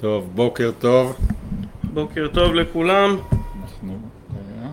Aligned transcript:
טוב, 0.00 0.30
בוקר 0.34 0.70
טוב. 0.78 1.16
בוקר 1.94 2.28
טוב 2.34 2.54
לכולם. 2.54 3.16
אנחנו... 3.62 3.98
רגע. 4.30 4.68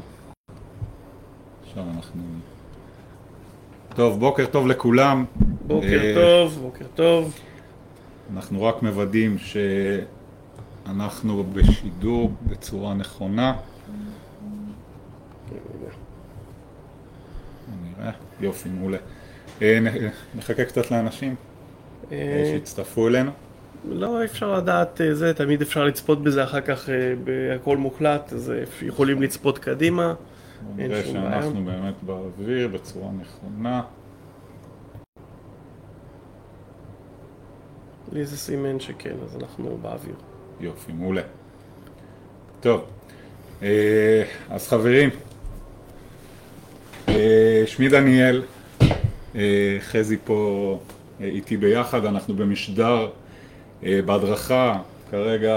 עכשיו 1.68 1.84
אנחנו... 1.96 2.22
טוב, 3.96 4.20
בוקר 4.20 4.46
טוב 4.46 4.68
לכולם. 4.68 5.26
בוקר 5.68 6.00
אה, 6.04 6.14
טוב, 6.16 6.60
בוקר 6.62 6.86
טוב. 6.96 7.40
אנחנו 8.34 8.64
רק 8.64 8.84
מוודאים 8.84 9.38
שאנחנו 9.38 11.44
בשידור 11.44 12.32
בצורה 12.44 12.94
נכונה. 12.94 13.54
נראה. 17.84 18.12
יופי, 18.42 18.70
מעולה. 18.70 18.98
אה, 19.62 19.80
נחכה 20.36 20.66
קצת 20.66 20.92
לאנשים 20.92 21.36
אה, 22.12 22.18
אה, 22.18 22.44
שיצטרפו 22.46 23.08
אלינו. 23.08 23.32
לא 23.86 24.26
אפשר 24.26 24.58
לדעת 24.58 25.02
אה, 25.02 25.16
זה, 25.16 25.34
תמיד 25.34 25.62
אפשר 25.62 25.84
לצפות 25.84 26.24
בזה 26.24 26.44
אחר 26.44 26.62
כך 26.62 26.90
אה, 26.90 27.14
בהכל 27.24 27.78
מוקלט, 27.78 28.34
אז 28.34 28.52
אה, 28.52 28.88
יכולים 28.88 29.22
לצפות 29.22 29.60
קדימה. 29.60 30.14
נראה 30.76 31.04
שום 31.04 31.14
בעיה. 31.14 31.42
שאנחנו 31.42 31.66
באמת 31.66 31.94
באוויר 32.02 32.68
בצורה 32.68 33.10
נכונה. 33.22 33.82
לי 38.12 38.26
זה 38.26 38.38
סימן 38.38 38.80
שכן, 38.80 39.16
אז 39.26 39.38
אנחנו 39.42 39.78
באוויר. 39.82 40.16
יופי, 40.60 40.92
מעולה. 40.92 41.22
טוב, 42.60 42.86
אז 44.50 44.68
חברים, 44.68 45.10
שמי 47.66 47.90
דניאל, 47.90 48.44
חזי 49.80 50.18
פה 50.24 50.80
איתי 51.20 51.58
ביחד, 51.58 52.06
אנחנו 52.06 52.34
במשדר 52.34 53.10
בהדרכה, 54.06 54.80
כרגע 55.12 55.56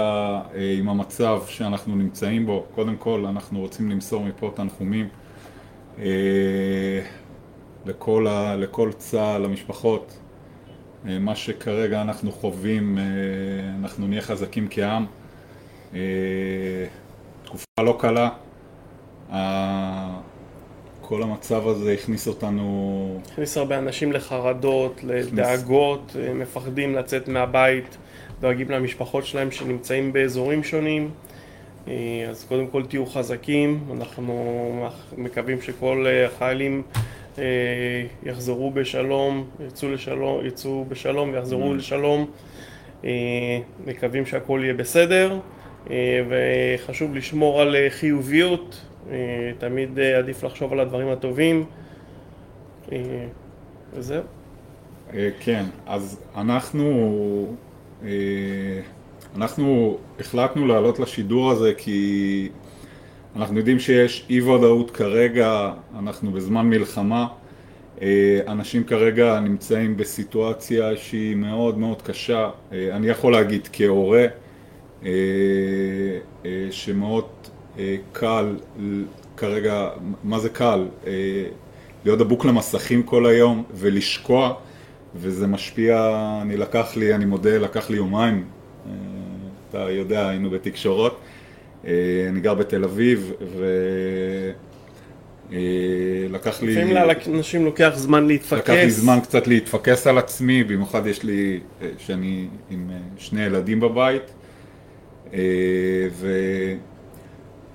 אה, 0.55 0.75
עם 0.77 0.89
המצב 0.89 1.41
שאנחנו 1.47 1.95
נמצאים 1.95 2.45
בו, 2.45 2.65
קודם 2.75 2.95
כל 2.95 3.25
אנחנו 3.29 3.59
רוצים 3.59 3.91
למסור 3.91 4.23
מפה 4.23 4.51
תנחומים 4.55 5.07
אה, 5.99 7.01
לכל, 7.85 8.27
ה, 8.27 8.55
לכל 8.55 8.91
צה"ל, 8.97 9.41
למשפחות, 9.41 10.17
אה, 11.07 11.19
מה 11.19 11.35
שכרגע 11.35 12.01
אנחנו 12.01 12.31
חווים, 12.31 12.97
אה, 12.97 13.03
אנחנו 13.79 14.07
נהיה 14.07 14.21
חזקים 14.21 14.67
כעם. 14.69 15.05
אה, 15.93 15.99
תקופה 17.43 17.81
לא 17.81 17.97
קלה. 17.99 18.29
כל 21.01 21.23
המצב 21.23 21.67
הזה 21.67 21.91
הכניס 21.91 22.27
אותנו, 22.27 23.19
הכניס 23.31 23.57
הרבה 23.57 23.77
אנשים 23.77 24.11
לחרדות, 24.11 25.03
לדאגות, 25.03 26.15
אה, 26.19 26.33
מפחדים 26.33 26.95
לצאת 26.95 27.27
מהבית, 27.27 27.97
דואגים 28.41 28.71
למשפחות 28.71 29.25
שלהם 29.25 29.51
שנמצאים 29.51 30.13
באזורים 30.13 30.63
שונים. 30.63 31.11
אה, 31.87 32.25
אז 32.29 32.43
קודם 32.43 32.67
כל 32.67 32.85
תהיו 32.85 33.05
חזקים, 33.05 33.83
אנחנו 33.93 34.87
מקווים 35.17 35.61
שכל 35.61 36.05
אה, 36.07 36.25
החיילים 36.25 36.83
אה, 37.37 37.43
יחזרו 38.23 38.71
בשלום, 38.71 39.49
יצאו, 39.67 39.91
לשלום, 39.91 40.45
יצאו 40.45 40.85
בשלום 40.89 41.29
ויחזרו 41.33 41.73
לשלום. 41.73 42.25
אה, 43.05 43.09
מקווים 43.85 44.25
שהכל 44.25 44.59
יהיה 44.63 44.73
בסדר, 44.73 45.39
וחשוב 46.29 47.15
לשמור 47.15 47.61
על 47.61 47.75
חיוביות, 47.89 48.85
תמיד 49.57 49.99
עדיף 49.99 50.43
לחשוב 50.43 50.73
על 50.73 50.79
הדברים 50.79 51.07
הטובים. 51.09 51.65
וזהו. 53.93 54.23
כן, 55.39 55.63
אז 55.85 56.19
אנחנו, 56.35 57.55
אנחנו 59.35 59.97
החלטנו 60.19 60.67
לעלות 60.67 60.99
לשידור 60.99 61.51
הזה 61.51 61.73
כי 61.77 62.49
אנחנו 63.35 63.57
יודעים 63.57 63.79
שיש 63.79 64.25
אי 64.29 64.41
ודאות 64.41 64.91
כרגע, 64.91 65.73
אנחנו 65.99 66.31
בזמן 66.31 66.69
מלחמה, 66.69 67.27
אה, 68.01 68.39
אנשים 68.47 68.83
כרגע 68.83 69.39
נמצאים 69.39 69.97
בסיטואציה 69.97 70.97
שהיא 70.97 71.35
מאוד 71.35 71.77
מאוד 71.77 72.01
קשה, 72.01 72.49
אה, 72.71 72.95
אני 72.95 73.07
יכול 73.07 73.33
להגיד 73.33 73.69
כהורה, 73.73 74.25
אה, 75.05 75.09
אה, 76.45 76.67
שמאוד 76.71 77.25
אה, 77.79 77.95
קל 78.11 78.55
כרגע, 79.37 79.89
מה 80.23 80.39
זה 80.39 80.49
קל? 80.49 80.85
אה, 81.07 81.45
להיות 82.05 82.19
דבוק 82.19 82.45
למסכים 82.45 83.03
כל 83.03 83.25
היום 83.25 83.63
ולשקוע 83.73 84.53
וזה 85.19 85.47
משפיע, 85.47 86.11
אני 86.41 86.57
לקח 86.57 86.95
לי, 86.95 87.15
אני 87.15 87.25
מודה, 87.25 87.57
לקח 87.57 87.89
לי 87.89 87.97
יומיים, 87.97 88.43
אה, 88.85 88.91
אתה 89.69 89.77
יודע, 89.77 90.29
היינו 90.29 90.49
בתקשורות, 90.49 91.19
אה, 91.87 92.25
אני 92.29 92.39
גר 92.39 92.53
בתל 92.53 92.83
אביב 92.83 93.31
ולקח 95.49 96.61
לי... 96.61 96.75
לפעמים 96.75 96.95
לאנשים 97.27 97.65
לוקח 97.65 97.91
זמן 97.95 98.27
להתפקס. 98.27 98.59
לקח 98.59 98.73
לי 98.73 98.91
זמן 98.91 99.19
קצת 99.23 99.47
להתפקס 99.47 100.07
על 100.07 100.17
עצמי, 100.17 100.63
במיוחד 100.63 101.07
יש 101.07 101.23
לי, 101.23 101.59
אה, 101.81 101.87
שאני 101.97 102.47
עם 102.69 102.89
אה, 102.91 102.97
שני 103.17 103.45
ילדים 103.45 103.79
בבית, 103.79 104.23
אה, 105.33 105.39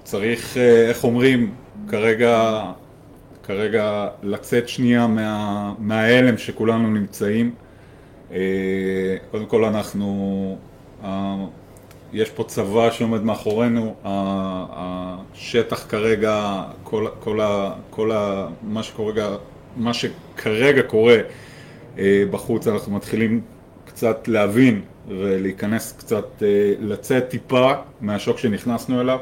וצריך, 0.03 0.57
אה, 0.57 0.89
איך 0.89 1.05
אומרים, 1.05 1.55
כרגע, 1.89 2.63
כרגע 3.43 4.09
לצאת 4.23 4.69
שנייה 4.69 5.07
מה, 5.07 5.75
מההלם 5.79 6.39
שכולנו 6.39 6.91
נמצאים. 6.91 7.55
אה, 8.33 9.17
קודם 9.31 9.47
כל 9.47 9.65
אנחנו, 9.65 10.57
יש 12.13 12.31
פה 12.31 12.45
צבא 12.45 12.91
שעומד 12.91 13.23
מאחורינו, 13.23 13.95
השטח 14.05 15.87
כרגע, 15.89 16.63
כל, 16.83 17.07
כל, 17.21 17.41
ה, 17.41 17.73
כל 17.91 18.13
ה, 18.13 18.49
מה 18.63 18.83
שכרגע, 18.83 19.29
מה 19.77 19.95
שכרגע 19.95 20.83
קורה 20.83 21.17
אה, 21.99 22.25
בחוץ, 22.31 22.67
אנחנו 22.67 22.93
מתחילים 22.93 23.41
קצת 23.85 24.29
להבין 24.29 24.81
ולהיכנס 25.09 25.93
קצת, 25.93 26.43
אה, 26.43 26.73
לצאת 26.81 27.29
טיפה 27.29 27.73
מהשוק 28.01 28.39
שנכנסנו 28.39 29.01
אליו. 29.01 29.19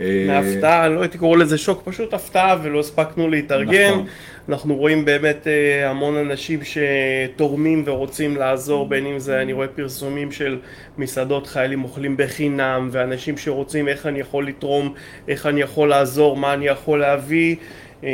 אה, 0.00 0.24
מהפתעה, 0.26 0.88
לא 0.88 1.00
הייתי 1.00 1.18
קורא 1.18 1.36
לזה 1.36 1.58
שוק, 1.58 1.82
פשוט 1.84 2.14
הפתעה 2.14 2.56
ולא 2.62 2.80
הספקנו 2.80 3.28
להתארגן. 3.28 3.90
נכון. 3.90 4.06
אנחנו 4.48 4.76
רואים 4.76 5.04
באמת 5.04 5.46
אה, 5.46 5.90
המון 5.90 6.16
אנשים 6.16 6.60
שתורמים 6.64 7.82
ורוצים 7.86 8.36
לעזור, 8.36 8.88
בין 8.88 9.06
אם 9.06 9.18
זה, 9.18 9.42
אני 9.42 9.52
רואה 9.52 9.68
פרסומים 9.68 10.32
של 10.32 10.58
מסעדות 10.98 11.46
חיילים 11.46 11.84
אוכלים 11.84 12.16
בחינם, 12.16 12.88
ואנשים 12.92 13.36
שרוצים 13.36 13.88
איך 13.88 14.06
אני 14.06 14.20
יכול 14.20 14.46
לתרום, 14.46 14.94
איך 15.28 15.46
אני 15.46 15.60
יכול 15.60 15.88
לעזור, 15.88 16.36
מה 16.36 16.54
אני 16.54 16.66
יכול 16.66 17.00
להביא. 17.00 17.56
אה, 18.04 18.08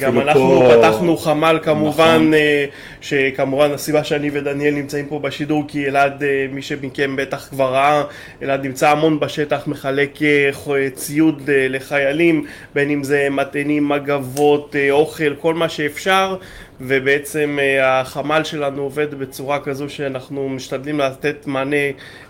גם 0.00 0.20
אנחנו 0.20 0.60
פה- 0.60 0.72
פתחנו 0.78 1.16
חמ"ל 1.16 1.58
כמובן, 1.62 2.16
נכון. 2.16 2.34
אה, 2.34 2.64
שכמובן 3.00 3.70
הסיבה 3.70 4.04
שאני 4.04 4.30
ודניאל 4.32 4.74
נמצאים 4.74 5.06
פה 5.06 5.18
בשידור 5.18 5.64
כי 5.68 5.86
אלעד, 5.86 6.22
אה, 6.22 6.46
מי 6.52 6.62
שמכם 6.62 7.16
בטח 7.16 7.48
כבר 7.48 7.74
ראה, 7.74 8.02
אלעד 8.42 8.66
נמצא 8.66 8.90
המון 8.90 9.20
בשטח, 9.20 9.66
מחלק 9.66 10.18
ציוד 10.94 11.42
לחיילים, 11.46 12.44
בין 12.74 12.90
אם 12.90 13.04
זה 13.04 13.28
מטענים, 13.30 13.88
מגבות, 13.88 14.76
אוכל, 14.90 15.34
כל 15.34 15.54
מה 15.54 15.68
שאפשר, 15.68 16.36
ובעצם 16.80 17.58
החמ"ל 17.82 18.44
שלנו 18.44 18.82
עובד 18.82 19.14
בצורה 19.14 19.60
כזו 19.60 19.88
שאנחנו 19.88 20.48
משתדלים 20.48 20.98
לתת 21.00 21.46
מענה 21.46 21.76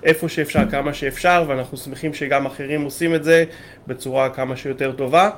איפה 0.04 0.28
שאפשר, 0.28 0.60
כמה 0.70 0.94
שאפשר, 0.94 1.44
ואנחנו 1.49 1.76
שמחים 1.78 2.15
שגם 2.15 2.47
אחרים 2.47 2.82
עושים 2.82 3.15
את 3.15 3.25
זה 3.25 3.44
בצורה 3.87 4.28
כמה 4.28 4.56
שיותר 4.56 4.93
טובה. 4.93 5.31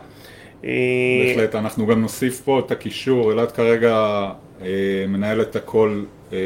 בהחלט, 0.62 1.54
אנחנו 1.54 1.86
גם 1.86 2.00
נוסיף 2.00 2.40
פה 2.40 2.58
את 2.58 2.70
הקישור, 2.70 3.32
אלעד 3.32 3.52
כרגע 3.52 4.26
אה, 4.62 5.04
מנהל 5.08 5.42
את 5.42 5.56
הכל, 5.56 6.02
אה, 6.32 6.38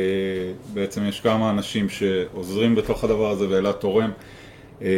בעצם 0.74 1.06
יש 1.08 1.20
כמה 1.20 1.50
אנשים 1.50 1.88
שעוזרים 1.88 2.74
בתוך 2.74 3.04
הדבר 3.04 3.30
הזה 3.30 3.46
ואלעד 3.50 3.74
תורם 3.74 4.10
אה, 4.82 4.88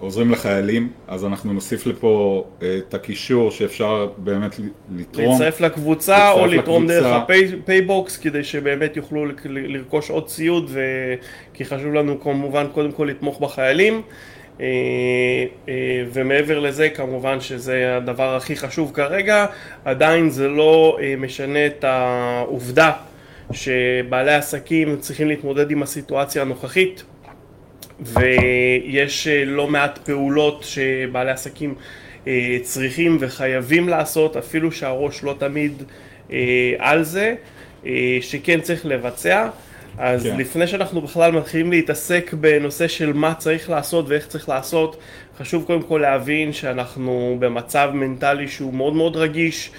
ועוזרים 0.00 0.30
לחיילים, 0.30 0.88
אז 1.08 1.24
אנחנו 1.24 1.52
נוסיף 1.52 1.86
לפה 1.86 2.44
אה, 2.62 2.78
את 2.78 2.94
הקישור 2.94 3.50
שאפשר 3.50 4.08
באמת 4.16 4.60
לתרום. 4.96 5.28
להצטרף 5.28 5.60
לקבוצה 5.60 6.32
או 6.32 6.46
לתרום 6.46 6.86
דרך 6.86 7.06
לקבוצה. 7.06 7.56
הפייבוקס 7.62 8.16
כדי 8.16 8.44
שבאמת 8.44 8.96
יוכלו 8.96 9.26
לרכוש 9.44 10.10
עוד 10.10 10.26
ציוד 10.26 10.64
ו... 10.68 10.80
כי 11.54 11.64
חשוב 11.64 11.94
לנו 11.94 12.20
כמובן 12.20 12.66
קודם 12.72 12.92
כל 12.92 13.04
לתמוך 13.04 13.40
בחיילים 13.40 14.02
ומעבר 16.12 16.58
לזה 16.58 16.88
כמובן 16.88 17.40
שזה 17.40 17.96
הדבר 17.96 18.36
הכי 18.36 18.56
חשוב 18.56 18.90
כרגע 18.94 19.46
עדיין 19.84 20.30
זה 20.30 20.48
לא 20.48 20.98
אה, 21.02 21.14
משנה 21.18 21.66
את 21.66 21.84
העובדה 21.84 22.92
שבעלי 23.52 24.34
עסקים 24.34 24.96
צריכים 24.96 25.28
להתמודד 25.28 25.70
עם 25.70 25.82
הסיטואציה 25.82 26.42
הנוכחית 26.42 27.02
ויש 28.00 29.28
אה, 29.28 29.44
לא 29.44 29.66
מעט 29.66 29.98
פעולות 29.98 30.64
שבעלי 30.64 31.30
עסקים 31.30 31.74
אה, 32.26 32.58
צריכים 32.62 33.16
וחייבים 33.20 33.88
לעשות, 33.88 34.36
אפילו 34.36 34.72
שהראש 34.72 35.22
לא 35.22 35.34
תמיד 35.38 35.82
אה, 36.32 36.38
על 36.78 37.02
זה, 37.02 37.34
אה, 37.86 38.18
שכן 38.20 38.60
צריך 38.60 38.86
לבצע. 38.86 39.48
אז 39.98 40.22
כן. 40.22 40.36
לפני 40.36 40.66
שאנחנו 40.66 41.00
בכלל 41.00 41.32
מתחילים 41.32 41.70
להתעסק 41.70 42.34
בנושא 42.40 42.88
של 42.88 43.12
מה 43.12 43.34
צריך 43.34 43.70
לעשות 43.70 44.08
ואיך 44.08 44.26
צריך 44.26 44.48
לעשות, 44.48 44.96
חשוב 45.38 45.64
קודם 45.64 45.82
כל 45.82 45.98
להבין 46.02 46.52
שאנחנו 46.52 47.36
במצב 47.40 47.90
מנטלי 47.94 48.48
שהוא 48.48 48.74
מאוד 48.74 48.94
מאוד 48.94 49.16
רגיש. 49.16 49.70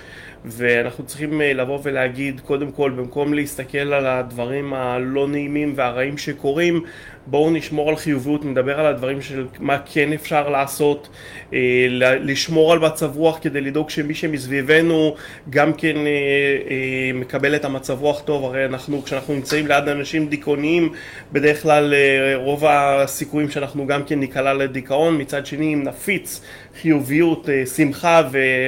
ואנחנו 0.46 1.06
צריכים 1.06 1.42
אה, 1.42 1.54
לבוא 1.54 1.80
ולהגיד, 1.84 2.40
קודם 2.40 2.72
כל, 2.72 2.92
במקום 2.92 3.34
להסתכל 3.34 3.94
על 3.94 4.08
הדברים 4.08 4.74
הלא 4.74 5.28
נעימים 5.28 5.74
והרעים 5.76 6.18
שקורים, 6.18 6.84
בואו 7.28 7.52
נשמור 7.52 7.90
על 7.90 7.96
חיוביות, 7.96 8.46
נדבר 8.46 8.80
על 8.80 8.86
הדברים 8.86 9.22
של 9.22 9.48
מה 9.60 9.78
כן 9.86 10.14
אפשר 10.14 10.50
לעשות, 10.50 11.10
אה, 11.54 11.88
לשמור 12.20 12.74
על 12.74 12.80
מצב 12.80 13.18
רוח 13.18 13.40
כדי 13.42 13.62
לדאוג 13.62 13.90
שמי 13.90 14.14
שמסביבנו 14.14 15.16
גם 15.50 15.74
כן 15.74 15.96
אה, 15.98 17.12
מקבל 17.14 17.56
את 17.56 17.66
המצב 17.66 18.02
רוח 18.02 18.22
טוב, 18.22 18.46
הרי 18.46 18.66
אנחנו, 18.66 19.04
כשאנחנו 19.04 19.34
נמצאים 19.34 19.68
ליד 19.68 19.88
אנשים 19.88 20.28
דיכאוניים, 20.28 20.94
בדרך 21.32 21.62
כלל 21.62 21.94
רוב 22.36 22.66
הסיכויים 22.66 23.50
שאנחנו 23.50 23.88
גם 23.88 24.04
כן 24.04 24.20
ניקלע 24.20 24.54
לדיכאון, 24.54 25.22
מצד 25.22 25.46
שני 25.46 25.74
אם 25.74 25.84
נפיץ 25.84 26.42
חיוביות, 26.82 27.50
שמחה 27.76 28.22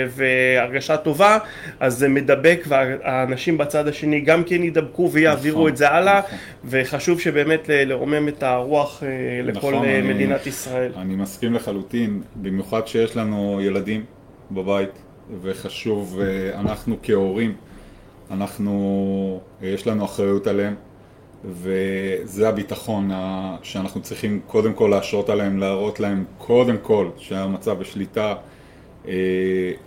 והרגשה 0.10 0.98
טובה, 0.98 1.38
אז 1.80 1.98
זה 1.98 2.08
מדבק 2.10 2.64
והאנשים 2.68 3.58
בצד 3.58 3.88
השני 3.88 4.22
גם 4.22 4.44
כן 4.44 4.64
ידבקו 4.64 5.12
ויעבירו 5.12 5.60
נכון, 5.60 5.72
את 5.72 5.78
זה 5.78 5.90
הלאה, 5.90 6.20
נכון. 6.20 6.38
וחשוב 6.66 7.20
שבאמת 7.20 7.70
לרומם 7.70 8.28
את 8.28 8.44
הרוח 8.44 9.04
אה, 9.04 9.10
לכל 9.44 9.58
נכון, 9.72 9.86
אה, 9.86 10.02
מדינת 10.04 10.42
אני, 10.42 10.50
ישראל. 10.50 10.92
אני 10.98 11.16
מסכים 11.16 11.54
לחלוטין, 11.54 12.22
במיוחד 12.36 12.88
שיש 12.88 13.18
לנו 13.18 13.60
ילדים 13.62 14.06
בבית, 14.52 14.90
וחשוב, 15.42 16.20
אה, 16.22 16.60
אנחנו 16.60 16.96
כהורים, 17.04 17.54
אנחנו, 18.32 19.42
יש 19.62 19.88
לנו 19.88 20.06
אחריות 20.06 20.48
עליהם, 20.48 20.76
וזה 21.45 22.50
הביטחון 22.50 23.12
שאנחנו 23.63 24.01
צריכים 24.01 24.40
קודם 24.48 24.74
כל 24.74 24.88
להשרות 24.92 25.30
עליהם, 25.30 25.60
להראות 25.60 26.00
להם 26.00 26.24
קודם 26.38 26.78
כל 26.81 27.10
שהמצב 27.18 27.80
בשליטה, 27.80 28.36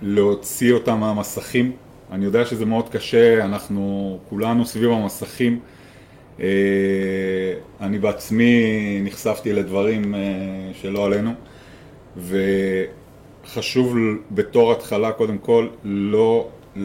להוציא 0.02 0.72
אותם 0.72 0.98
מהמסכים. 1.00 1.72
אני 2.12 2.24
יודע 2.24 2.44
שזה 2.44 2.66
מאוד 2.66 2.88
קשה, 2.88 3.44
אנחנו 3.44 4.18
כולנו 4.28 4.64
סביב 4.64 4.90
המסכים. 4.90 5.60
אה, 6.40 6.46
אני 7.80 7.98
בעצמי 7.98 9.00
נחשפתי 9.04 9.52
לדברים 9.52 10.14
אה, 10.14 10.20
שלא 10.72 11.06
עלינו, 11.06 11.30
וחשוב 13.46 13.96
בתור 14.30 14.72
התחלה 14.72 15.12
קודם 15.12 15.38
כל 15.38 15.68
לא 15.84 16.48
אה, 16.76 16.82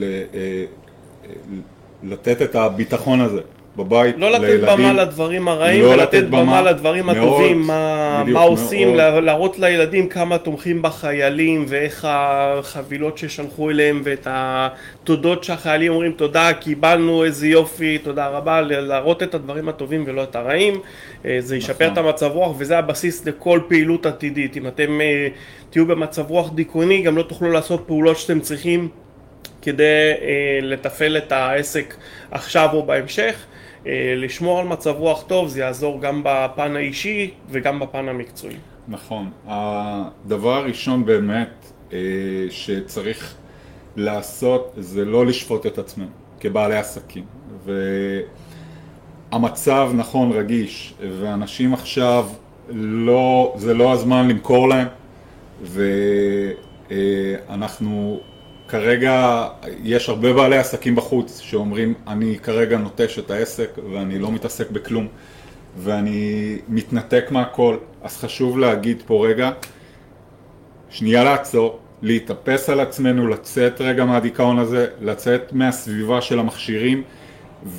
לתת 2.03 2.41
את 2.41 2.55
הביטחון 2.55 3.21
הזה 3.21 3.41
בבית 3.77 4.15
לא 4.17 4.31
לתת 4.31 4.43
לילדים, 4.43 4.67
במה 4.67 4.93
לדברים 4.93 5.47
הרעים, 5.47 5.83
לא 5.83 5.89
ולתת 5.89 6.23
במה, 6.23 6.41
במה 6.41 6.61
לדברים 6.61 7.05
מאוד, 7.05 7.17
הטובים, 7.17 7.61
מה, 7.61 8.19
בדיוק, 8.21 8.37
מה 8.37 8.43
עושים, 8.43 8.95
מאוד. 8.95 9.23
להראות 9.23 9.59
לילדים 9.59 10.09
כמה 10.09 10.37
תומכים 10.37 10.81
בחיילים 10.81 11.65
ואיך 11.67 12.07
החבילות 12.09 13.17
ששלחו 13.17 13.69
אליהם 13.69 14.01
ואת 14.03 14.27
התודות 14.31 15.43
שהחיילים 15.43 15.91
אומרים 15.91 16.11
תודה, 16.11 16.53
קיבלנו 16.53 17.23
איזה 17.23 17.47
יופי, 17.47 17.97
תודה 17.97 18.27
רבה, 18.27 18.61
להראות 18.61 19.23
את 19.23 19.35
הדברים 19.35 19.69
הטובים 19.69 20.03
ולא 20.07 20.23
את 20.23 20.35
הרעים, 20.35 20.79
אה, 21.25 21.37
זה 21.39 21.57
ישפר 21.57 21.85
נכון. 21.85 21.93
את 21.93 21.97
המצב 21.97 22.31
רוח 22.33 22.55
וזה 22.57 22.77
הבסיס 22.77 23.25
לכל 23.25 23.59
פעילות 23.67 24.05
עתידית, 24.05 24.57
אם 24.57 24.67
אתם 24.67 25.01
אה, 25.01 25.27
תהיו 25.69 25.85
במצב 25.85 26.29
רוח 26.29 26.51
דיכאוני 26.53 27.01
גם 27.01 27.17
לא 27.17 27.23
תוכלו 27.23 27.51
לעשות 27.51 27.83
פעולות 27.87 28.17
שאתם 28.17 28.39
צריכים 28.39 28.87
כדי 29.61 29.83
אה, 30.21 30.59
לתפעל 30.61 31.17
את 31.17 31.31
העסק 31.31 31.95
עכשיו 32.31 32.69
או 32.73 32.85
בהמשך 32.85 33.45
לשמור 34.15 34.59
על 34.59 34.67
מצב 34.67 34.95
רוח 34.97 35.23
טוב 35.23 35.47
זה 35.47 35.59
יעזור 35.59 36.01
גם 36.01 36.21
בפן 36.25 36.75
האישי 36.75 37.31
וגם 37.49 37.79
בפן 37.79 38.09
המקצועי. 38.09 38.55
נכון. 38.87 39.29
הדבר 39.47 40.55
הראשון 40.55 41.05
באמת 41.05 41.71
אה, 41.93 41.97
שצריך 42.49 43.35
לעשות 43.95 44.73
זה 44.77 45.05
לא 45.05 45.25
לשפוט 45.25 45.65
את 45.65 45.77
עצמנו 45.77 46.09
כבעלי 46.39 46.77
עסקים. 46.77 47.23
והמצב 49.31 49.91
נכון 49.95 50.31
רגיש 50.31 50.93
ואנשים 51.19 51.73
עכשיו 51.73 52.27
לא, 52.69 53.53
זה 53.57 53.73
לא 53.73 53.91
הזמן 53.91 54.27
למכור 54.27 54.69
להם 54.69 54.87
ואנחנו 56.89 58.19
כרגע 58.71 59.47
יש 59.83 60.09
הרבה 60.09 60.33
בעלי 60.33 60.57
עסקים 60.57 60.95
בחוץ 60.95 61.39
שאומרים 61.39 61.93
אני 62.07 62.37
כרגע 62.43 62.77
נוטש 62.77 63.19
את 63.19 63.31
העסק 63.31 63.69
ואני 63.91 64.19
לא 64.19 64.31
מתעסק 64.31 64.71
בכלום 64.71 65.07
ואני 65.77 66.57
מתנתק 66.67 67.25
מהכל. 67.31 67.77
אז 68.03 68.17
חשוב 68.17 68.59
להגיד 68.59 69.03
פה 69.05 69.27
רגע 69.27 69.51
שנייה 70.89 71.23
לעצור, 71.23 71.79
להתאפס 72.01 72.69
על 72.69 72.79
עצמנו, 72.79 73.27
לצאת 73.27 73.81
רגע 73.81 74.05
מהדיכאון 74.05 74.59
הזה, 74.59 74.87
לצאת 75.01 75.53
מהסביבה 75.53 76.21
של 76.21 76.39
המכשירים 76.39 77.03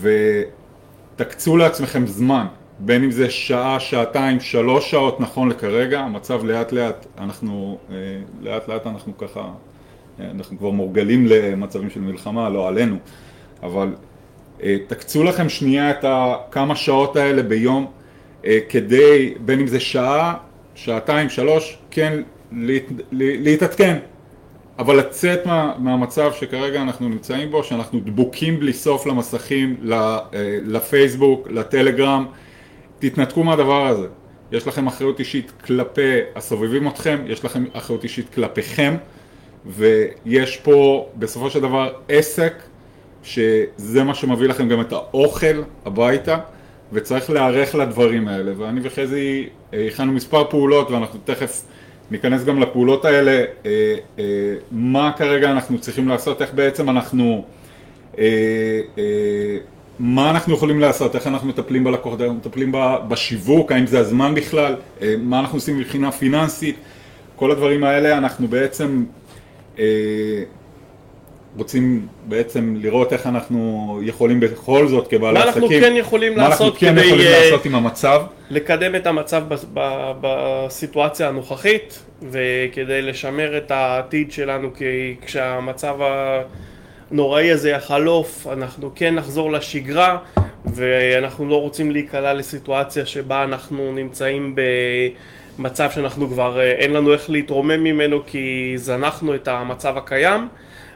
ותקצו 0.00 1.56
לעצמכם 1.56 2.06
זמן 2.06 2.46
בין 2.78 3.04
אם 3.04 3.10
זה 3.10 3.30
שעה, 3.30 3.80
שעתיים, 3.80 4.40
שלוש 4.40 4.90
שעות 4.90 5.20
נכון 5.20 5.48
לכרגע, 5.48 6.00
המצב 6.00 6.44
לאט 6.44 6.72
לאט 6.72 7.06
אנחנו, 7.18 7.78
אה, 7.90 7.96
לאט 8.40 8.68
לאט 8.68 8.86
אנחנו 8.86 9.18
ככה 9.18 9.48
אנחנו 10.20 10.58
כבר 10.58 10.70
מורגלים 10.70 11.26
למצבים 11.26 11.90
של 11.90 12.00
מלחמה, 12.00 12.48
לא 12.48 12.68
עלינו, 12.68 12.96
אבל 13.62 13.88
אה, 14.62 14.76
תקצו 14.86 15.24
לכם 15.24 15.48
שנייה 15.48 15.90
את 15.90 16.04
הכמה 16.08 16.76
שעות 16.76 17.16
האלה 17.16 17.42
ביום 17.42 17.86
אה, 18.44 18.58
כדי, 18.68 19.34
בין 19.40 19.60
אם 19.60 19.66
זה 19.66 19.80
שעה, 19.80 20.34
שעתיים, 20.74 21.28
שלוש, 21.28 21.78
כן 21.90 22.22
להת, 22.52 22.82
להתעדכן, 23.12 23.98
אבל 24.78 24.96
לצאת 24.96 25.46
מה, 25.46 25.74
מהמצב 25.78 26.32
שכרגע 26.32 26.82
אנחנו 26.82 27.08
נמצאים 27.08 27.50
בו, 27.50 27.64
שאנחנו 27.64 28.00
דבוקים 28.00 28.60
בלי 28.60 28.72
סוף 28.72 29.06
למסכים, 29.06 29.76
אה, 29.92 30.18
לפייסבוק, 30.64 31.48
לטלגרם, 31.50 32.26
תתנתקו 32.98 33.44
מהדבר 33.44 33.86
הזה. 33.86 34.06
יש 34.52 34.66
לכם 34.66 34.86
אחריות 34.86 35.18
אישית 35.18 35.52
כלפי 35.64 36.18
הסובבים 36.36 36.88
אתכם, 36.88 37.18
יש 37.26 37.44
לכם 37.44 37.64
אחריות 37.72 38.04
אישית 38.04 38.34
כלפיכם. 38.34 38.94
ויש 39.66 40.56
פה 40.56 41.06
בסופו 41.16 41.50
של 41.50 41.60
דבר 41.60 41.92
עסק 42.08 42.52
שזה 43.22 44.04
מה 44.04 44.14
שמביא 44.14 44.48
לכם 44.48 44.68
גם 44.68 44.80
את 44.80 44.92
האוכל 44.92 45.62
הביתה 45.86 46.38
וצריך 46.92 47.30
להיערך 47.30 47.74
לדברים 47.74 48.28
האלה. 48.28 48.52
ואני 48.56 48.80
וחזי 48.82 49.48
אה, 49.74 49.86
הכנו 49.86 50.12
מספר 50.12 50.44
פעולות 50.50 50.90
ואנחנו 50.90 51.20
תכף 51.24 51.62
ניכנס 52.10 52.44
גם 52.44 52.60
לפעולות 52.60 53.04
האלה. 53.04 53.44
אה, 53.66 53.94
אה, 54.18 54.24
מה 54.70 55.12
כרגע 55.16 55.50
אנחנו 55.50 55.78
צריכים 55.78 56.08
לעשות, 56.08 56.42
איך 56.42 56.54
בעצם 56.54 56.90
אנחנו 56.90 57.44
מה 59.98 60.30
אנחנו 60.30 60.54
יכולים 60.54 60.80
לעשות, 60.80 61.14
איך 61.14 61.26
אנחנו 61.26 61.48
מטפלים 61.48 61.84
בלקוחות, 61.84 62.20
איך 62.20 62.28
אנחנו 62.28 62.38
מטפלים 62.38 62.72
בשיווק, 63.08 63.72
האם 63.72 63.86
זה 63.86 63.98
הזמן 63.98 64.34
בכלל, 64.34 64.76
מה 65.18 65.40
אנחנו 65.40 65.56
עושים 65.56 65.78
מבחינה 65.78 66.12
פיננסית, 66.12 66.76
כל 67.36 67.50
הדברים 67.50 67.84
האלה 67.84 68.18
אנחנו 68.18 68.48
בעצם 68.48 69.04
רוצים 71.56 72.06
בעצם 72.28 72.74
לראות 72.78 73.12
איך 73.12 73.26
אנחנו 73.26 73.98
יכולים 74.02 74.40
בכל 74.40 74.88
זאת 74.88 75.08
כבעלי 75.08 75.38
עסקים, 75.38 75.62
מה 75.62 75.66
אנחנו 75.66 75.68
כן 75.68 75.92
יכולים 75.96 76.36
מה 76.36 76.48
לעשות 76.48 76.76
כן 76.78 76.92
כדי 76.92 77.06
יכולים 77.06 77.26
אה, 77.26 77.40
לעשות 77.40 77.64
עם 77.64 77.74
המצב, 77.74 78.22
לקדם 78.50 78.96
את 78.96 79.06
המצב 79.06 79.44
בסיטואציה 80.20 81.28
הנוכחית 81.28 82.02
וכדי 82.30 83.02
לשמר 83.02 83.56
את 83.56 83.70
העתיד 83.70 84.32
שלנו 84.32 84.74
כי 84.74 85.14
כשהמצב 85.26 85.96
הנוראי 87.10 87.50
הזה 87.50 87.70
יחלוף 87.70 88.46
אנחנו 88.52 88.90
כן 88.94 89.14
נחזור 89.14 89.52
לשגרה 89.52 90.18
ואנחנו 90.64 91.48
לא 91.48 91.60
רוצים 91.60 91.90
להיקלע 91.90 92.34
לסיטואציה 92.34 93.06
שבה 93.06 93.44
אנחנו 93.44 93.92
נמצאים 93.92 94.54
ב... 94.54 94.60
מצב 95.58 95.90
שאנחנו 95.90 96.28
כבר, 96.28 96.60
אה, 96.60 96.72
אין 96.72 96.92
לנו 96.92 97.12
איך 97.12 97.30
להתרומם 97.30 97.84
ממנו 97.84 98.26
כי 98.26 98.72
זנחנו 98.76 99.34
את 99.34 99.48
המצב 99.48 99.96
הקיים, 99.96 100.48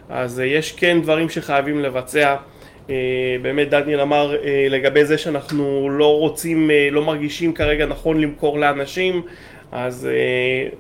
אז 0.08 0.40
אה, 0.40 0.44
יש 0.44 0.72
כן 0.72 1.00
דברים 1.02 1.28
שחייבים 1.28 1.80
לבצע. 1.80 2.36
אה, 2.90 2.94
באמת 3.42 3.70
דניאל 3.70 4.00
אמר 4.00 4.36
לגבי 4.70 5.04
זה 5.04 5.18
שאנחנו 5.18 5.90
לא 5.90 6.18
רוצים, 6.18 6.70
לא 6.90 7.04
מרגישים 7.04 7.52
כרגע 7.52 7.86
נכון 7.86 8.20
למכור 8.20 8.58
לאנשים, 8.58 9.22
אז 9.72 10.08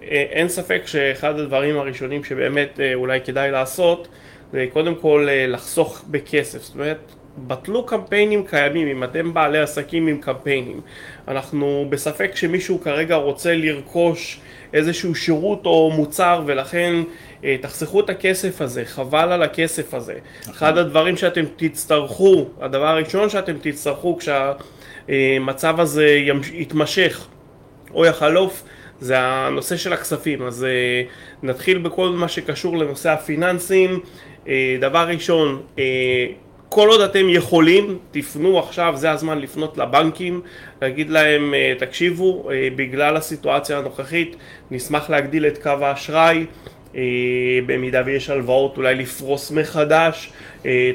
אין 0.02 0.48
ספק 0.48 0.82
שאחד 0.86 1.38
הדברים 1.38 1.78
הראשונים 1.78 2.24
שבאמת 2.24 2.80
אולי 2.94 3.20
כדאי 3.20 3.50
לעשות 3.50 4.08
זה 4.52 4.66
קודם 4.72 4.94
כל 4.94 5.28
לחסוך 5.48 6.04
בכסף, 6.10 6.62
זאת 6.62 6.74
אומרת 6.74 7.12
בטלו 7.38 7.86
קמפיינים 7.86 8.44
קיימים, 8.46 8.88
אם 8.88 9.04
אתם 9.04 9.34
בעלי 9.34 9.58
עסקים 9.58 10.06
עם 10.06 10.18
קמפיינים. 10.18 10.80
אנחנו 11.28 11.86
בספק 11.88 12.36
שמישהו 12.36 12.80
כרגע 12.80 13.14
רוצה 13.14 13.54
לרכוש 13.54 14.40
איזשהו 14.72 15.14
שירות 15.14 15.66
או 15.66 15.90
מוצר 15.90 16.42
ולכן 16.46 16.94
אה, 17.44 17.56
תחסכו 17.60 18.00
את 18.00 18.10
הכסף 18.10 18.60
הזה, 18.60 18.84
חבל 18.84 19.32
על 19.32 19.42
הכסף 19.42 19.94
הזה. 19.94 20.14
נכון. 20.40 20.52
אחד 20.54 20.78
הדברים 20.78 21.16
שאתם 21.16 21.44
תצטרכו, 21.56 22.46
הדבר 22.60 22.86
הראשון 22.86 23.30
שאתם 23.30 23.56
תצטרכו 23.60 24.16
כשה... 24.18 24.52
שהמצב 25.08 25.80
הזה 25.80 26.06
יתמשך 26.52 27.26
או 27.94 28.06
יחלוף 28.06 28.62
זה 29.00 29.18
הנושא 29.18 29.76
של 29.76 29.92
הכספים. 29.92 30.42
אז 30.42 30.66
נתחיל 31.42 31.78
בכל 31.78 32.08
מה 32.08 32.28
שקשור 32.28 32.78
לנושא 32.78 33.10
הפיננסים. 33.10 34.00
דבר 34.80 35.08
ראשון, 35.08 35.62
כל 36.76 36.88
עוד 36.88 37.00
אתם 37.00 37.28
יכולים, 37.28 37.98
תפנו 38.10 38.58
עכשיו, 38.58 38.92
זה 38.96 39.10
הזמן 39.10 39.38
לפנות 39.38 39.78
לבנקים, 39.78 40.40
להגיד 40.82 41.10
להם, 41.10 41.54
תקשיבו, 41.78 42.48
בגלל 42.76 43.16
הסיטואציה 43.16 43.78
הנוכחית, 43.78 44.36
נשמח 44.70 45.10
להגדיל 45.10 45.46
את 45.46 45.62
קו 45.62 45.70
האשראי. 45.80 46.46
במידה 47.66 48.02
ויש 48.06 48.30
הלוואות 48.30 48.76
אולי 48.76 48.94
לפרוס 48.94 49.50
מחדש, 49.50 50.32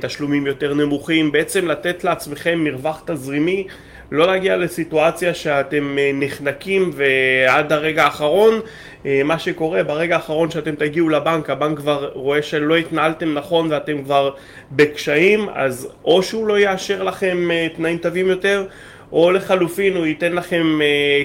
תשלומים 0.02 0.48
יותר 0.48 0.74
נמוכים, 0.74 1.32
בעצם 1.32 1.68
לתת 1.68 2.04
לעצמכם 2.04 2.64
מרווח 2.64 3.04
תזרימי, 3.06 3.68
לא 4.12 4.28
להגיע 4.28 4.58
לסיטואציה 4.58 5.34
שאתם 5.34 5.98
נחנקים 6.14 6.92
ועד 6.94 7.72
הרגע 7.72 8.04
האחרון, 8.04 8.60
מה 9.06 9.40
שקורה 9.40 9.84
ברגע 9.84 10.16
האחרון 10.16 10.52
שאתם 10.52 10.76
תגיעו 10.76 11.10
לבנק, 11.10 11.50
הבנק 11.50 11.78
כבר 11.78 12.10
רואה 12.14 12.42
שלא 12.42 12.76
התנהלתם 12.76 13.34
נכון 13.34 13.72
ואתם 13.72 14.04
כבר 14.04 14.32
בקשיים, 14.72 15.48
אז 15.54 15.90
או 16.06 16.24
שהוא 16.24 16.48
לא 16.48 16.60
יאשר 16.60 17.04
לכם 17.04 17.50
תנאים 17.76 17.98
טובים 17.98 18.28
יותר, 18.28 18.66
או 19.12 19.32
לחלופין 19.32 19.96
הוא 19.96 20.06
ייתן 20.06 20.34
לכם, 20.34 20.80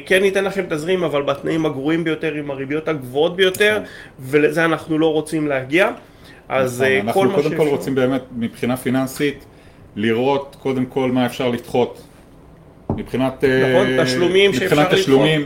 כן 0.07 0.25
ייתן 0.25 0.45
לכם 0.45 0.65
תזרים 0.69 1.05
אבל 1.05 1.23
בתנאים 1.23 1.67
הגרועים 1.67 2.05
ביותר 2.05 2.35
עם 2.35 2.51
הריביות 2.51 2.89
הגבוהות 2.89 3.37
ביותר 3.37 3.81
ולזה 4.21 4.65
אנחנו 4.65 4.99
לא 4.99 5.13
רוצים 5.13 5.49
להגיע. 5.49 5.91
אז 6.49 6.85
כל 6.85 7.03
מה 7.03 7.13
שאפשר... 7.13 7.21
אנחנו 7.21 7.43
קודם 7.43 7.57
כל 7.57 7.69
רוצים 7.69 7.95
באמת 7.95 8.23
מבחינה 8.37 8.77
פיננסית 8.77 9.45
לראות 9.97 10.57
קודם 10.63 10.87
כל 10.87 11.11
מה 11.11 11.27
אפשר 11.27 11.49
לדחות 11.49 12.03
מבחינת 12.97 13.45
נכון, 13.45 14.05
תשלומים 14.05 14.53
שאפשר 14.53 14.77
לדחות 14.77 14.99
תשלומים, 14.99 15.45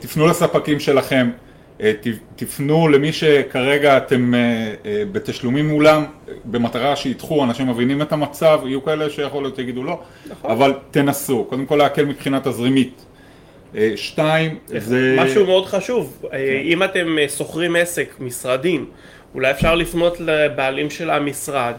תפנו 0.00 0.26
לספקים 0.26 0.80
שלכם 0.80 1.30
תפנו 2.36 2.88
למי 2.88 3.12
שכרגע 3.12 3.96
אתם 3.96 4.34
בתשלומים 5.12 5.68
מולם 5.68 6.04
במטרה 6.44 6.96
שידחו, 6.96 7.44
אנשים 7.44 7.68
מבינים 7.68 8.02
את 8.02 8.12
המצב, 8.12 8.60
יהיו 8.64 8.84
כאלה 8.84 9.10
שיכול 9.10 9.42
להיות 9.42 9.56
שיגידו 9.56 9.84
לא, 9.84 10.00
נכון. 10.30 10.50
אבל 10.50 10.72
תנסו, 10.90 11.44
קודם 11.44 11.66
כל 11.66 11.76
להקל 11.76 12.04
מבחינה 12.04 12.40
תזרימית. 12.40 13.04
שתיים, 13.96 14.58
זה... 14.66 15.16
משהו 15.18 15.46
מאוד 15.46 15.66
חשוב, 15.66 16.18
כן. 16.22 16.36
אם 16.62 16.82
אתם 16.82 17.16
שוכרים 17.38 17.76
עסק, 17.76 18.14
משרדים, 18.20 18.86
אולי 19.34 19.50
אפשר 19.50 19.74
לפנות 19.74 20.20
לבעלים 20.20 20.90
של 20.90 21.10
המשרד 21.10 21.74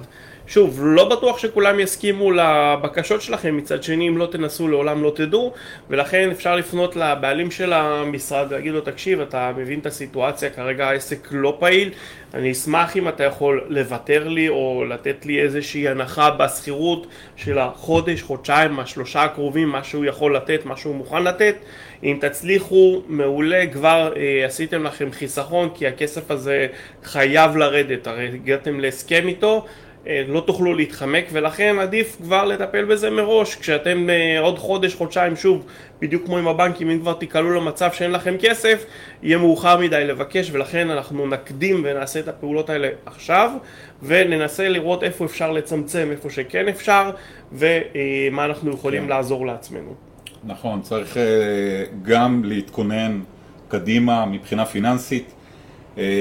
שוב, 0.47 0.79
לא 0.83 1.09
בטוח 1.09 1.37
שכולם 1.37 1.79
יסכימו 1.79 2.31
לבקשות 2.31 3.21
שלכם, 3.21 3.57
מצד 3.57 3.83
שני 3.83 4.07
אם 4.07 4.17
לא 4.17 4.25
תנסו 4.25 4.67
לעולם 4.67 5.03
לא 5.03 5.11
תדעו 5.15 5.53
ולכן 5.89 6.29
אפשר 6.31 6.55
לפנות 6.55 6.95
לבעלים 6.95 7.51
של 7.51 7.73
המשרד 7.73 8.47
ולהגיד 8.49 8.73
לו 8.73 8.81
תקשיב 8.81 9.21
אתה 9.21 9.51
מבין 9.57 9.79
את 9.79 9.85
הסיטואציה, 9.85 10.49
כרגע 10.49 10.87
העסק 10.87 11.27
לא 11.31 11.57
פעיל 11.59 11.89
אני 12.35 12.51
אשמח 12.51 12.97
אם 12.97 13.07
אתה 13.07 13.23
יכול 13.23 13.63
לוותר 13.69 14.27
לי 14.27 14.49
או 14.49 14.83
לתת 14.89 15.25
לי 15.25 15.41
איזושהי 15.41 15.89
הנחה 15.89 16.31
בשכירות 16.31 17.07
של 17.35 17.59
החודש, 17.59 18.21
חודשיים, 18.21 18.79
השלושה 18.79 19.23
הקרובים, 19.23 19.69
מה 19.69 19.83
שהוא 19.83 20.05
יכול 20.05 20.35
לתת, 20.35 20.65
מה 20.65 20.77
שהוא 20.77 20.95
מוכן 20.95 21.23
לתת. 21.23 21.55
אם 22.03 22.17
תצליחו, 22.21 23.01
מעולה, 23.07 23.63
כבר 23.73 24.13
אה, 24.15 24.45
עשיתם 24.45 24.83
לכם 24.83 25.11
חיסכון 25.11 25.69
כי 25.75 25.87
הכסף 25.87 26.31
הזה 26.31 26.67
חייב 27.03 27.57
לרדת, 27.57 28.07
הרי 28.07 28.27
הגעתם 28.27 28.79
להסכם 28.79 29.27
איתו 29.27 29.65
לא 30.27 30.39
תוכלו 30.39 30.73
להתחמק 30.73 31.25
ולכן 31.31 31.75
עדיף 31.79 32.17
כבר 32.23 32.45
לטפל 32.45 32.85
בזה 32.85 33.09
מראש. 33.09 33.55
כשאתם 33.55 34.07
עוד 34.39 34.59
חודש, 34.59 34.95
חודשיים 34.95 35.35
שוב 35.35 35.65
בדיוק 36.01 36.25
כמו 36.25 36.37
עם 36.37 36.47
הבנקים 36.47 36.89
אם 36.89 36.99
כבר 36.99 37.13
תיקלעו 37.13 37.51
למצב 37.51 37.89
שאין 37.93 38.11
לכם 38.11 38.35
כסף 38.39 38.85
יהיה 39.23 39.37
מאוחר 39.37 39.77
מדי 39.79 40.05
לבקש 40.05 40.49
ולכן 40.51 40.89
אנחנו 40.89 41.27
נקדים 41.27 41.81
ונעשה 41.85 42.19
את 42.19 42.27
הפעולות 42.27 42.69
האלה 42.69 42.89
עכשיו 43.05 43.51
וננסה 44.03 44.69
לראות 44.69 45.03
איפה 45.03 45.25
אפשר 45.25 45.51
לצמצם, 45.51 46.07
איפה 46.11 46.29
שכן 46.29 46.67
אפשר 46.67 47.11
ומה 47.51 48.45
אנחנו 48.45 48.71
יכולים 48.71 49.03
כן. 49.03 49.09
לעזור 49.09 49.45
לעצמנו. 49.47 49.93
נכון, 50.43 50.81
צריך 50.81 51.17
גם 52.03 52.41
להתכונן 52.43 53.21
קדימה 53.67 54.25
מבחינה 54.25 54.65
פיננסית 54.65 55.33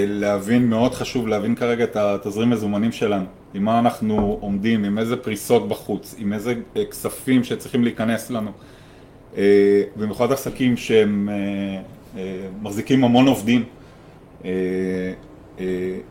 להבין, 0.07 0.67
מאוד 0.67 0.95
חשוב 0.95 1.29
להבין 1.29 1.55
כרגע 1.55 1.85
את 1.85 1.97
התזרים 1.97 2.51
מזומנים 2.51 2.93
שלנו 2.93 3.25
עם 3.55 3.65
מה 3.65 3.79
אנחנו 3.79 4.39
עומדים, 4.41 4.85
עם 4.85 4.99
איזה 4.99 5.17
פריסות 5.17 5.69
בחוץ, 5.69 6.15
עם 6.19 6.33
איזה 6.33 6.55
כספים 6.91 7.45
שצריכים 7.45 7.85
להיכנס 7.85 8.31
לנו. 8.31 8.51
במיוחד 9.97 10.33
עסקים 10.33 10.77
שהם 10.77 11.29
מחזיקים 12.63 13.05
המון 13.05 13.27
עובדים. 13.29 13.65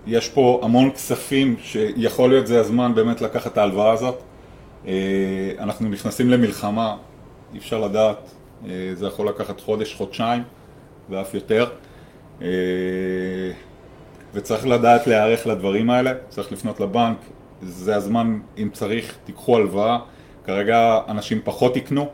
יש 0.07 0.29
פה 0.29 0.59
המון 0.63 0.91
כספים 0.91 1.55
שיכול 1.61 2.29
להיות 2.29 2.47
זה 2.47 2.59
הזמן 2.59 2.95
באמת 2.95 3.21
לקחת 3.21 3.51
את 3.51 3.57
ההלוואה 3.57 3.91
הזאת. 3.91 4.23
אנחנו 5.59 5.89
נכנסים 5.89 6.29
למלחמה, 6.29 6.97
אי 7.53 7.57
אפשר 7.57 7.79
לדעת, 7.79 8.31
זה 8.93 9.07
יכול 9.07 9.27
לקחת 9.27 9.59
חודש, 9.59 9.93
חודשיים 9.93 10.43
ואף 11.09 11.33
יותר. 11.33 11.65
וצריך 14.33 14.67
לדעת 14.67 15.07
להיערך 15.07 15.47
לדברים 15.47 15.89
האלה, 15.89 16.13
צריך 16.29 16.51
לפנות 16.51 16.79
לבנק, 16.79 17.17
זה 17.61 17.95
הזמן, 17.95 18.39
אם 18.57 18.69
צריך, 18.73 19.15
תיקחו 19.25 19.57
הלוואה. 19.57 19.99
כרגע 20.45 20.99
אנשים 21.09 21.39
פחות 21.43 21.77
יקנו, 21.77 22.09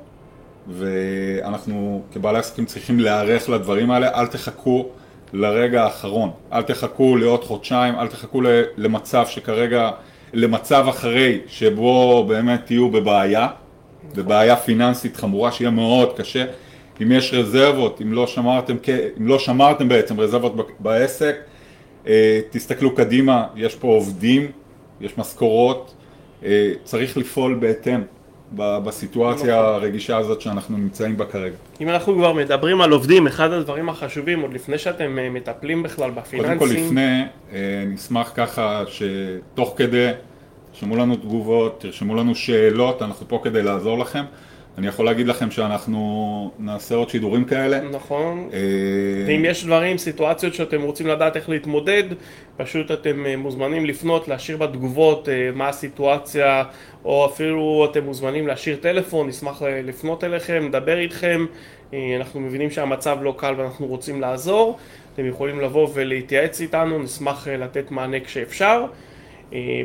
ואנחנו 0.67 2.01
כבעלי 2.11 2.39
עסקים 2.39 2.65
צריכים 2.65 2.99
להיערך 2.99 3.49
לדברים 3.49 3.91
האלה, 3.91 4.19
אל 4.19 4.27
תחכו 4.27 4.85
לרגע 5.33 5.83
האחרון, 5.83 6.31
אל 6.53 6.61
תחכו 6.61 7.17
לעוד 7.17 7.43
חודשיים, 7.43 7.95
אל 7.95 8.07
תחכו 8.07 8.41
למצב 8.77 9.27
שכרגע, 9.27 9.91
למצב 10.33 10.85
אחרי 10.89 11.39
שבו 11.47 12.25
באמת 12.27 12.65
תהיו 12.65 12.89
בבעיה, 12.89 13.47
בבעיה 14.15 14.55
פיננסית 14.55 15.17
חמורה 15.17 15.51
שיהיה 15.51 15.71
מאוד 15.71 16.17
קשה. 16.17 16.45
אם 17.01 17.11
יש 17.11 17.33
רזרבות, 17.33 18.01
אם 18.01 18.13
לא 18.13 18.27
שמרתם, 18.27 18.75
אם 19.17 19.27
לא 19.27 19.39
שמרתם 19.39 19.89
בעצם 19.89 20.19
רזרבות 20.19 20.53
בעסק, 20.79 21.35
תסתכלו 22.51 22.95
קדימה, 22.95 23.47
יש 23.55 23.75
פה 23.75 23.87
עובדים 23.87 24.51
יש 25.01 25.17
משכורות, 25.17 25.93
אה, 26.45 26.71
צריך 26.83 27.17
לפעול 27.17 27.53
בהתאם 27.53 28.01
בסיטואציה 28.55 29.61
נכון. 29.61 29.73
הרגישה 29.73 30.17
הזאת 30.17 30.41
שאנחנו 30.41 30.77
נמצאים 30.77 31.17
בה 31.17 31.25
כרגע. 31.25 31.55
אם 31.81 31.89
אנחנו 31.89 32.13
כבר 32.13 32.33
מדברים 32.33 32.81
על 32.81 32.91
עובדים, 32.91 33.27
אחד 33.27 33.51
הדברים 33.51 33.89
החשובים, 33.89 34.41
עוד 34.41 34.53
לפני 34.53 34.77
שאתם 34.77 35.19
אה, 35.19 35.29
מטפלים 35.29 35.83
בכלל 35.83 36.11
בפיננסים... 36.11 36.57
קודם 36.57 36.71
כל 36.71 36.79
לפני, 36.79 37.21
אה, 37.53 37.83
נשמח 37.87 38.31
ככה 38.35 38.83
שתוך 38.87 39.73
כדי, 39.77 40.09
תרשמו 40.71 40.95
לנו 40.95 41.15
תגובות, 41.15 41.81
תרשמו 41.81 42.15
לנו 42.15 42.35
שאלות, 42.35 43.01
אנחנו 43.01 43.27
פה 43.27 43.39
כדי 43.43 43.63
לעזור 43.63 43.99
לכם. 43.99 44.23
אני 44.77 44.87
יכול 44.87 45.05
להגיד 45.05 45.27
לכם 45.27 45.51
שאנחנו 45.51 46.51
נעשה 46.59 46.95
עוד 46.95 47.09
שידורים 47.09 47.45
כאלה. 47.45 47.81
נכון. 47.81 48.49
אה, 48.53 48.59
ואם 49.27 49.45
יש 49.45 49.65
דברים, 49.65 49.97
סיטואציות 49.97 50.53
שאתם 50.53 50.81
רוצים 50.81 51.07
לדעת 51.07 51.35
איך 51.35 51.49
להתמודד, 51.49 52.03
פשוט 52.57 52.91
אתם 52.91 53.25
אה, 53.25 53.37
מוזמנים 53.37 53.85
לפנות, 53.85 54.27
להשאיר 54.27 54.57
בתגובות 54.57 55.29
אה, 55.29 55.49
מה 55.53 55.69
הסיטואציה, 55.69 56.63
או 57.05 57.25
אפילו 57.25 57.87
אתם 57.91 58.03
מוזמנים 58.03 58.47
להשאיר 58.47 58.75
טלפון, 58.75 59.27
נשמח 59.27 59.61
לפנות 59.83 60.23
אליכם, 60.23 60.63
לדבר 60.67 60.99
איתכם. 60.99 61.45
אנחנו 62.17 62.39
מבינים 62.39 62.71
שהמצב 62.71 63.17
לא 63.21 63.35
קל 63.37 63.53
ואנחנו 63.57 63.87
רוצים 63.87 64.21
לעזור. 64.21 64.77
אתם 65.13 65.25
יכולים 65.25 65.59
לבוא 65.59 65.87
ולהתייעץ 65.93 66.61
איתנו, 66.61 66.99
נשמח 66.99 67.47
לתת 67.47 67.91
מענה 67.91 68.19
כשאפשר. 68.19 68.85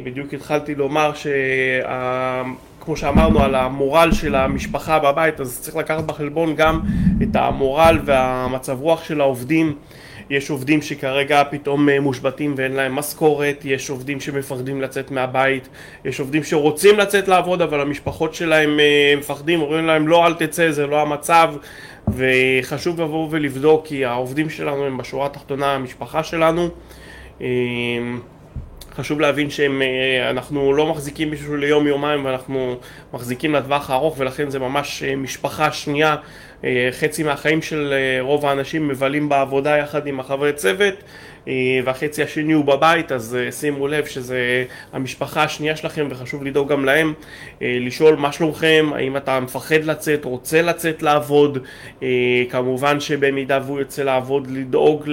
בדיוק 0.04 0.34
התחלתי 0.34 0.74
לומר 0.74 1.14
שה... 1.14 2.42
כמו 2.84 2.96
שאמרנו 2.96 3.42
על 3.42 3.54
המורל 3.54 4.12
של 4.12 4.34
המשפחה 4.34 4.98
בבית 4.98 5.40
אז 5.40 5.60
צריך 5.60 5.76
לקחת 5.76 6.04
בחלבון 6.04 6.54
גם 6.54 6.80
את 7.22 7.36
המורל 7.36 7.98
והמצב 8.04 8.80
רוח 8.80 9.04
של 9.04 9.20
העובדים. 9.20 9.74
יש 10.30 10.50
עובדים 10.50 10.82
שכרגע 10.82 11.42
פתאום 11.50 11.88
אה, 11.88 12.00
מושבתים 12.00 12.54
ואין 12.56 12.72
להם 12.72 12.94
משכורת, 12.94 13.60
יש 13.64 13.90
עובדים 13.90 14.20
שמפחדים 14.20 14.80
לצאת 14.80 15.10
מהבית, 15.10 15.68
יש 16.04 16.20
עובדים 16.20 16.44
שרוצים 16.44 16.98
לצאת 16.98 17.28
לעבוד 17.28 17.62
אבל 17.62 17.80
המשפחות 17.80 18.34
שלהם 18.34 18.80
אה, 18.80 19.14
מפחדים, 19.18 19.60
אומרים 19.62 19.86
להם 19.86 20.08
לא 20.08 20.26
אל 20.26 20.34
תצא 20.34 20.70
זה 20.70 20.86
לא 20.86 21.02
המצב. 21.02 21.54
וחשוב 22.08 23.00
לבוא 23.00 23.28
ולבדוק 23.30 23.86
כי 23.86 24.04
העובדים 24.04 24.50
שלנו 24.50 24.84
הם 24.84 24.96
בשורה 24.96 25.26
התחתונה 25.26 25.74
המשפחה 25.74 26.22
שלנו. 26.22 26.68
אה, 27.40 27.46
חשוב 28.96 29.20
להבין 29.20 29.50
שאנחנו 29.50 30.70
אה, 30.70 30.76
לא 30.76 30.86
מחזיקים 30.86 31.30
בשביל 31.30 31.60
ליום 31.60 31.86
יומיים 31.86 32.24
ואנחנו 32.24 32.76
מחזיקים 33.14 33.54
לטווח 33.54 33.90
הארוך 33.90 34.14
ולכן 34.18 34.50
זה 34.50 34.58
ממש 34.58 35.02
אה, 35.02 35.16
משפחה 35.16 35.72
שנייה 35.72 36.16
אה, 36.64 36.88
חצי 36.92 37.22
מהחיים 37.22 37.62
של 37.62 37.94
רוב 38.20 38.46
האנשים 38.46 38.88
מבלים 38.88 39.28
בעבודה 39.28 39.76
יחד 39.76 40.06
עם 40.06 40.20
החברי 40.20 40.52
צוות 40.52 40.94
והחצי 41.84 42.22
השני 42.22 42.52
הוא 42.52 42.64
בבית, 42.64 43.12
אז 43.12 43.38
שימו 43.50 43.88
לב 43.88 44.04
שזה 44.04 44.64
המשפחה 44.92 45.42
השנייה 45.44 45.76
שלכם 45.76 46.06
וחשוב 46.10 46.44
לדאוג 46.44 46.68
גם 46.72 46.84
להם, 46.84 47.12
לשאול 47.60 48.16
מה 48.16 48.32
שלומכם, 48.32 48.90
האם 48.94 49.16
אתה 49.16 49.40
מפחד 49.40 49.84
לצאת, 49.84 50.24
רוצה 50.24 50.62
לצאת 50.62 51.02
לעבוד, 51.02 51.58
כמובן 52.50 53.00
שבמידה 53.00 53.60
והוא 53.66 53.78
יוצא 53.78 54.02
לעבוד 54.02 54.48
לדאוג 54.50 55.08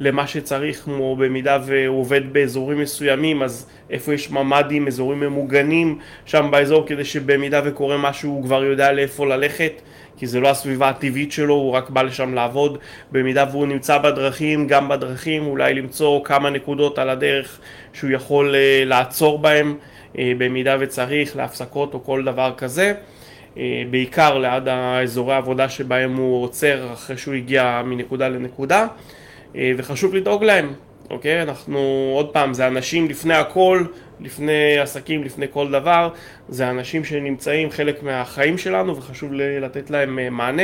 למה 0.00 0.26
שצריך, 0.26 0.80
כמו 0.84 1.16
במידה 1.16 1.58
והוא 1.66 2.00
עובד 2.00 2.32
באזורים 2.32 2.78
מסוימים, 2.80 3.42
אז 3.42 3.66
איפה 3.90 4.14
יש 4.14 4.30
ממ"דים, 4.30 4.86
אזורים 4.86 5.20
ממוגנים 5.20 5.98
שם 6.26 6.48
באזור, 6.50 6.86
כדי 6.86 7.04
שבמידה 7.04 7.60
וקורה 7.64 7.96
משהו 7.96 8.30
הוא 8.30 8.42
כבר 8.44 8.64
יודע 8.64 8.92
לאיפה 8.92 9.26
ללכת. 9.26 9.72
כי 10.18 10.26
זה 10.26 10.40
לא 10.40 10.48
הסביבה 10.48 10.88
הטבעית 10.88 11.32
שלו, 11.32 11.54
הוא 11.54 11.72
רק 11.72 11.90
בא 11.90 12.02
לשם 12.02 12.34
לעבוד. 12.34 12.78
במידה 13.12 13.44
והוא 13.50 13.66
נמצא 13.66 13.98
בדרכים, 13.98 14.66
גם 14.66 14.88
בדרכים, 14.88 15.46
אולי 15.46 15.74
למצוא 15.74 16.24
כמה 16.24 16.50
נקודות 16.50 16.98
על 16.98 17.10
הדרך 17.10 17.60
שהוא 17.92 18.10
יכול 18.10 18.54
uh, 18.54 18.88
לעצור 18.88 19.38
בהם, 19.38 19.76
uh, 20.12 20.16
במידה 20.38 20.76
וצריך, 20.80 21.36
להפסקות 21.36 21.94
או 21.94 22.04
כל 22.04 22.24
דבר 22.24 22.52
כזה. 22.56 22.94
uh, 23.54 23.58
בעיקר 23.90 24.38
ליד 24.38 24.68
האזורי 24.68 25.34
העבודה 25.34 25.68
שבהם 25.68 26.16
הוא 26.16 26.42
עוצר 26.42 26.92
אחרי 26.92 27.16
שהוא 27.16 27.34
הגיע 27.34 27.82
מנקודה 27.84 28.28
לנקודה, 28.28 28.86
uh, 29.52 29.56
וחשוב 29.76 30.14
לדאוג 30.14 30.44
להם. 30.44 30.72
אוקיי? 31.10 31.42
אנחנו, 31.42 32.12
עוד 32.14 32.28
פעם, 32.28 32.54
זה 32.54 32.66
אנשים 32.66 33.08
לפני 33.08 33.34
הכל, 33.34 33.84
לפני 34.20 34.78
עסקים, 34.78 35.24
לפני 35.24 35.46
כל 35.50 35.70
דבר, 35.70 36.10
זה 36.48 36.70
אנשים 36.70 37.04
שנמצאים 37.04 37.70
חלק 37.70 38.02
מהחיים 38.02 38.58
שלנו 38.58 38.96
וחשוב 38.96 39.32
לתת 39.32 39.90
להם 39.90 40.18
אה, 40.18 40.30
מענה 40.30 40.62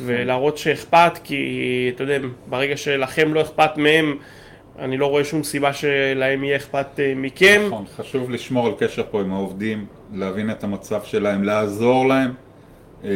ולהראות 0.00 0.58
שאכפת, 0.58 1.12
כי 1.24 1.90
אתה 1.94 2.02
יודע, 2.02 2.18
ברגע 2.46 2.76
שלכם 2.76 3.34
לא 3.34 3.40
אכפת 3.40 3.76
מהם, 3.76 4.16
אני 4.78 4.96
לא 4.96 5.06
רואה 5.06 5.24
שום 5.24 5.42
סיבה 5.42 5.72
שלהם 5.72 6.44
יהיה 6.44 6.56
אכפת 6.56 6.86
אה, 6.98 7.12
מכם. 7.16 7.62
נכון, 7.66 7.84
חשוב 7.96 8.30
לשמור 8.30 8.66
על 8.66 8.72
קשר 8.78 9.02
פה 9.10 9.20
עם 9.20 9.32
העובדים, 9.32 9.86
להבין 10.14 10.50
את 10.50 10.64
המצב 10.64 11.02
שלהם, 11.04 11.44
לעזור 11.44 12.08
להם. 12.08 12.32
אה, 13.04 13.10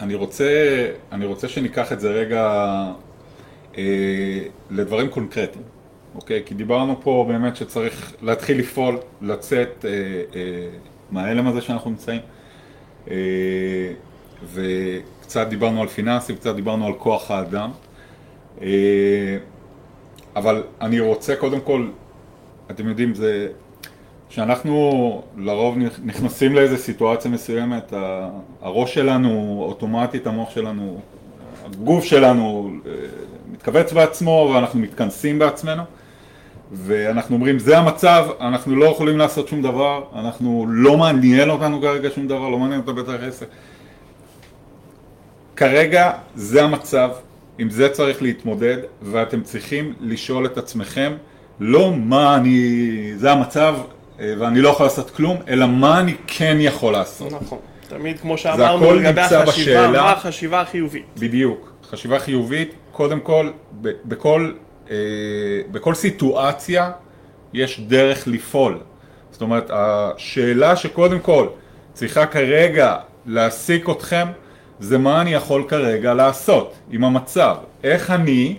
אני 0.00 0.14
רוצה, 0.14 0.50
אני 1.12 1.26
רוצה 1.26 1.48
שניקח 1.48 1.92
את 1.92 2.00
זה 2.00 2.10
רגע 2.10 2.84
לדברים 4.70 5.08
קונקרטיים, 5.08 5.64
אוקיי? 6.14 6.42
כי 6.46 6.54
דיברנו 6.54 7.00
פה 7.02 7.24
באמת 7.28 7.56
שצריך 7.56 8.14
להתחיל 8.22 8.58
לפעול, 8.58 8.98
לצאת 9.22 9.84
אה, 9.84 9.90
אה, 10.34 10.68
מההלם 11.10 11.46
הזה 11.46 11.60
שאנחנו 11.60 11.90
נמצאים, 11.90 12.20
אה, 13.10 13.16
וקצת 14.52 15.46
דיברנו 15.48 15.82
על 15.82 15.88
פיננסים, 15.88 16.36
קצת 16.36 16.54
דיברנו 16.54 16.86
על 16.86 16.92
כוח 16.92 17.30
האדם, 17.30 17.70
אה, 18.62 19.36
אבל 20.36 20.62
אני 20.80 21.00
רוצה 21.00 21.36
קודם 21.36 21.60
כל, 21.60 21.88
אתם 22.70 22.88
יודעים, 22.88 23.14
זה... 23.14 23.48
כשאנחנו 24.28 25.22
לרוב 25.36 25.76
נכנסים 26.04 26.54
לאיזה 26.54 26.76
סיטואציה 26.76 27.30
מסוימת, 27.30 27.92
הראש 28.60 28.94
שלנו, 28.94 29.62
אוטומטית 29.68 30.26
המוח 30.26 30.50
שלנו, 30.50 31.00
הגוף 31.64 32.04
שלנו 32.04 32.70
אה, 32.86 32.92
מתכווץ 33.52 33.92
בעצמו 33.92 34.50
ואנחנו 34.54 34.80
מתכנסים 34.80 35.38
בעצמנו 35.38 35.82
ואנחנו 36.72 37.36
אומרים 37.36 37.58
זה 37.58 37.78
המצב, 37.78 38.26
אנחנו 38.40 38.76
לא 38.76 38.84
יכולים 38.84 39.18
לעשות 39.18 39.48
שום 39.48 39.62
דבר, 39.62 40.04
אנחנו 40.14 40.66
לא 40.68 40.96
מעניין 40.96 41.50
אותנו 41.50 41.80
כרגע 41.80 42.08
שום 42.14 42.28
דבר, 42.28 42.48
לא 42.48 42.58
מעניין 42.58 42.80
אותנו 42.80 42.94
בטח 42.94 43.12
עסק. 43.22 43.46
כרגע 45.56 46.12
זה 46.34 46.64
המצב, 46.64 47.10
עם 47.58 47.70
זה 47.70 47.88
צריך 47.88 48.22
להתמודד 48.22 48.76
ואתם 49.02 49.42
צריכים 49.42 49.94
לשאול 50.00 50.46
את 50.46 50.58
עצמכם 50.58 51.12
לא 51.60 51.92
מה 51.96 52.36
אני, 52.36 53.12
זה 53.16 53.32
המצב 53.32 53.76
אה, 54.20 54.34
ואני 54.38 54.60
לא 54.60 54.68
יכול 54.68 54.86
לעשות 54.86 55.10
כלום, 55.10 55.36
אלא 55.48 55.66
מה 55.66 56.00
אני 56.00 56.14
כן 56.26 56.56
יכול 56.60 56.92
לעשות. 56.92 57.32
נכון, 57.32 57.58
תמיד 57.88 58.18
כמו 58.20 58.38
שאמרנו 58.38 58.94
לגבי 58.94 59.20
החשיבה, 59.20 59.88
מה 59.88 60.12
החשיבה 60.12 60.60
החיובית. 60.60 61.04
בדיוק, 61.18 61.72
חשיבה 61.90 62.18
חיובית 62.18 62.74
קודם 62.92 63.20
כל, 63.20 63.50
בכל, 63.82 64.52
בכל 65.70 65.94
סיטואציה 65.94 66.90
יש 67.52 67.80
דרך 67.80 68.28
לפעול. 68.28 68.78
זאת 69.30 69.42
אומרת, 69.42 69.70
השאלה 69.70 70.76
שקודם 70.76 71.20
כל 71.20 71.46
צריכה 71.92 72.26
כרגע 72.26 72.96
להעסיק 73.26 73.90
אתכם 73.90 74.26
זה 74.80 74.98
מה 74.98 75.20
אני 75.20 75.34
יכול 75.34 75.64
כרגע 75.68 76.14
לעשות 76.14 76.74
עם 76.90 77.04
המצב. 77.04 77.56
איך 77.84 78.10
אני 78.10 78.56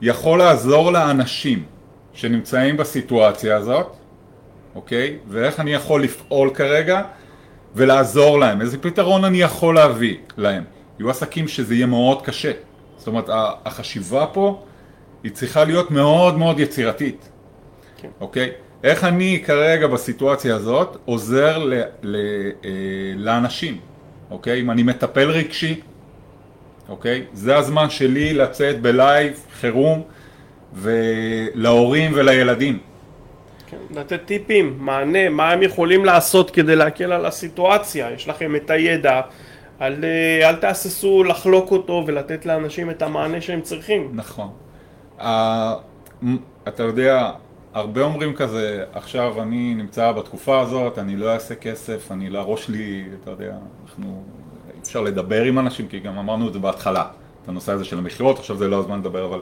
יכול 0.00 0.38
לעזור 0.38 0.92
לאנשים 0.92 1.64
שנמצאים 2.12 2.76
בסיטואציה 2.76 3.56
הזאת, 3.56 3.96
אוקיי? 4.74 5.16
ואיך 5.28 5.60
אני 5.60 5.72
יכול 5.74 6.02
לפעול 6.02 6.50
כרגע 6.54 7.02
ולעזור 7.74 8.38
להם. 8.38 8.60
איזה 8.60 8.78
פתרון 8.78 9.24
אני 9.24 9.40
יכול 9.42 9.74
להביא 9.74 10.16
להם. 10.36 10.64
יהיו 10.98 11.10
עסקים 11.10 11.48
שזה 11.48 11.74
יהיה 11.74 11.86
מאוד 11.86 12.22
קשה. 12.22 12.52
זאת 12.96 13.06
אומרת, 13.06 13.30
החשיבה 13.64 14.26
פה 14.32 14.62
היא 15.26 15.32
צריכה 15.32 15.64
להיות 15.64 15.90
מאוד 15.90 16.38
מאוד 16.38 16.60
יצירתית, 16.60 17.28
כן. 17.96 18.08
אוקיי? 18.20 18.50
איך 18.84 19.04
אני 19.04 19.42
כרגע 19.46 19.86
בסיטואציה 19.86 20.54
הזאת 20.54 20.96
עוזר 21.04 21.58
ל, 21.58 21.74
ל, 22.02 22.16
אה, 22.64 22.70
לאנשים, 23.16 23.78
אוקיי? 24.30 24.60
אם 24.60 24.70
אני 24.70 24.82
מטפל 24.82 25.30
רגשי, 25.30 25.80
אוקיי? 26.88 27.24
זה 27.32 27.56
הזמן 27.56 27.90
שלי 27.90 28.34
לצאת 28.34 28.80
בלייב 28.80 29.46
חירום 29.60 30.02
ולהורים 30.74 32.12
ולילדים. 32.14 32.78
כן, 33.66 33.76
לתת 33.90 34.20
טיפים, 34.24 34.76
מענה, 34.78 35.28
מה 35.28 35.50
הם 35.50 35.62
יכולים 35.62 36.04
לעשות 36.04 36.50
כדי 36.50 36.76
להקל 36.76 37.12
על 37.12 37.26
הסיטואציה, 37.26 38.10
יש 38.10 38.28
לכם 38.28 38.56
את 38.56 38.70
הידע, 38.70 39.20
אל, 39.80 40.04
אה, 40.04 40.48
אל 40.48 40.56
תהססו 40.56 41.24
לחלוק 41.24 41.70
אותו 41.70 42.04
ולתת 42.06 42.46
לאנשים 42.46 42.90
את 42.90 43.02
המענה 43.02 43.40
שהם 43.40 43.60
צריכים. 43.60 44.10
נכון. 44.12 44.65
אתה 46.68 46.82
יודע, 46.82 47.30
הרבה 47.74 48.02
אומרים 48.02 48.34
כזה, 48.34 48.84
עכשיו 48.92 49.42
אני 49.42 49.74
נמצא 49.74 50.12
בתקופה 50.12 50.60
הזאת, 50.60 50.98
אני 50.98 51.16
לא 51.16 51.32
אעשה 51.32 51.54
כסף, 51.54 52.12
אני 52.12 52.30
לא, 52.30 52.38
הראש 52.38 52.68
לי, 52.68 53.04
אתה 53.22 53.30
יודע, 53.30 53.54
אנחנו, 53.84 54.24
אי 54.74 54.80
אפשר 54.82 55.00
לדבר 55.00 55.42
עם 55.42 55.58
אנשים, 55.58 55.88
כי 55.88 56.00
גם 56.00 56.18
אמרנו 56.18 56.48
את 56.48 56.52
זה 56.52 56.58
בהתחלה, 56.58 57.06
את 57.42 57.48
הנושא 57.48 57.72
הזה 57.72 57.84
של 57.84 57.98
המכירות, 57.98 58.38
עכשיו 58.38 58.56
זה 58.56 58.68
לא 58.68 58.78
הזמן 58.78 58.98
לדבר, 58.98 59.24
אבל 59.24 59.40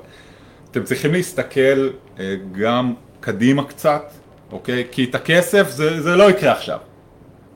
אתם 0.71 0.83
צריכים 0.83 1.13
להסתכל 1.13 1.91
uh, 2.17 2.21
גם 2.53 2.95
קדימה 3.21 3.65
קצת, 3.65 4.03
אוקיי? 4.53 4.85
כי 4.91 5.05
את 5.05 5.15
הכסף 5.15 5.71
זה, 5.71 6.03
זה 6.03 6.17
לא 6.17 6.31
יקרה 6.31 6.53
עכשיו. 6.53 6.79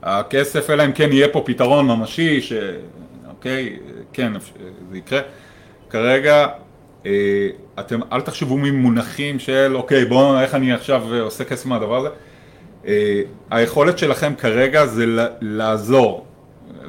הכסף, 0.02 0.70
אלא 0.70 0.85
אם 0.85 0.92
כן 0.92 1.12
יהיה 1.12 1.28
פה 1.28 1.42
פתרון 1.46 1.87
ממשי, 1.87 2.42
ש... 2.42 2.52
אוקיי, 3.28 3.78
כן, 4.12 4.33
זה 4.90 4.98
יקרה. 4.98 5.20
כרגע, 5.90 6.46
אה, 7.07 7.48
אתם 7.80 8.00
אל 8.12 8.20
תחשבו 8.20 8.56
ממונחים 8.58 9.38
של, 9.38 9.72
אוקיי, 9.76 10.04
בואו, 10.04 10.40
איך 10.40 10.54
אני 10.54 10.72
עכשיו 10.72 11.14
עושה 11.20 11.44
כסף 11.44 11.66
מהדבר 11.66 11.96
הזה. 11.96 12.08
אה, 12.86 13.20
היכולת 13.50 13.98
שלכם 13.98 14.34
כרגע 14.34 14.86
זה 14.86 15.04
לעזור, 15.40 16.26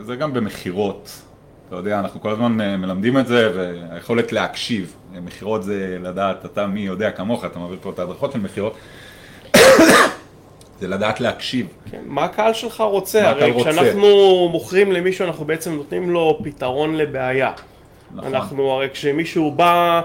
זה 0.02 0.16
גם 0.16 0.34
במכירות. 0.34 1.12
אתה 1.68 1.76
יודע, 1.76 2.00
אנחנו 2.00 2.22
כל 2.22 2.30
הזמן 2.30 2.62
אה, 2.62 2.78
מלמדים 2.78 3.18
את 3.18 3.28
זה, 3.28 3.52
והיכולת 3.56 4.32
להקשיב. 4.32 4.96
מכירות 5.22 5.64
זה 5.64 5.98
לדעת, 6.02 6.46
אתה 6.46 6.68
מי 6.68 6.80
יודע 6.80 7.12
כמוך, 7.12 7.46
אתה 7.46 7.60
מעביר 7.60 7.78
פה 7.82 7.90
את 7.90 8.00
ההדרכות 8.00 8.32
של 8.32 8.40
מכירות. 8.40 8.76
זה 10.80 10.88
לדעת 10.88 11.22
להקשיב. 11.22 11.68
כן, 11.92 12.02
מה 12.06 12.24
הקהל 12.24 12.54
שלך 12.54 12.82
רוצה? 12.82 13.30
הרי 13.30 13.52
רוצה? 13.52 13.72
כשאנחנו 13.72 14.50
מוכרים 14.52 14.92
למישהו 14.92 15.26
אנחנו 15.26 15.46
בעצם 15.46 15.74
נותנים 15.74 16.10
לו 16.10 16.40
פתרון 16.44 16.96
לבעיה. 16.96 17.52
נכון. 18.16 18.36
אנחנו 18.36 18.72
הרי 18.72 18.88
כשמישהו 18.94 19.52
בא, 19.52 20.02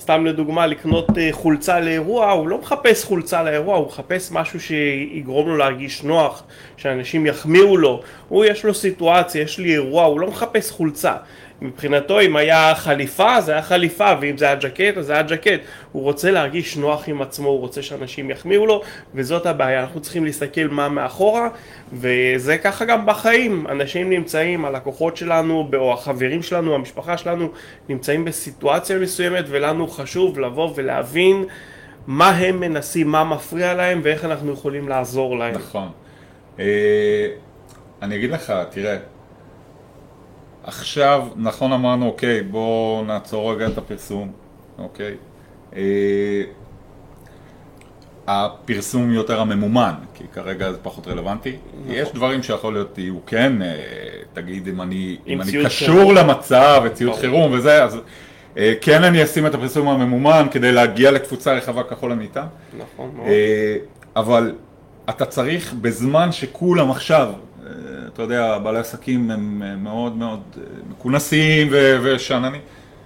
סתם 0.00 0.26
לדוגמה, 0.26 0.66
לקנות 0.66 1.18
אה, 1.18 1.28
חולצה 1.32 1.80
לאירוע, 1.80 2.30
הוא 2.30 2.48
לא 2.48 2.58
מחפש 2.58 3.04
חולצה 3.04 3.42
לאירוע, 3.42 3.76
הוא 3.76 3.86
מחפש 3.86 4.32
משהו 4.32 4.60
שיגרום 4.60 5.48
לו 5.48 5.56
להרגיש 5.56 6.02
נוח, 6.02 6.42
שאנשים 6.76 7.26
יחמיאו 7.26 7.76
לו. 7.76 8.02
הוא 8.28 8.44
יש 8.44 8.64
לו 8.64 8.74
סיטואציה, 8.74 9.42
יש 9.42 9.58
לי 9.58 9.72
אירוע, 9.72 10.04
הוא 10.04 10.20
לא 10.20 10.28
מחפש 10.28 10.70
חולצה. 10.70 11.12
מבחינתו 11.62 12.20
אם 12.20 12.36
היה 12.36 12.74
חליפה 12.74 13.40
זה 13.40 13.52
היה 13.52 13.62
חליפה 13.62 14.12
ואם 14.20 14.36
זה 14.36 14.44
היה 14.44 14.54
ג'קט 14.54 14.96
אז 14.96 15.06
זה 15.06 15.12
היה 15.12 15.22
ג'קט 15.22 15.60
הוא 15.92 16.02
רוצה 16.02 16.30
להרגיש 16.30 16.76
נוח 16.76 17.08
עם 17.08 17.22
עצמו, 17.22 17.48
הוא 17.48 17.60
רוצה 17.60 17.82
שאנשים 17.82 18.30
יחמיאו 18.30 18.66
לו 18.66 18.82
וזאת 19.14 19.46
הבעיה, 19.46 19.80
אנחנו 19.80 20.00
צריכים 20.00 20.24
להסתכל 20.24 20.68
מה 20.70 20.88
מאחורה 20.88 21.48
וזה 21.92 22.58
ככה 22.58 22.84
גם 22.84 23.06
בחיים, 23.06 23.66
אנשים 23.68 24.10
נמצאים, 24.10 24.64
הלקוחות 24.64 25.16
שלנו 25.16 25.70
או 25.74 25.92
החברים 25.92 26.42
שלנו, 26.42 26.74
המשפחה 26.74 27.16
שלנו 27.16 27.48
נמצאים 27.88 28.24
בסיטואציה 28.24 28.98
מסוימת 28.98 29.44
ולנו 29.48 29.88
חשוב 29.88 30.38
לבוא 30.38 30.72
ולהבין 30.74 31.44
מה 32.06 32.28
הם 32.28 32.60
מנסים, 32.60 33.08
מה 33.08 33.24
מפריע 33.24 33.74
להם 33.74 34.00
ואיך 34.02 34.24
אנחנו 34.24 34.52
יכולים 34.52 34.88
לעזור 34.88 35.38
להם. 35.38 35.54
נכון. 35.54 35.88
אה, 36.58 37.26
אני 38.02 38.16
אגיד 38.16 38.30
לך, 38.30 38.52
תראה 38.70 38.96
עכשיו, 40.68 41.28
נכון 41.36 41.72
אמרנו, 41.72 42.06
אוקיי, 42.06 42.42
בואו 42.42 43.04
נעצור 43.06 43.52
רגע 43.52 43.66
את 43.66 43.78
הפרסום, 43.78 44.32
אוקיי? 44.78 45.14
אה, 45.76 46.42
הפרסום 48.26 49.12
יותר 49.12 49.40
הממומן, 49.40 49.94
כי 50.14 50.24
כרגע 50.32 50.72
זה 50.72 50.78
פחות 50.82 51.08
רלוונטי. 51.08 51.56
נכון. 51.80 51.94
יש 51.94 52.12
דברים 52.12 52.42
שיכול 52.42 52.72
להיות 52.72 52.98
יהיו 52.98 53.16
כן, 53.26 53.62
אה, 53.62 53.76
תגיד 54.32 54.68
אם 54.68 54.82
אני, 54.82 55.16
אם 55.26 55.40
אני 55.40 55.52
קשור 55.64 55.68
חירום. 55.68 56.14
למצב 56.14 56.82
וציוד. 56.84 57.16
חירום 57.20 57.52
וזה, 57.52 57.84
אז 57.84 57.98
אה, 58.56 58.74
כן 58.80 59.04
אני 59.04 59.24
אשים 59.24 59.46
את 59.46 59.54
הפרסום 59.54 59.88
הממומן 59.88 60.46
כדי 60.50 60.72
להגיע 60.72 61.10
לתפוצה 61.10 61.52
רחבה 61.54 61.82
ככל 61.82 62.12
הניתן. 62.12 62.46
נכון 62.78 63.10
מאוד. 63.16 63.28
אה, 63.28 63.76
אבל 64.16 64.54
אתה 65.10 65.24
צריך 65.24 65.72
בזמן 65.72 66.32
שכולם 66.32 66.90
עכשיו, 66.90 67.32
אתה 68.14 68.22
יודע, 68.22 68.58
בעלי 68.58 68.78
עסקים 68.78 69.30
הם 69.30 69.82
מאוד 69.84 70.16
מאוד 70.16 70.40
אה, 70.56 70.62
מכונסים 70.90 71.68
ושאננים 72.02 72.60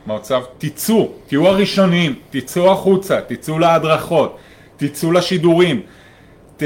מהמצב, 0.07 0.43
תצאו, 0.59 1.13
תהיו 1.27 1.49
הראשונים, 1.49 2.15
תצאו 2.31 2.73
החוצה, 2.73 3.21
תצאו 3.21 3.59
להדרכות, 3.59 4.39
תצאו 4.77 5.13
לשידורים, 5.13 5.83
ת, 6.57 6.63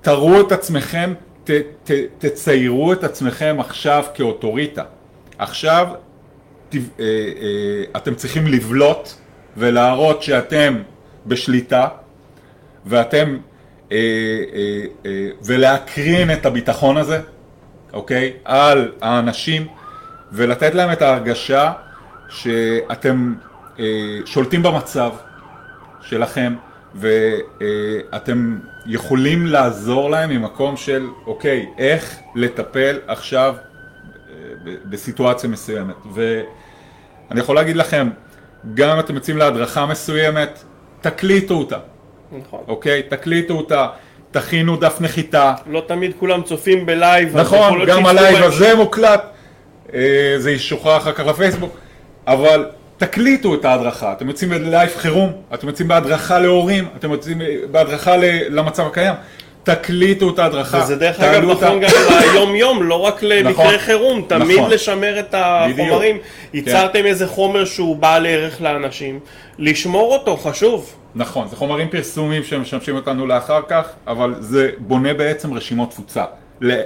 תראו 0.00 0.40
את 0.40 0.52
עצמכם, 0.52 1.12
ת, 1.44 1.50
ת, 1.84 1.90
תציירו 2.18 2.92
את 2.92 3.04
עצמכם 3.04 3.56
עכשיו 3.58 4.04
כאוטוריטה. 4.14 4.82
עכשיו 5.38 5.88
ת, 6.68 6.74
אה, 6.74 6.80
אה, 7.00 7.84
אתם 7.96 8.14
צריכים 8.14 8.46
לבלוט 8.46 9.08
ולהראות 9.56 10.22
שאתם 10.22 10.82
בשליטה 11.26 11.88
ואתם, 12.86 13.36
ולהקרין 15.44 16.32
את 16.32 16.46
הביטחון 16.46 16.96
הזה, 16.96 17.20
אוקיי? 17.92 18.32
על 18.44 18.92
האנשים, 19.02 19.66
ולתת 20.32 20.74
להם 20.74 20.92
את 20.92 21.02
ההרגשה 21.02 21.72
שאתם 22.28 23.34
אה, 23.78 23.84
שולטים 24.26 24.62
במצב 24.62 25.10
שלכם, 26.00 26.54
ואתם 26.94 28.58
יכולים 28.86 29.46
לעזור 29.46 30.10
להם 30.10 30.30
ממקום 30.30 30.76
של, 30.76 31.08
אוקיי, 31.26 31.66
איך 31.78 32.18
לטפל 32.34 32.98
עכשיו 33.06 33.54
אה, 34.30 34.74
בסיטואציה 34.84 35.50
מסוימת. 35.50 35.94
ואני 36.14 37.40
יכול 37.40 37.56
להגיד 37.56 37.76
לכם, 37.76 38.08
גם 38.74 38.90
אם 38.90 39.00
אתם 39.00 39.14
יוצאים 39.14 39.36
להדרכה 39.36 39.86
מסוימת, 39.86 40.64
תקליטו 41.00 41.54
אותה. 41.54 41.78
נכון. 42.38 42.60
אוקיי? 42.68 43.02
תקליטו 43.02 43.54
אותה, 43.54 43.86
תכינו 44.30 44.76
דף 44.76 44.96
נחיתה. 45.00 45.54
לא 45.66 45.82
תמיד 45.86 46.12
כולם 46.18 46.42
צופים 46.42 46.86
ב 46.86 46.94
live. 46.94 47.36
נכון, 47.36 47.84
גם 47.86 48.06
ה 48.06 48.12
live. 48.12 48.42
הזה 48.44 48.74
מוקלט, 48.74 49.22
אה, 49.94 50.34
זה 50.38 50.50
ישוחרר 50.50 50.96
אחר 50.96 51.12
כך 51.12 51.26
לפייסבוק, 51.26 51.76
אבל 52.26 52.66
תקליטו 52.96 53.54
את 53.54 53.64
ההדרכה. 53.64 54.12
אתם 54.12 54.28
יוצאים 54.28 54.50
בלייב 54.50 54.90
חירום, 54.96 55.32
אתם 55.54 55.66
יוצאים 55.66 55.88
בהדרכה 55.88 56.38
להורים, 56.38 56.88
אתם 56.96 57.10
יוצאים 57.10 57.38
בהדרכה 57.70 58.16
למצב 58.48 58.86
הקיים. 58.86 59.14
תקליטו 59.74 60.30
את 60.30 60.38
ההדרכה, 60.38 60.80
וזה 60.82 60.96
דרך 60.96 61.20
אגב 61.20 61.32
תעלו 61.32 61.50
אותה. 61.50 61.66
נכון 61.66 61.80
גם 61.80 61.90
ליום 62.20 62.54
יום, 62.54 62.82
לא 62.82 63.00
רק 63.00 63.22
למקרה 63.22 63.50
נכון. 63.64 63.78
חירום, 63.78 64.24
תמיד 64.28 64.58
נכון. 64.58 64.70
לשמר 64.70 65.20
את 65.20 65.34
החומרים. 65.38 66.16
בדיוק. 66.16 66.66
ייצרתם 66.66 67.06
איזה 67.06 67.26
חומר 67.26 67.64
שהוא 67.64 67.96
בעל 67.96 68.26
ערך 68.26 68.60
לאנשים, 68.60 69.20
לשמור 69.58 70.12
אותו 70.12 70.36
חשוב. 70.36 70.94
נכון, 71.14 71.48
זה 71.48 71.56
חומרים 71.56 71.88
פרסומיים 71.88 72.44
שמשמשים 72.44 72.96
אותנו 72.96 73.26
לאחר 73.26 73.60
כך, 73.68 73.88
אבל 74.06 74.34
זה 74.40 74.70
בונה 74.78 75.14
בעצם 75.14 75.54
רשימות 75.54 75.90
תפוצה 75.90 76.24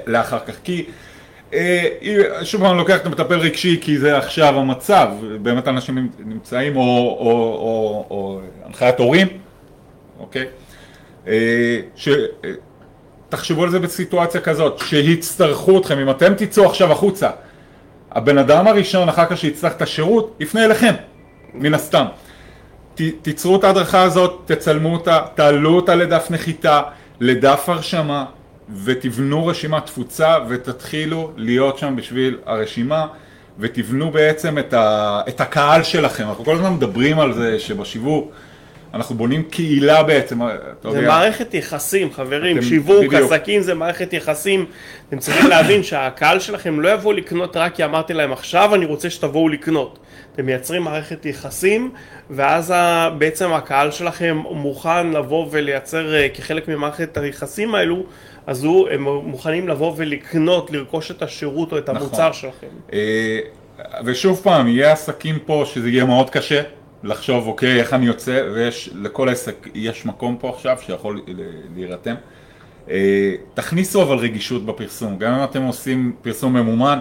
לאחר 0.07 0.38
כך. 0.38 0.55
כי 0.64 0.85
אה, 1.55 1.85
שוב 2.42 2.61
פעם 2.61 2.70
אני 2.70 2.79
לוקח 2.79 2.97
את 2.97 3.07
המטפל 3.07 3.38
רגשי 3.38 3.79
כי 3.81 3.99
זה 3.99 4.16
עכשיו 4.16 4.59
המצב, 4.59 5.09
באמת 5.42 5.68
אנשים 5.68 6.09
נמצאים, 6.18 6.77
או, 6.77 6.83
או, 6.83 7.27
או, 7.27 8.07
או 8.11 8.40
הנחיית 8.64 8.99
הורים, 8.99 9.29
אוקיי? 10.18 10.47
אה, 11.27 11.81
ש... 11.97 12.09
תחשבו 13.37 13.62
על 13.62 13.70
זה 13.70 13.79
בסיטואציה 13.79 14.40
כזאת, 14.40 14.79
שהצטרכו 14.79 15.79
אתכם, 15.79 15.99
אם 15.99 16.11
אתם 16.11 16.35
תצאו 16.35 16.66
עכשיו 16.66 16.92
החוצה, 16.92 17.31
הבן 18.12 18.38
אדם 18.38 18.66
הראשון 18.66 19.09
אחר 19.09 19.27
כך 19.27 19.38
שיצטרך 19.38 19.73
את 19.73 19.83
השירות, 19.83 20.37
יפנה 20.40 20.64
אליכם, 20.64 20.94
מן 21.55 21.75
הסתם. 21.75 22.05
ת, 22.94 23.01
תיצרו 23.23 23.57
את 23.57 23.64
ההדרכה 23.64 24.03
הזאת, 24.03 24.42
תצלמו 24.44 24.92
אותה, 24.92 25.20
תעלו 25.35 25.77
אותה 25.77 25.94
לדף 25.94 26.27
נחיתה, 26.31 26.83
לדף 27.20 27.64
הרשמה, 27.68 28.25
ותבנו 28.85 29.47
רשימת 29.47 29.87
תפוצה, 29.87 30.37
ותתחילו 30.49 31.33
להיות 31.37 31.79
שם 31.79 31.97
בשביל 31.97 32.38
הרשימה, 32.47 33.07
ותבנו 33.59 34.11
בעצם 34.11 34.59
את, 34.59 34.75
ה, 34.75 35.20
את 35.29 35.40
הקהל 35.40 35.83
שלכם. 35.83 36.29
אנחנו 36.29 36.44
כל 36.44 36.55
הזמן 36.55 36.73
מדברים 36.73 37.20
על 37.20 37.33
זה 37.33 37.59
שבשיווק 37.59 38.33
אנחנו 38.94 39.14
בונים 39.14 39.42
קהילה 39.42 40.02
בעצם, 40.02 40.38
אתה 40.80 40.90
זה. 40.90 41.00
מערכת 41.07 41.54
יחסים, 41.54 42.12
חברים, 42.12 42.59
אתם- 42.59 42.66
שיווק, 42.66 42.96
בדיוק. 43.04 43.14
עסקים 43.14 43.61
זה 43.62 43.74
מערכת 43.74 44.12
יחסים. 44.12 44.66
אתם 45.09 45.18
צריכים 45.18 45.46
להבין 45.50 45.83
שהקהל 45.83 46.40
שלכם 46.40 46.80
לא 46.80 46.88
יבוא 46.88 47.14
לקנות 47.14 47.57
רק 47.57 47.74
כי 47.74 47.85
אמרתי 47.85 48.12
להם 48.12 48.33
עכשיו 48.33 48.74
אני 48.74 48.85
רוצה 48.85 49.11
שתבואו 49.11 49.48
לקנות. 49.48 49.98
אתם 50.35 50.46
מייצרים 50.46 50.83
מערכת 50.83 51.26
יחסים, 51.26 51.90
ואז 52.30 52.74
בעצם 53.18 53.52
הקהל 53.52 53.90
שלכם 53.90 54.42
מוכן 54.50 55.11
לבוא 55.11 55.46
ולייצר 55.50 56.14
אה, 56.14 56.28
כחלק 56.35 56.68
ממערכת 56.68 57.16
היחסים 57.16 57.74
האלו, 57.74 58.02
אז 58.46 58.64
הוא, 58.64 58.88
הם 58.88 59.02
מוכנים 59.04 59.68
לבוא 59.68 59.92
ולקנות, 59.96 60.70
לרכוש 60.70 61.11
את 61.11 61.22
השירות 61.22 61.72
או 61.72 61.78
את 61.78 61.90
נכון. 61.90 62.02
המוצר 62.02 62.33
שלכם. 62.33 62.66
אה, 62.92 63.38
ושוב 64.04 64.40
פעם, 64.42 64.68
יהיה 64.68 64.92
עסקים 64.92 65.38
פה 65.46 65.64
שזה 65.66 65.88
יהיה 65.88 66.04
מאוד 66.04 66.30
קשה 66.30 66.62
לחשוב, 67.05 67.47
אוקיי, 67.47 67.81
איך 67.81 67.93
אני 67.93 68.07
יוצא, 68.07 68.43
ויש, 68.55 68.90
לכל 68.95 69.29
עסק 69.29 69.69
יש 69.75 70.07
מקום 70.07 70.37
פה 70.40 70.49
עכשיו 70.49 70.77
שיכול 70.81 71.21
להירתם. 71.75 72.14
אה, 72.90 73.35
תכניסו 73.55 74.03
אבל 74.03 74.17
רגישות 74.17 74.67
בפרסום, 74.67 75.19
גם 75.19 75.33
אם 75.33 75.45
אתם 75.45 75.62
עושים 75.62 76.12
פרסום 76.23 76.57
ממומן, 76.57 77.01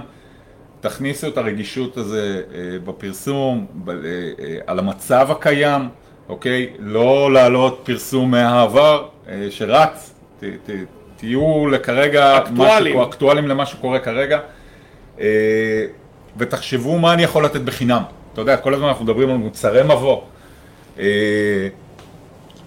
תכניסו 0.82 1.28
את 1.28 1.38
הרגישות 1.38 1.98
הזה 1.98 2.42
אה, 2.54 2.60
בפרסום, 2.86 3.66
אה, 3.88 3.94
על 4.68 4.80
המצב 4.80 5.28
הקיים, 5.32 5.82
אוקיי? 6.30 6.74
לא 6.80 7.34
להעלות 7.34 7.82
פרסום 7.84 8.32
מהעבר 8.32 9.08
שרץ, 9.50 10.14
ת, 10.40 10.44
ת, 10.44 10.70
תהיו 11.18 11.68
לכרגע 11.68 12.38
אקטואליים. 12.38 12.98
משהו, 12.98 13.10
אקטואליים 13.10 13.48
למה 13.48 13.66
שקורה 13.66 14.00
כרגע, 14.00 14.40
ותחשבו 16.38 17.00
מה 17.00 17.14
אני 17.14 17.24
יכול 17.24 17.46
לתת 17.46 17.62
בחינם. 17.62 18.04
אתה 18.34 18.42
יודע, 18.42 18.58
כל 18.58 18.74
הזמן 18.74 18.88
אנחנו 18.88 19.06
מדברים 19.06 19.30
על 19.30 19.38
מוצרי 19.38 19.84
מבוא. 19.84 20.22
אה, 21.00 21.68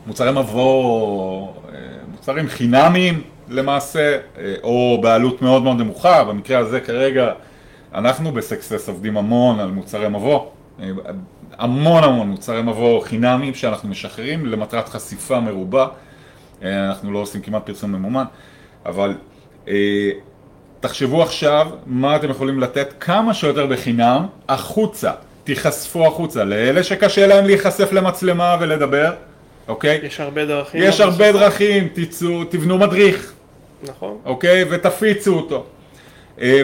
מוצרי 0.07 0.33
מבוא, 0.33 1.48
אה, 1.48 1.79
מוצרים 2.11 2.48
חינמיים 2.48 3.22
למעשה, 3.48 4.18
אה, 4.38 4.55
או 4.62 4.98
בעלות 5.02 5.42
מאוד 5.42 5.62
מאוד 5.62 5.76
נמוכה, 5.76 6.24
במקרה 6.24 6.59
הזה 6.59 6.81
כרגע 6.81 7.33
אנחנו 7.94 8.33
בסקסס 8.33 8.88
עובדים 8.88 9.16
המון 9.16 9.61
על 9.61 9.70
מוצרי 9.70 10.09
מבוא, 10.09 10.46
המון 11.59 12.05
המון 12.05 12.29
מוצרי 12.29 12.62
מבוא 12.62 13.05
חינמיים 13.05 13.55
שאנחנו 13.55 13.88
משחררים 13.88 14.46
למטרת 14.46 14.88
חשיפה 14.88 15.40
מרובה, 15.40 15.88
אנחנו 16.62 17.12
לא 17.12 17.18
עושים 17.18 17.40
כמעט 17.42 17.66
פרסום 17.66 17.92
ממומן, 17.92 18.24
אבל 18.87 19.14
תחשבו 20.81 21.22
עכשיו 21.22 21.70
מה 21.87 22.16
אתם 22.16 22.31
יכולים 22.31 22.61
לתת 22.61 22.88
כמה 23.00 23.35
שיותר 23.35 23.66
בחינם 23.66 24.26
החוצה, 24.48 25.12
תיחשפו 25.46 26.06
החוצה, 26.06 26.44
לאלה 26.44 26.82
שקשה 26.82 27.26
להם 27.26 27.46
להיחשף 27.46 27.92
למצלמה 27.92 28.56
ולדבר, 28.61 29.12
אוקיי? 29.68 30.00
יש 30.02 30.20
הרבה 30.20 30.46
דרכים. 30.46 30.82
יש 30.85 31.00
הרבה 31.00 31.32
דרכים, 31.32 31.88
תצאו, 31.92 32.44
תבנו 32.44 32.78
מדריך, 32.78 33.32
נכון. 33.82 34.18
אוקיי? 34.24 34.64
ותפיצו 34.70 35.35
אותו. 35.35 35.64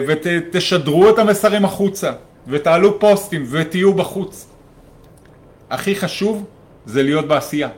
ותשדרו 0.07 1.09
את 1.09 1.19
המסרים 1.19 1.65
החוצה, 1.65 2.11
ותעלו 2.47 2.99
פוסטים, 2.99 3.45
ותהיו 3.49 3.93
בחוץ. 3.93 4.47
הכי 5.69 5.95
חשוב 5.95 6.45
זה 6.85 7.03
להיות 7.03 7.27
בעשייה. 7.27 7.69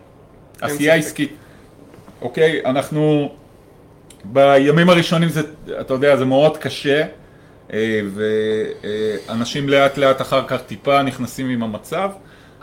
עשייה. 0.62 0.96
עסקית. 0.96 1.34
אוקיי? 2.22 2.62
אנחנו... 2.66 3.30
בימים 4.24 4.90
הראשונים 4.90 5.30
זה, 5.30 5.42
אתה 5.82 5.94
יודע, 5.94 6.18
זה 6.18 6.26
מאוד 6.26 6.58
קשה, 6.58 7.02
אה, 7.02 7.06
ואנשים 7.70 9.70
לאט 9.70 9.98
לאט 9.98 10.22
אחר 10.22 10.48
כך 10.48 10.62
טיפה 10.62 11.02
נכנסים 11.02 11.50
עם 11.50 11.64
המצב 11.64 12.12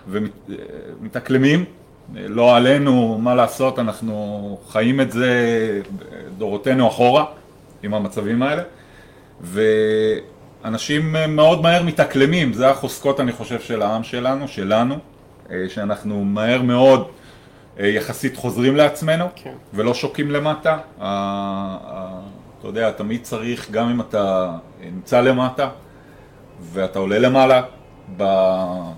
ומתאקלמים. 0.09 1.65
לא 2.15 2.57
עלינו, 2.57 3.19
מה 3.19 3.35
לעשות, 3.35 3.79
אנחנו 3.79 4.59
חיים 4.69 5.01
את 5.01 5.13
זה 5.13 5.81
דורותינו 6.39 6.89
אחורה 6.89 7.25
עם 7.83 7.95
המצבים 7.95 8.43
האלה. 8.43 8.63
ואנשים 9.41 11.17
מאוד 11.29 11.63
מהר 11.63 11.83
מתאקלמים, 11.83 12.53
זה 12.53 12.71
החוזקות 12.71 13.21
אני 13.21 13.33
חושב 13.33 13.61
של 13.61 13.83
העם 13.83 14.05
שלנו, 14.05 14.49
שלנו, 14.49 14.95
אה, 15.51 15.65
שאנחנו 15.69 16.25
מהר 16.25 16.63
מאוד 16.63 17.09
אה, 17.81 17.87
יחסית 17.87 18.37
חוזרים 18.37 18.77
לעצמנו 18.77 19.25
כן. 19.37 19.55
ולא 19.75 19.95
שוקים 19.95 20.31
למטה. 20.31 20.79
אתה 22.63 22.71
יודע, 22.71 22.91
תמיד 22.91 23.23
צריך, 23.23 23.71
גם 23.71 23.89
אם 23.89 24.01
אתה 24.01 24.57
נמצא 24.81 25.21
למטה 25.21 25.69
ואתה 26.73 26.99
עולה 26.99 27.19
למעלה, 27.19 27.63
ב... 28.17 28.23
אה, 28.23 28.93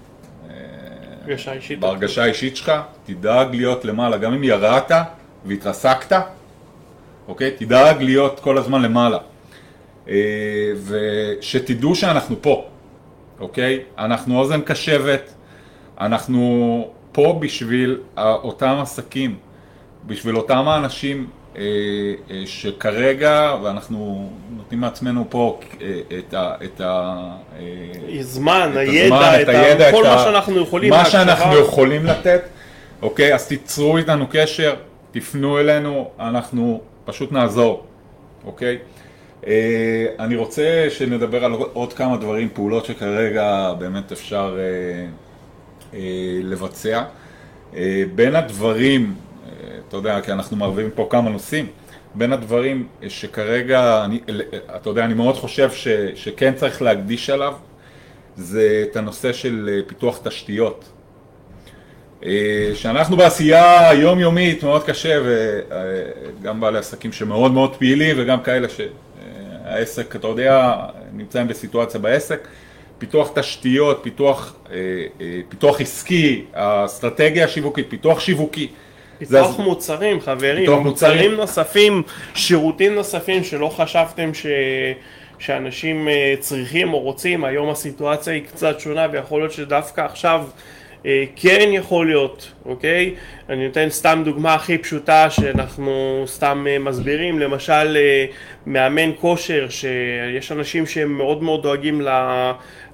הרגשה 1.23 1.53
אישית. 1.53 1.81
בהרגשה 1.81 2.23
האישית 2.23 2.57
שלך, 2.57 2.73
תדאג 3.05 3.55
להיות 3.55 3.85
למעלה, 3.85 4.17
גם 4.19 4.33
אם 4.33 4.45
ירדת 4.45 4.93
והתרסקת, 5.45 6.17
אוקיי? 7.29 7.51
תדאג 7.59 8.03
להיות 8.03 8.41
כל 8.41 8.59
הזמן 8.59 8.83
למעלה. 8.83 9.19
אה, 10.09 10.15
ושתדעו 10.87 11.95
שאנחנו 11.95 12.43
פה, 12.43 12.65
אוקיי? 13.41 13.81
אנחנו 13.99 14.39
אוזן 14.39 14.61
קשבת, 14.61 15.35
אנחנו 16.01 16.89
פה 17.13 17.39
בשביל 17.43 18.01
אותם 18.19 18.79
עסקים, 18.81 19.37
בשביל 20.07 20.37
אותם 20.37 20.69
האנשים 20.69 21.19
אה, 21.19 21.25
אה, 21.27 21.44
שכרגע, 22.45 23.57
ואנחנו 23.63 24.31
נותנים 24.57 24.81
מעצמנו 24.81 25.25
פה 25.29 25.61
אה, 25.81 26.01
את 26.19 26.35
ה... 26.35 26.55
את 26.65 26.81
ה 26.81 27.15
זמן, 28.21 28.71
את 28.73 28.77
הידע, 28.77 29.17
הזמן, 29.17 29.35
את, 29.37 29.43
את 29.43 29.49
הידע, 29.49 29.93
כל 29.93 30.07
את 30.07 30.13
מה 30.13 30.19
שאנחנו 30.19 30.61
יכולים. 30.61 30.91
מה 30.91 31.05
שאנחנו 31.05 31.59
יכולים 31.59 32.07
לתת, 32.07 32.43
אוקיי? 33.03 33.35
אז 33.35 33.49
תיצרו 33.49 33.97
איתנו 33.97 34.27
קשר, 34.31 34.75
תפנו 35.11 35.59
אלינו, 35.59 36.11
אנחנו 36.21 36.81
פשוט 37.05 37.33
נעזור, 37.33 37.85
אוקיי? 38.45 38.79
אני 40.19 40.37
רוצה 40.37 40.87
שנדבר 40.91 41.45
על 41.45 41.53
עוד 41.53 41.93
כמה 41.93 42.17
דברים, 42.17 42.49
פעולות 42.55 42.85
שכרגע 42.85 43.73
באמת 43.79 44.13
אפשר 44.13 44.59
לבצע. 46.43 47.03
בין 48.15 48.37
הדברים 48.37 49.15
אתה 49.95 50.09
יודע, 50.09 50.21
כי 50.21 50.33
אנחנו 50.33 50.57
מערבים 50.57 50.91
פה 50.95 51.07
כמה 51.11 51.31
נושאים. 51.31 51.67
בין 52.15 52.33
הדברים 52.33 52.87
שכרגע, 53.09 54.05
אני, 54.05 54.21
אתה 54.77 54.91
יודע, 54.91 55.05
אני 55.05 55.15
מאוד 55.15 55.35
חושב 55.35 55.71
ש, 55.73 55.89
שכן 56.15 56.55
צריך 56.55 56.83
להקדיש 56.83 57.31
עליו, 57.31 57.55
זה 58.37 58.85
את 58.91 58.97
הנושא 58.97 59.33
של 59.33 59.71
אה, 59.73 59.81
פיתוח 59.87 60.21
תשתיות. 60.25 60.85
אה, 62.25 62.71
שאנחנו 62.75 63.17
בעשייה 63.17 63.91
יומיומית 63.95 64.63
מאוד 64.63 64.85
קשה, 64.85 65.21
וגם 65.25 66.61
בעלי 66.61 66.79
עסקים 66.79 67.13
שמאוד 67.13 67.53
מאוד 67.53 67.77
פעילים 67.77 68.17
וגם 68.19 68.43
כאלה 68.43 68.69
שהעסק, 68.69 70.17
אתה 70.17 70.29
יודע, 70.29 70.77
נמצאים 71.13 71.49
בסיטואציה 71.49 72.01
בעסק. 72.01 72.49
פיתוח 72.99 73.31
תשתיות, 73.35 74.01
פיתוח, 74.03 74.55
אה, 74.71 74.77
פיתוח 75.49 75.81
עסקי, 75.81 76.45
אסטרטגיה 76.53 77.49
שיווקית, 77.49 77.87
פיתוח 77.91 78.21
שיווקי. 78.21 78.69
פיתוח 79.19 79.59
מוצרים, 79.59 80.21
חברים, 80.21 80.61
פיתוח 80.61 80.83
מוצרים. 80.83 81.33
נוספים, 81.35 82.03
שירותים 82.35 82.95
נוספים 82.95 83.45
שלא 83.45 83.69
חשבתם 83.69 84.35
ש... 84.35 84.47
שאנשים 85.39 86.09
אה, 86.09 86.35
צריכים 86.41 86.93
או 86.93 86.99
רוצים, 86.99 87.45
היום 87.45 87.71
הסיטואציה 87.71 88.33
היא 88.33 88.43
קצת 88.43 88.81
שונה 88.81 89.07
ויכול 89.13 89.41
להיות 89.41 89.53
שדווקא 89.53 90.01
עכשיו 90.01 90.45
אה, 91.07 91.25
כן 91.37 91.69
יכול 91.73 92.07
להיות, 92.07 92.53
אוקיי? 92.67 93.15
אני 93.49 93.67
נותן 93.67 93.91
סתם 93.91 94.23
דוגמה 94.25 94.55
הכי 94.55 94.79
פשוטה 94.79 95.31
שאנחנו 95.31 96.25
סתם 96.27 96.67
אה, 96.69 96.79
מסבירים, 96.79 97.39
למשל 97.39 97.97
מאמן 98.67 99.11
כושר, 99.21 99.69
שיש 99.69 100.53
אנשים 100.53 100.87
שהם 100.87 101.13
מאוד 101.13 101.43
מאוד 101.43 101.63
דואגים 101.63 102.01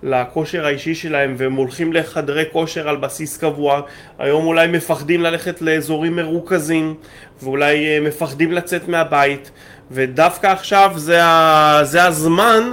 לכושר 0.02 0.66
האישי 0.66 0.94
שלהם 0.94 1.34
והם 1.38 1.54
הולכים 1.54 1.92
לחדרי 1.92 2.44
כושר 2.52 2.88
על 2.88 2.96
בסיס 2.96 3.38
קבוע, 3.38 3.80
היום 4.18 4.46
אולי 4.46 4.66
מפחדים 4.66 5.22
ללכת 5.22 5.62
לאזורים 5.62 6.16
מרוכזים 6.16 6.94
ואולי 7.42 7.88
אה, 7.88 8.00
מפחדים 8.00 8.52
לצאת 8.52 8.88
מהבית. 8.88 9.50
ודווקא 9.90 10.46
עכשיו 10.46 10.92
זה, 10.96 11.24
ה, 11.24 11.80
זה 11.82 12.04
הזמן 12.04 12.72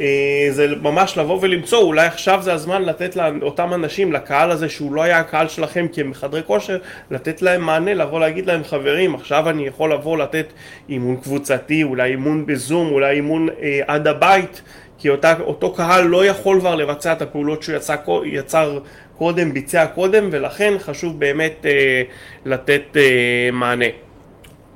אה, 0.00 0.48
זה 0.50 0.66
ממש 0.82 1.18
לבוא 1.18 1.38
ולמצוא, 1.42 1.82
אולי 1.82 2.06
עכשיו 2.06 2.42
זה 2.42 2.52
הזמן 2.52 2.82
לתת 2.82 3.16
לאותם 3.16 3.74
אנשים, 3.74 4.12
לקהל 4.12 4.50
הזה 4.50 4.68
שהוא 4.68 4.92
לא 4.92 5.02
היה 5.02 5.18
הקהל 5.18 5.48
שלכם 5.48 5.86
כי 5.92 6.00
הם 6.00 6.10
בחדרי 6.10 6.42
כושר, 6.46 6.78
לתת 7.10 7.42
להם 7.42 7.60
מענה, 7.60 7.94
לבוא 7.94 8.20
להגיד 8.20 8.46
להם 8.46 8.64
חברים, 8.64 9.14
עכשיו 9.14 9.50
אני 9.50 9.66
יכול 9.66 9.92
לבוא 9.92 10.18
לתת 10.18 10.52
אימון 10.88 11.16
קבוצתי, 11.16 11.82
אולי 11.82 12.10
אימון 12.10 12.46
בזום, 12.46 12.88
אולי 12.92 13.14
אימון 13.14 13.48
אה, 13.62 13.80
עד 13.86 14.06
הבית 14.06 14.62
כי 14.98 15.08
אותה, 15.08 15.34
אותו 15.40 15.72
קהל 15.72 16.04
לא 16.04 16.26
יכול 16.26 16.60
כבר 16.60 16.74
לבצע 16.74 17.12
את 17.12 17.22
הפעולות 17.22 17.62
שהוא 17.62 17.76
יצא, 17.76 17.96
יצר 18.24 18.78
קודם, 19.18 19.52
ביצע 19.52 19.86
קודם, 19.86 20.28
ולכן 20.32 20.74
חשוב 20.78 21.20
באמת 21.20 21.66
אה, 21.66 22.02
לתת 22.44 22.96
אה, 22.96 23.48
מענה. 23.52 23.84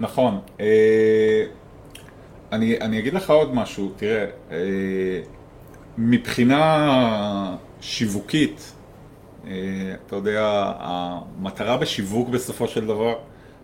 נכון. 0.00 0.40
אה, 0.60 1.44
אני, 2.52 2.80
אני 2.80 2.98
אגיד 2.98 3.14
לך 3.14 3.30
עוד 3.30 3.54
משהו, 3.54 3.92
תראה, 3.96 4.26
אה, 4.50 4.56
מבחינה 5.98 7.56
שיווקית, 7.80 8.72
אה, 9.46 9.52
אתה 10.06 10.16
יודע, 10.16 10.72
המטרה 10.78 11.76
בשיווק 11.76 12.28
בסופו 12.28 12.68
של 12.68 12.86
דבר 12.86 13.14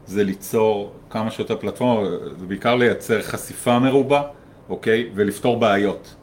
זה 0.06 0.24
ליצור 0.24 0.92
כמה 1.10 1.30
שיותר 1.30 1.56
פלטפורמה, 1.56 2.08
זה 2.38 2.46
בעיקר 2.46 2.74
לייצר 2.74 3.22
חשיפה 3.22 3.78
מרובה, 3.78 4.22
אוקיי? 4.68 5.10
ולפתור 5.14 5.60
בעיות. 5.60 6.14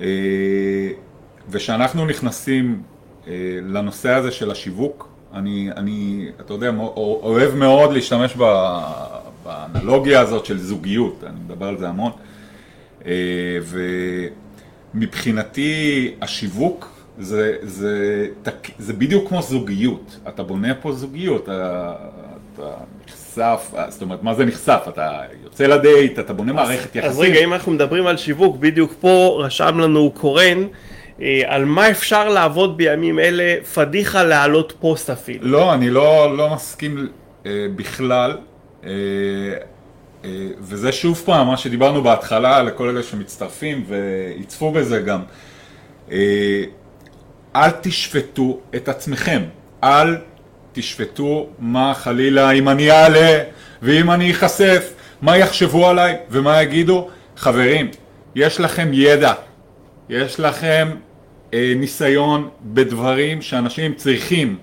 אה, 0.00 0.90
וכשאנחנו 1.48 2.06
נכנסים 2.06 2.82
אה, 3.28 3.32
לנושא 3.62 4.10
הזה 4.10 4.30
של 4.30 4.50
השיווק, 4.50 5.08
אני, 5.34 5.70
אני, 5.76 6.28
אתה 6.40 6.52
יודע, 6.52 6.70
אוהב 6.96 7.54
מאוד 7.54 7.92
להשתמש 7.92 8.36
באנלוגיה 9.44 10.20
הזאת 10.20 10.46
של 10.46 10.58
זוגיות, 10.58 11.24
אני 11.26 11.40
מדבר 11.44 11.66
על 11.66 11.78
זה 11.78 11.88
המון, 11.88 12.12
אה, 13.06 13.58
ומבחינתי 14.94 16.14
השיווק 16.20 16.98
זה, 17.18 17.56
זה, 17.62 18.26
זה 18.78 18.92
בדיוק 18.92 19.28
כמו 19.28 19.42
זוגיות, 19.42 20.18
אתה 20.28 20.42
בונה 20.42 20.74
פה 20.74 20.92
זוגיות, 20.92 21.42
אתה, 21.42 21.94
אתה 22.54 22.74
נחשף, 23.38 23.74
זאת 23.88 24.02
אומרת, 24.02 24.22
מה 24.22 24.34
זה 24.34 24.44
נחשף? 24.44 24.84
אתה 24.88 25.20
יוצא 25.44 25.66
לדייט, 25.66 26.18
אתה 26.18 26.32
בונה 26.32 26.52
מערכת 26.52 26.96
יחסים. 26.96 27.10
אז 27.10 27.18
רגע, 27.18 27.40
אם 27.44 27.52
אנחנו 27.52 27.72
מדברים 27.72 28.06
על 28.06 28.16
שיווק, 28.16 28.56
בדיוק 28.56 28.94
פה 29.00 29.40
רשם 29.44 29.78
לנו 29.78 30.10
קורן. 30.10 30.66
אה, 31.22 31.42
על 31.46 31.64
מה 31.64 31.90
אפשר 31.90 32.28
לעבוד 32.28 32.76
בימים 32.76 33.18
אלה, 33.18 33.54
פדיחה 33.74 34.22
להעלות 34.22 34.72
פוסט 34.80 35.10
אפילו. 35.10 35.48
לא, 35.48 35.74
אני 35.74 35.90
לא, 35.90 36.36
לא 36.36 36.54
מסכים 36.54 37.08
אה, 37.46 37.66
בכלל, 37.76 38.36
אה, 38.84 38.90
אה, 40.24 40.30
וזה 40.60 40.92
שוב 40.92 41.22
פעם 41.24 41.46
מה 41.46 41.56
שדיברנו 41.56 42.02
בהתחלה 42.02 42.62
לכל 42.62 42.88
אלה 42.88 43.02
שמצטרפים 43.02 43.84
ויצפו 43.88 44.70
בזה 44.70 44.98
גם. 45.00 45.20
אה, 46.12 46.64
אל 47.56 47.70
תשפטו 47.70 48.60
את 48.74 48.88
עצמכם, 48.88 49.42
אל 49.84 50.16
תשפטו 50.78 51.46
מה 51.58 51.94
חלילה 51.94 52.50
אם 52.50 52.68
אני 52.68 52.90
אעלה 52.90 53.38
ואם 53.82 54.10
אני 54.10 54.30
אחשף, 54.30 54.92
מה 55.22 55.36
יחשבו 55.36 55.88
עליי 55.88 56.16
ומה 56.30 56.62
יגידו. 56.62 57.08
חברים, 57.36 57.90
יש 58.34 58.60
לכם 58.60 58.88
ידע, 58.92 59.32
יש 60.08 60.40
לכם 60.40 60.88
אה, 61.54 61.72
ניסיון 61.76 62.48
בדברים 62.62 63.42
שאנשים 63.42 63.94
צריכים. 63.94 64.56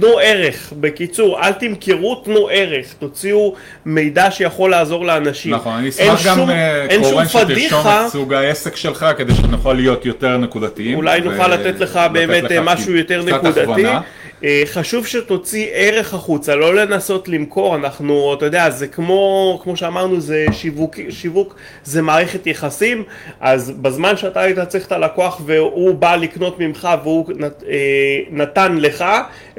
תנו 0.00 0.18
ערך, 0.22 0.72
בקיצור, 0.80 1.40
אל 1.40 1.52
תמכרו, 1.52 2.14
תנו 2.14 2.48
ערך, 2.52 2.92
תוציאו 2.98 3.54
מידע 3.86 4.30
שיכול 4.30 4.70
לעזור 4.70 5.06
לאנשים. 5.06 5.54
נכון, 5.54 5.72
אני 5.72 5.88
אשמח 5.88 6.26
גם 6.26 6.50
אה, 6.50 6.86
קורן 7.02 7.28
שתרשום 7.28 7.86
את 7.86 8.10
סוג 8.10 8.34
העסק 8.34 8.76
שלך 8.76 9.06
כדי 9.18 9.34
שנוכל 9.34 9.72
להיות 9.72 10.06
יותר 10.06 10.36
נקודתיים. 10.36 10.96
אולי 10.96 11.20
נוכל 11.20 11.48
לתת 11.48 11.80
לך 11.80 12.00
באמת 12.12 12.42
לך 12.42 12.52
משהו 12.64 12.96
יותר 12.96 13.22
נקודתי. 13.22 13.60
הכוונה. 13.60 14.00
אה, 14.44 14.62
חשוב 14.66 15.06
שתוציא 15.06 15.66
ערך 15.72 16.14
החוצה, 16.14 16.56
לא 16.56 16.74
לנסות 16.74 17.28
למכור, 17.28 17.76
אנחנו, 17.76 18.34
אתה 18.34 18.44
יודע, 18.44 18.70
זה 18.70 18.86
כמו, 18.86 19.60
כמו 19.62 19.76
שאמרנו, 19.76 20.20
זה 20.20 20.46
שיווק, 20.52 20.96
שיווק 21.10 21.54
זה 21.84 22.02
מערכת 22.02 22.46
יחסים, 22.46 23.04
אז 23.40 23.70
בזמן 23.70 24.16
שאתה 24.16 24.40
היית 24.40 24.58
צריך 24.58 24.86
את 24.86 24.92
הלקוח 24.92 25.40
והוא 25.46 25.94
בא 25.94 26.16
לקנות 26.16 26.60
ממך 26.60 26.88
והוא 27.02 27.26
נת, 27.36 27.62
אה, 27.68 28.18
נתן 28.30 28.76
לך 28.76 29.04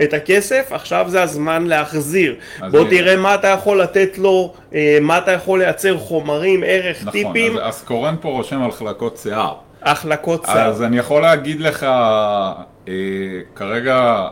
את 0.03 0.13
הכסף, 0.13 0.71
עכשיו 0.71 1.05
זה 1.09 1.23
הזמן 1.23 1.63
להחזיר. 1.67 2.35
בוא 2.71 2.85
תראה 2.89 3.15
מה 3.15 3.35
אתה 3.35 3.47
יכול 3.47 3.81
לתת 3.81 4.17
לו, 4.17 4.53
אה, 4.73 4.97
מה 5.01 5.17
אתה 5.17 5.31
יכול 5.31 5.59
לייצר 5.59 5.97
חומרים, 5.97 6.63
ערך, 6.65 7.01
נכון, 7.01 7.11
טיפים. 7.11 7.53
נכון, 7.53 7.67
אז, 7.67 7.75
אז 7.75 7.81
קורן 7.81 8.15
פה 8.21 8.29
רושם 8.29 8.61
על 8.61 8.71
חלקות 8.71 9.17
שיער. 9.23 9.53
החלקות 9.83 10.45
שיער. 10.45 10.67
אז 10.67 10.83
אני 10.83 10.97
יכול 10.97 11.21
להגיד 11.21 11.61
לך, 11.61 11.83
אה, 11.83 12.93
כרגע 13.55 14.27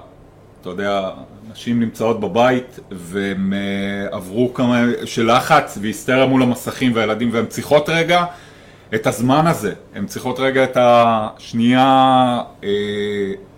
אתה 0.62 0.70
יודע, 0.70 1.10
נשים 1.52 1.80
נמצאות 1.80 2.20
בבית 2.20 2.80
והם 2.92 3.54
אה, 3.54 4.18
עברו 4.18 4.54
כמה 4.54 4.86
של 5.06 5.32
לחץ 5.36 5.78
והיסטריה 5.82 6.26
מול 6.26 6.44
המסכים 6.44 6.92
והילדים 6.96 7.30
והן 7.34 7.46
צריכות 7.46 7.90
רגע 7.90 8.26
את 8.96 9.08
הזמן 9.08 9.48
הזה, 9.48 9.74
הן 9.96 10.06
צריכות 10.06 10.40
רגע 10.40 10.64
את 10.64 10.78
השנייה, 10.80 12.40
אה, 12.64 12.70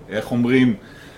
איך 0.09 0.31
אומרים, 0.31 0.73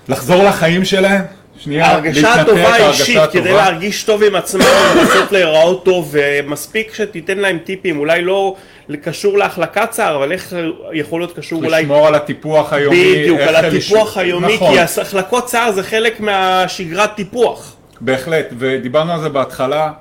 לחזור 0.10 0.43
לחיים 0.43 0.86
שלהן, 0.86 1.21
שנייה, 1.58 2.00
להתנתק, 2.00 2.26
הטובה 2.26 2.62
ההרגשה 2.62 2.84
האישית, 2.84 3.17
כדי. 3.32 3.41
להרגיש 3.41 3.56
להרגיש 3.56 4.04
טוב 4.04 4.24
עם 4.24 4.36
עצמם, 4.36 4.62
לנסות 4.98 5.32
להיראות 5.32 5.86
טוב, 5.86 6.10
ומספיק 6.12 6.93
שתיתן 6.93 7.38
להם 7.38 7.58
טיפים, 7.58 8.00
אולי 8.00 8.21
לא 8.21 8.56
קשור 9.02 9.38
להחלקת 9.38 9.93
שיער, 9.93 10.15
אבל 10.15 10.32
איך 10.32 10.54
יכול 10.93 11.21
להיות 11.21 11.36
קשור 11.38 11.63
אולי 11.65 11.82
לשמור 11.82 12.08
על 12.08 12.15
הטיפוח 12.15 12.74
היומי. 12.74 13.13
בדיוק, 13.21 13.39
על 13.39 13.56
הטיפוח 13.56 14.12
לש- 14.12 14.17
היומי, 14.17 14.56
נכון. 14.56 14.74
כי 14.74 15.02
החלקות 15.02 15.50
שיער 15.50 15.71
זה 15.71 15.84
חלק 15.84 16.19
מהשגרת 16.19 17.15
טיפוח. 17.15 17.76
בהחלט, 18.02 18.45
ודיברנו 18.58 19.12
על 19.13 19.21
זה 19.21 19.30
בהתחלה, 19.30 19.91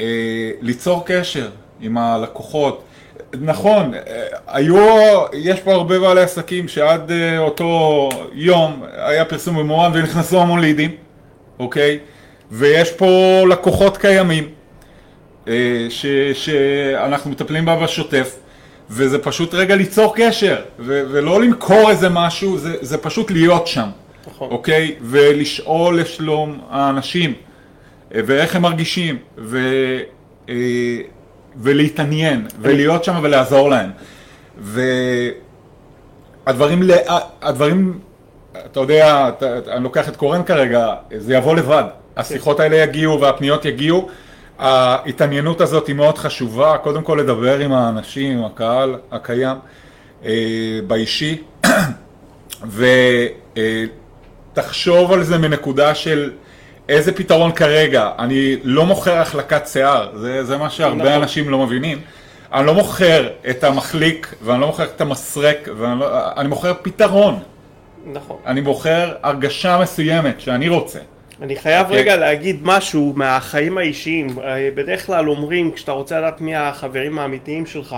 אה, 0.00 0.06
ליצור 0.60 1.02
קשר 1.06 1.48
עם 1.80 1.98
הלקוחות. 1.98 2.82
נכון, 3.40 3.94
אה, 3.94 4.00
היו, 4.46 4.76
יש 5.32 5.60
פה 5.60 5.72
הרבה 5.72 5.98
בעלי 5.98 6.20
עסקים 6.20 6.68
שעד 6.68 7.10
אה, 7.10 7.38
אותו 7.38 8.08
יום 8.32 8.82
היה 8.96 9.24
פרסום 9.24 9.58
במורן 9.58 9.90
ונכנסו 9.94 10.40
המון 10.40 10.60
לידים, 10.60 10.90
אוקיי? 11.58 11.98
ויש 12.50 12.92
פה 12.92 13.06
לקוחות 13.50 13.96
קיימים 13.96 14.48
ש, 15.88 16.06
שאנחנו 16.32 17.30
מטפלים 17.30 17.64
בה 17.64 17.76
בשוטף, 17.76 18.36
וזה 18.90 19.18
פשוט 19.18 19.54
רגע 19.54 19.76
ליצור 19.76 20.14
קשר, 20.16 20.56
ו, 20.78 21.02
ולא 21.10 21.42
למכור 21.42 21.90
איזה 21.90 22.08
משהו, 22.08 22.58
זה, 22.58 22.76
זה 22.80 22.98
פשוט 22.98 23.30
להיות 23.30 23.66
שם. 23.66 23.88
נכון. 24.26 24.50
אוקיי? 24.50 24.94
ולשאול 25.00 26.00
לשלום 26.00 26.60
האנשים, 26.70 27.32
אה, 28.14 28.20
ואיך 28.26 28.56
הם 28.56 28.62
מרגישים, 28.62 29.18
ו, 29.38 29.58
אה, 30.48 30.54
ולהתעניין, 31.56 32.46
ולהיות 32.60 33.04
שם 33.04 33.20
ולעזור 33.22 33.70
להם. 33.70 33.90
והדברים, 36.46 36.82
הדברים, 37.42 37.98
אתה 38.66 38.80
יודע, 38.80 39.28
אתה, 39.28 39.58
אני 39.72 39.84
לוקח 39.84 40.08
את 40.08 40.16
קורן 40.16 40.42
כרגע, 40.42 40.94
זה 41.16 41.34
יבוא 41.34 41.56
לבד. 41.56 41.84
השיחות 42.16 42.60
האלה 42.60 42.76
יגיעו 42.76 43.20
והפניות 43.20 43.64
יגיעו. 43.64 44.08
ההתעניינות 44.60 45.60
הזאת 45.60 45.86
היא 45.86 45.94
מאוד 45.94 46.18
חשובה, 46.18 46.78
קודם 46.78 47.02
כל 47.02 47.18
לדבר 47.20 47.58
עם 47.58 47.72
האנשים, 47.72 48.38
עם 48.38 48.44
הקהל 48.44 48.96
הקיים, 49.12 49.56
אה, 50.24 50.30
באישי, 50.86 51.42
ותחשוב 54.52 55.12
על 55.12 55.22
זה 55.22 55.38
מנקודה 55.38 55.94
של 55.94 56.30
איזה 56.88 57.12
פתרון 57.12 57.52
כרגע. 57.52 58.10
אני 58.18 58.56
לא 58.62 58.86
מוכר 58.86 59.18
החלקת 59.18 59.66
שיער, 59.66 60.08
זה, 60.16 60.44
זה 60.44 60.56
מה 60.56 60.70
שהרבה 60.70 60.96
נכון. 60.96 61.22
אנשים 61.22 61.50
לא 61.50 61.58
מבינים. 61.66 62.00
אני 62.52 62.66
לא 62.66 62.74
מוכר 62.74 63.28
את 63.50 63.64
המחליק, 63.64 64.34
ואני 64.42 64.60
לא 64.60 64.66
מוכר 64.66 64.84
את 64.84 65.00
המסרק, 65.00 65.68
ואני 65.78 66.00
לא, 66.00 66.06
אני 66.36 66.48
מוכר 66.48 66.72
פתרון. 66.82 67.38
נכון. 68.06 68.36
אני 68.46 68.60
מוכר 68.60 69.14
הרגשה 69.22 69.78
מסוימת 69.82 70.40
שאני 70.40 70.68
רוצה. 70.68 70.98
אני 71.42 71.56
חייב 71.56 71.86
אוקיי. 71.86 72.00
רגע 72.00 72.16
להגיד 72.16 72.56
משהו 72.62 73.12
מהחיים 73.16 73.78
האישיים. 73.78 74.38
אה, 74.38 74.68
בדרך 74.74 75.06
כלל 75.06 75.28
אומרים, 75.28 75.70
כשאתה 75.72 75.92
רוצה 75.92 76.18
לדעת 76.18 76.40
מי 76.40 76.56
החברים 76.56 77.18
האמיתיים 77.18 77.66
שלך, 77.66 77.96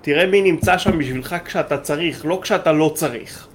תראה 0.00 0.26
מי 0.26 0.42
נמצא 0.42 0.78
שם 0.78 0.98
בשבילך 0.98 1.36
כשאתה 1.44 1.78
צריך, 1.78 2.26
לא 2.26 2.38
כשאתה 2.42 2.72
לא 2.72 2.92
צריך. 2.94 3.48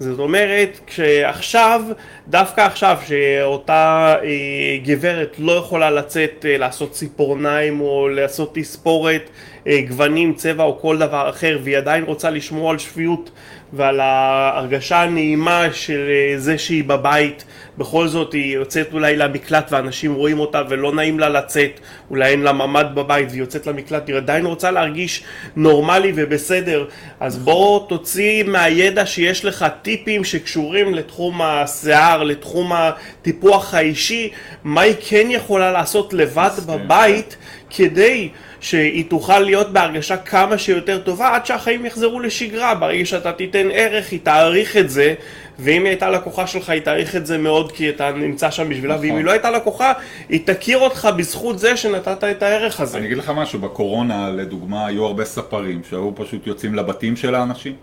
זאת 0.00 0.18
אומרת, 0.18 0.80
כשעכשיו, 0.86 1.82
דווקא 2.28 2.60
עכשיו, 2.60 2.98
שאותה 3.06 4.14
אה, 4.22 4.78
גברת 4.84 5.36
לא 5.38 5.52
יכולה 5.52 5.90
לצאת 5.90 6.46
אה, 6.48 6.58
לעשות 6.58 6.92
ציפורניים 6.92 7.80
או 7.80 8.08
לעשות 8.08 8.54
תספורת, 8.54 9.30
אה, 9.66 9.80
גוונים, 9.88 10.34
צבע 10.34 10.64
או 10.64 10.78
כל 10.78 10.98
דבר 10.98 11.30
אחר, 11.30 11.58
והיא 11.62 11.76
עדיין 11.76 12.04
רוצה 12.04 12.30
לשמור 12.30 12.70
על 12.70 12.78
שפיות 12.78 13.30
ועל 13.72 14.00
ההרגשה 14.00 15.02
הנעימה 15.02 15.66
של 15.72 16.08
אה, 16.08 16.38
זה 16.38 16.58
שהיא 16.58 16.84
בבית, 16.84 17.44
בכל 17.78 18.08
זאת 18.08 18.32
היא 18.32 18.54
יוצאת 18.54 18.92
אולי 18.92 19.16
למקלט 19.16 19.72
ואנשים 19.72 20.14
רואים 20.14 20.38
אותה 20.38 20.62
ולא 20.68 20.92
נעים 20.92 21.18
לה 21.18 21.28
לצאת, 21.28 21.80
אולי 22.10 22.30
אין 22.30 22.42
לה 22.42 22.52
ממ"ד 22.52 22.86
בבית 22.94 23.28
והיא 23.28 23.40
יוצאת 23.40 23.66
למקלט, 23.66 24.08
היא 24.08 24.16
עדיין 24.16 24.46
רוצה 24.46 24.70
להרגיש 24.70 25.22
נורמלי 25.56 26.12
ובסדר, 26.14 26.84
אז 27.20 27.38
בוא 27.38 27.88
תוציא 27.88 28.44
מהידע 28.44 29.06
שיש 29.06 29.44
לך 29.44 29.66
טיפים 29.82 30.24
שקשורים 30.24 30.94
לתחום 30.94 31.42
השיער, 31.42 32.22
לתחום 32.22 32.72
הטיפוח 32.72 33.74
האישי, 33.74 34.30
מה 34.64 34.80
היא 34.80 34.94
כן 35.00 35.26
יכולה 35.30 35.72
לעשות 35.72 36.12
לבד 36.12 36.50
בבית 36.66 37.36
כדי 37.70 38.28
שהיא 38.60 39.04
תוכל 39.08 39.38
להיות 39.38 39.72
בהרגשה 39.72 40.16
כמה 40.16 40.58
שיותר 40.58 40.98
טובה 40.98 41.34
עד 41.34 41.46
שהחיים 41.46 41.86
יחזרו 41.86 42.20
לשגרה. 42.20 42.74
ברגע 42.74 43.04
שאתה 43.04 43.32
תיתן 43.32 43.68
ערך, 43.72 44.10
היא 44.10 44.20
תעריך 44.22 44.76
את 44.76 44.90
זה, 44.90 45.14
ואם 45.58 45.82
היא 45.82 45.88
הייתה 45.88 46.10
לקוחה 46.10 46.46
שלך, 46.46 46.70
היא 46.70 46.80
תעריך 46.80 47.16
את 47.16 47.26
זה 47.26 47.38
מאוד 47.38 47.72
כי 47.72 47.90
אתה 47.90 48.10
נמצא 48.10 48.50
שם 48.50 48.68
בשבילה, 48.68 48.96
ואם 49.00 49.04
נכון. 49.04 49.16
היא 49.16 49.24
לא 49.24 49.30
הייתה 49.30 49.50
לקוחה, 49.50 49.92
היא 50.28 50.40
תכיר 50.46 50.78
אותך 50.78 51.08
בזכות 51.16 51.58
זה 51.58 51.76
שנתת 51.76 52.24
את 52.24 52.42
הערך 52.42 52.80
הזה. 52.80 52.98
אני 52.98 53.06
אגיד 53.06 53.18
לך 53.18 53.32
משהו, 53.36 53.58
בקורונה 53.58 54.30
לדוגמה 54.30 54.86
היו 54.86 55.04
הרבה 55.06 55.24
ספרים 55.24 55.80
שהיו 55.90 56.10
פשוט 56.14 56.46
יוצאים 56.46 56.74
לבתים 56.74 57.16
של 57.16 57.34
האנשים 57.34 57.74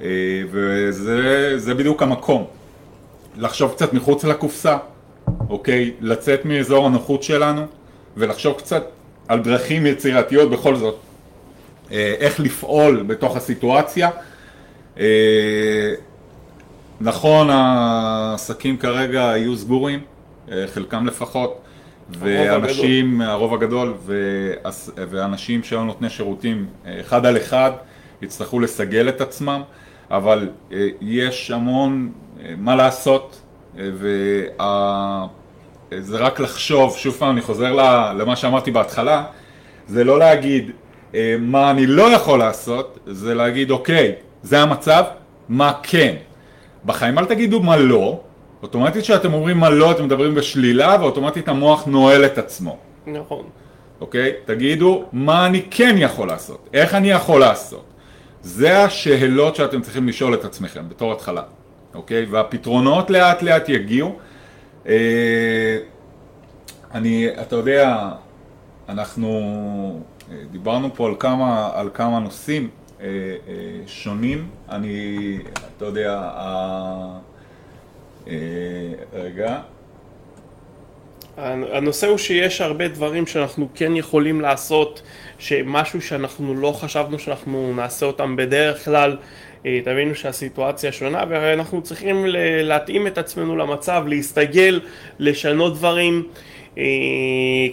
אה, 0.00 0.06
וזה 0.50 1.52
זה 1.58 1.74
בדיוק 1.74 2.02
המקום. 2.02 2.44
לחשוב 3.36 3.72
קצת 3.72 3.92
מחוץ 3.92 4.24
לקופסה, 4.24 4.76
אוקיי? 5.50 5.92
לצאת 6.00 6.44
מאזור 6.44 6.86
הנוחות 6.86 7.22
שלנו 7.22 7.62
ולחשוב 8.16 8.54
קצת 8.58 8.84
על 9.28 9.40
דרכים 9.40 9.86
יצירתיות 9.86 10.50
בכל 10.50 10.76
זאת. 10.76 10.98
אה, 11.92 12.14
איך 12.18 12.40
לפעול 12.40 13.02
בתוך 13.06 13.36
הסיטואציה. 13.36 14.10
אה, 14.98 15.94
נכון, 17.00 17.48
העסקים 17.50 18.76
כרגע 18.76 19.30
היו 19.30 19.56
סגורים, 19.56 20.00
אה, 20.52 20.64
חלקם 20.66 21.06
לפחות, 21.06 21.60
ואנשים, 22.10 23.20
הרוב 23.20 23.54
הגדול, 23.54 23.94
ואנשים 24.96 25.62
שהיו 25.62 25.84
נותני 25.84 26.10
שירותים 26.10 26.66
אחד 27.00 27.26
על 27.26 27.36
אחד, 27.36 27.70
יצטרכו 28.22 28.60
לסגל 28.60 29.08
את 29.08 29.20
עצמם, 29.20 29.62
אבל 30.10 30.48
יש 31.00 31.50
המון 31.50 32.12
מה 32.58 32.76
לעשות, 32.76 33.40
וה... 33.76 35.26
זה 36.00 36.18
רק 36.18 36.40
לחשוב, 36.40 36.96
שוב 36.96 37.14
פעם 37.14 37.30
אני 37.30 37.40
חוזר 37.40 37.72
למה 38.16 38.36
שאמרתי 38.36 38.70
בהתחלה, 38.70 39.24
זה 39.88 40.04
לא 40.04 40.18
להגיד 40.18 40.70
אה, 41.14 41.36
מה 41.40 41.70
אני 41.70 41.86
לא 41.86 42.02
יכול 42.02 42.38
לעשות, 42.38 42.98
זה 43.06 43.34
להגיד 43.34 43.70
אוקיי, 43.70 44.12
זה 44.42 44.60
המצב, 44.60 45.04
מה 45.48 45.72
כן. 45.82 46.14
בחיים 46.84 47.18
אל 47.18 47.24
תגידו 47.24 47.60
מה 47.60 47.76
לא, 47.76 48.20
אוטומטית 48.62 49.02
כשאתם 49.02 49.34
אומרים 49.34 49.58
מה 49.58 49.70
לא 49.70 49.90
אתם 49.90 50.04
מדברים 50.04 50.34
בשלילה 50.34 50.96
ואוטומטית 51.00 51.48
המוח 51.48 51.86
נועל 51.86 52.24
את 52.24 52.38
עצמו, 52.38 52.76
נכון. 53.06 53.44
אוקיי? 54.00 54.32
תגידו 54.44 55.04
מה 55.12 55.46
אני 55.46 55.62
כן 55.70 55.94
יכול 55.98 56.28
לעשות, 56.28 56.68
איך 56.74 56.94
אני 56.94 57.10
יכול 57.10 57.40
לעשות. 57.40 57.84
זה 58.42 58.84
השאלות 58.84 59.56
שאתם 59.56 59.82
צריכים 59.82 60.08
לשאול 60.08 60.34
את 60.34 60.44
עצמכם 60.44 60.88
בתור 60.88 61.12
התחלה, 61.12 61.42
אוקיי? 61.94 62.24
והפתרונות 62.30 63.10
לאט 63.10 63.42
לאט 63.42 63.68
יגיעו. 63.68 64.18
אה, 64.86 65.78
אני, 66.94 67.28
אתה 67.40 67.56
יודע, 67.56 68.08
אנחנו 68.88 69.30
אה, 70.30 70.36
דיברנו 70.50 70.94
פה 70.94 71.06
על 71.06 71.14
כמה, 71.18 71.70
על 71.74 71.90
כמה 71.94 72.18
נושאים 72.18 72.70
אה, 73.00 73.06
שונים. 73.86 74.48
אני, 74.68 75.38
אתה 75.76 75.84
יודע, 75.84 76.30
רגע, 79.12 79.60
הנושא 81.36 82.06
הוא 82.06 82.18
שיש 82.18 82.60
הרבה 82.60 82.88
דברים 82.88 83.26
שאנחנו 83.26 83.68
כן 83.74 83.96
יכולים 83.96 84.40
לעשות, 84.40 85.02
שמשהו 85.38 86.02
שאנחנו 86.02 86.54
לא 86.54 86.72
חשבנו 86.72 87.18
שאנחנו 87.18 87.72
נעשה 87.76 88.06
אותם 88.06 88.36
בדרך 88.36 88.84
כלל, 88.84 89.16
תבינו 89.84 90.14
שהסיטואציה 90.14 90.92
שונה 90.92 91.24
ואנחנו 91.28 91.82
צריכים 91.82 92.24
להתאים 92.62 93.06
את 93.06 93.18
עצמנו 93.18 93.56
למצב, 93.56 94.04
להסתגל, 94.06 94.80
לשנות 95.18 95.74
דברים. 95.74 96.22
אה, 96.78 96.84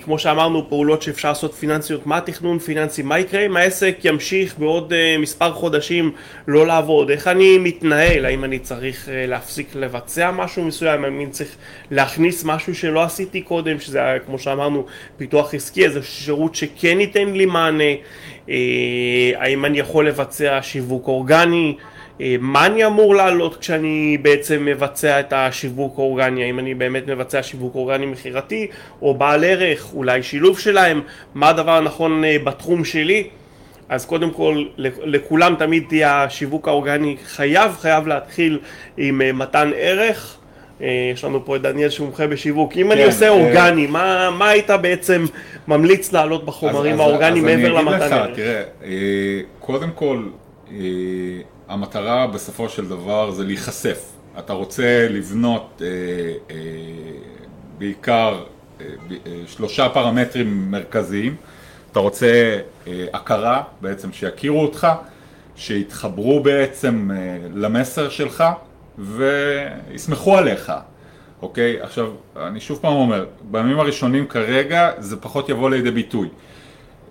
כמו 0.04 0.20
שאמרנו, 0.20 0.70
פעולות 0.70 1.02
שאפשר 1.02 1.30
לעשות 1.30 1.54
פיננסיות, 1.54 2.06
מה 2.06 2.18
התכנון 2.18 2.60
פיננסי, 2.60 3.02
מה 3.02 3.20
יקרה 3.20 3.46
אם 3.46 3.58
העסק 3.58 3.98
ימשיך 4.04 4.58
בעוד 4.58 4.94
אה, 4.94 5.16
מספר 5.20 5.54
חודשים 5.54 6.12
לא 6.48 6.68
לעבוד, 6.68 7.12
איך 7.12 7.28
אני 7.28 7.58
מתנהל, 7.58 8.26
האם 8.26 8.44
אני 8.44 8.60
צריך 8.60 9.10
אה, 9.10 9.26
להפסיק 9.26 9.76
לבצע 9.76 10.32
משהו 10.32 10.64
מסוים, 10.64 11.04
האם 11.04 11.20
אני 11.20 11.28
צריך 11.30 11.56
להכניס 11.92 12.44
משהו 12.46 12.76
שלא 12.76 13.04
עשיתי 13.04 13.42
קודם, 13.42 13.80
שזה 13.80 14.00
היה, 14.04 14.20
כמו 14.20 14.40
שאמרנו, 14.40 14.86
פיתוח 15.18 15.54
עסקי, 15.54 15.86
איזה 15.86 16.04
שירות 16.04 16.56
שכן 16.56 17.00
ייתן 17.00 17.34
לי 17.34 17.46
מענה, 17.46 17.84
אה, 17.84 17.96
האם 19.36 19.66
אני 19.66 19.80
יכול 19.80 20.08
לבצע 20.08 20.60
שיווק 20.62 21.08
אורגני, 21.08 21.76
אה, 22.22 22.36
מה 22.40 22.66
אני 22.66 22.86
אמור 22.86 23.16
לעלות 23.16 23.58
כשאני 23.58 24.18
בעצם 24.22 24.66
מבצע 24.66 25.20
את 25.20 25.34
השיווק 25.34 26.00
האורגני, 26.00 26.44
האם 26.44 26.60
אני 26.60 26.74
באמת 26.74 27.08
מבצע 27.08 27.44
שיווק 27.44 27.76
אורגני 27.76 28.06
מכירתי 28.06 28.68
או 29.02 29.14
בעל 29.14 29.44
ערך, 29.44 29.94
אולי 29.94 30.24
שילוב 30.24 30.60
שלהם, 30.60 31.02
מה 31.34 31.50
הדבר 31.50 31.72
הנכון 31.72 32.24
אה, 32.24 32.38
בתחום 32.44 32.86
שלי. 32.86 33.28
אז 33.90 34.06
קודם 34.06 34.32
כל, 34.32 34.66
לכולם 34.78 35.56
תמיד 35.60 35.84
תהיה 35.90 36.24
השיווק 36.24 36.68
האורגני 36.68 37.16
חייב, 37.26 37.72
חייב 37.80 38.08
להתחיל 38.08 38.60
עם 38.98 39.22
אה, 39.22 39.32
מתן 39.32 39.72
ערך, 39.76 40.36
אה, 40.36 40.41
יש 41.14 41.24
לנו 41.24 41.46
פה 41.46 41.56
את 41.56 41.62
דניאל 41.62 41.90
שמומחה 41.90 42.28
בשיווק. 42.28 42.72
אם 42.78 42.86
כן, 42.86 42.92
אני 42.92 43.04
עושה 43.04 43.26
אה, 43.26 43.30
אורגני, 43.30 43.88
מה, 43.88 44.30
מה 44.38 44.50
היית 44.50 44.70
בעצם 44.70 45.26
ממליץ 45.68 46.12
לעלות 46.12 46.46
בחומרים 46.46 47.00
האורגניים 47.02 47.46
מעבר 47.46 47.74
למתן 47.74 48.02
אז 48.02 48.12
אני? 48.12 48.24
אגיד 48.24 48.32
לך, 48.32 48.36
תראה, 48.36 48.64
אה, 48.84 49.42
קודם 49.60 49.90
כל, 49.96 50.24
אה, 50.72 50.78
המטרה 51.68 52.28
בסופו 52.28 52.70
של 52.70 52.88
דבר 52.88 53.32
זה 53.32 53.44
להיחשף. 53.44 54.00
אתה 54.40 54.54
רוצה 54.54 55.08
לבנות 55.10 55.82
אה, 55.82 55.88
אה, 56.52 56.56
בעיקר 57.78 58.44
אה, 58.82 58.86
אה, 59.12 59.32
שלושה 59.48 59.90
פרמטרים 59.90 60.72
מרכזיים. 60.72 61.36
אתה 61.92 62.00
רוצה 62.00 62.58
אה, 62.88 63.06
הכרה, 63.14 63.64
בעצם 63.82 64.14
שיכירו 64.14 64.62
אותך, 64.62 64.88
שיתחברו 65.56 66.40
בעצם 66.40 67.12
אה, 67.14 67.38
למסר 67.56 68.10
שלך 68.10 68.44
ויסמכו 68.98 70.38
עליך. 70.38 70.72
אוקיי? 71.42 71.82
עכשיו, 71.82 72.12
אני 72.38 72.60
שוב 72.60 72.80
פעם 72.82 72.94
אומר, 72.94 73.26
בימים 73.42 73.80
הראשונים 73.80 74.28
כרגע 74.28 74.92
זה 75.00 75.18
פחות 75.18 75.50
יבוא 75.50 75.70
לידי 75.70 75.92
ביטוי. 75.92 76.28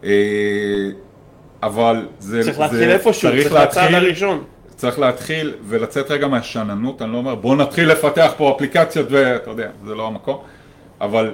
אה, 0.04 0.10
אבל 1.62 2.06
זה... 2.18 2.42
צריך 2.42 2.56
זה- 2.56 2.62
להתחיל 2.62 2.90
איפשהו, 2.90 3.30
צריך 3.30 3.52
הצעד 3.52 3.94
הראשון. 3.94 4.44
צריך 4.76 4.98
להתחיל 4.98 5.54
ולצאת 5.68 6.10
רגע 6.10 6.28
מהשאננות, 6.28 7.02
אני 7.02 7.12
לא 7.12 7.16
אומר 7.18 7.34
בוא 7.34 7.56
נתחיל 7.56 7.90
לפתח 7.90 8.32
פה 8.36 8.54
אפליקציות 8.56 9.06
ואתה 9.10 9.50
יודע, 9.50 9.68
זה 9.86 9.94
לא 9.94 10.06
המקום, 10.06 10.38
אבל 11.00 11.32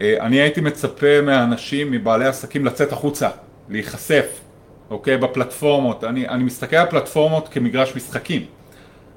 אה, 0.00 0.16
אני 0.20 0.36
הייתי 0.40 0.60
מצפה 0.60 1.20
מהאנשים, 1.22 1.90
מבעלי 1.90 2.24
עסקים 2.24 2.64
לצאת 2.64 2.92
החוצה, 2.92 3.28
להיחשף, 3.68 4.26
אוקיי, 4.90 5.16
בפלטפורמות, 5.16 6.04
אני, 6.04 6.28
אני 6.28 6.44
מסתכל 6.44 6.76
על 6.76 6.86
פלטפורמות 6.86 7.48
כמגרש 7.48 7.96
משחקים, 7.96 8.44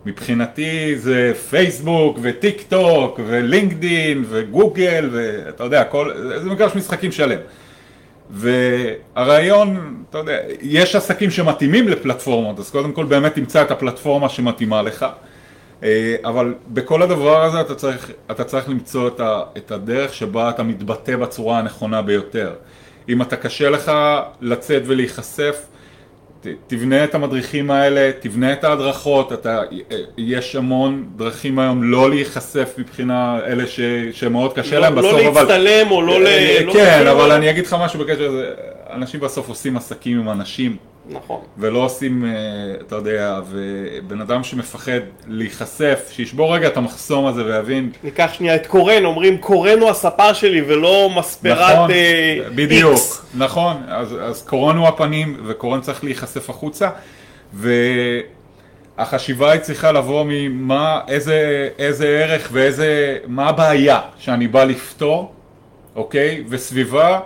מבחינתי 0.05 0.97
זה 0.97 1.33
פייסבוק 1.49 2.17
וטיק 2.21 2.61
טוק 2.69 3.19
ולינקדין 3.27 4.23
וגוגל 4.29 5.09
ואתה 5.11 5.63
יודע, 5.63 5.83
כל, 5.83 6.11
זה 6.43 6.49
מגרש 6.49 6.75
משחקים 6.75 7.11
שלם. 7.11 7.39
והרעיון, 8.29 9.95
אתה 10.09 10.17
יודע, 10.17 10.37
יש 10.61 10.95
עסקים 10.95 11.31
שמתאימים 11.31 11.87
לפלטפורמות, 11.87 12.59
אז 12.59 12.71
קודם 12.71 12.91
כל 12.91 13.05
באמת 13.05 13.35
תמצא 13.35 13.61
את 13.61 13.71
הפלטפורמה 13.71 14.29
שמתאימה 14.29 14.81
לך, 14.81 15.05
אה, 15.83 16.15
אבל 16.25 16.53
בכל 16.67 17.01
הדבר 17.01 17.43
הזה 17.43 17.61
אתה 17.61 17.75
צריך, 17.75 18.11
אתה 18.31 18.43
צריך 18.43 18.69
למצוא 18.69 19.07
את, 19.07 19.19
ה, 19.19 19.41
את 19.57 19.71
הדרך 19.71 20.13
שבה 20.13 20.49
אתה 20.49 20.63
מתבטא 20.63 21.15
בצורה 21.15 21.59
הנכונה 21.59 22.01
ביותר. 22.01 22.53
אם 23.09 23.21
אתה 23.21 23.35
קשה 23.35 23.69
לך 23.69 23.91
לצאת 24.41 24.81
ולהיחשף, 24.85 25.65
ת- 26.41 26.67
תבנה 26.67 27.03
את 27.03 27.15
המדריכים 27.15 27.71
האלה, 27.71 28.11
תבנה 28.19 28.53
את 28.53 28.63
ההדרכות, 28.63 29.33
אתה, 29.33 29.61
יש 30.17 30.55
המון 30.55 31.05
דרכים 31.15 31.59
היום 31.59 31.83
לא 31.83 32.09
להיחשף 32.09 32.73
מבחינה 32.77 33.39
אלה 33.45 33.67
ש, 33.67 33.79
שמאוד 34.11 34.53
קשה 34.53 34.75
לא- 34.75 34.81
להם 34.81 34.95
לא 34.95 35.01
בסוף, 35.01 35.21
אבל... 35.21 35.41
להצטלם 35.41 35.91
או 35.91 36.01
לא 36.01 36.21
ל... 36.21 36.27
אה, 36.27 36.59
לא 36.65 36.73
כן, 36.73 36.79
להכיר, 36.79 37.11
אבל 37.11 37.31
אני 37.31 37.49
אגיד 37.49 37.65
לך 37.65 37.75
משהו 37.79 37.99
בקשר 37.99 38.27
לזה, 38.29 38.49
אנשים 38.93 39.19
בסוף 39.19 39.49
עושים 39.49 39.77
עסקים 39.77 40.19
עם 40.19 40.29
אנשים, 40.29 40.75
נכון. 41.09 41.41
ולא 41.57 41.79
עושים, 41.79 42.25
אה, 42.25 42.31
אתה 42.87 42.95
יודע, 42.95 43.39
ובן 43.49 44.21
אדם 44.21 44.43
שמפחד 44.43 44.99
להיחשף, 45.27 46.09
שישבור 46.11 46.55
רגע 46.55 46.67
את 46.67 46.77
המחסום 46.77 47.25
הזה 47.25 47.45
ויבין, 47.45 47.91
ניקח 48.03 48.29
שנייה 48.33 48.55
את 48.55 48.67
קורן, 48.67 49.05
אומרים 49.05 49.37
קורן 49.37 49.79
הוא 49.79 49.89
הספר 49.89 50.33
שלי 50.33 50.61
ולא 50.61 51.09
מספרת 51.17 51.73
נכון, 51.73 51.91
אה, 51.91 52.39
בדיוק, 52.55 52.97
X. 52.97 53.37
נכון, 53.37 53.77
אז, 53.87 54.15
אז 54.21 54.41
קורן 54.41 54.77
הוא 54.77 54.87
הפנים, 54.87 55.37
וקורן 55.45 55.81
צריך 55.81 56.03
להיחשף 56.03 56.49
החוצה, 56.49 56.89
והחשיבה 58.97 59.51
היא 59.51 59.61
צריכה 59.61 59.91
לבוא 59.91 60.25
ממה, 60.27 61.01
איזה, 61.07 61.69
איזה 61.77 62.07
ערך 62.07 62.49
ואיזה, 62.51 63.17
מה 63.27 63.49
הבעיה 63.49 64.01
שאני 64.17 64.47
בא 64.47 64.63
לפתור, 64.63 65.33
אוקיי? 65.95 66.43
וסביבה 66.49 67.19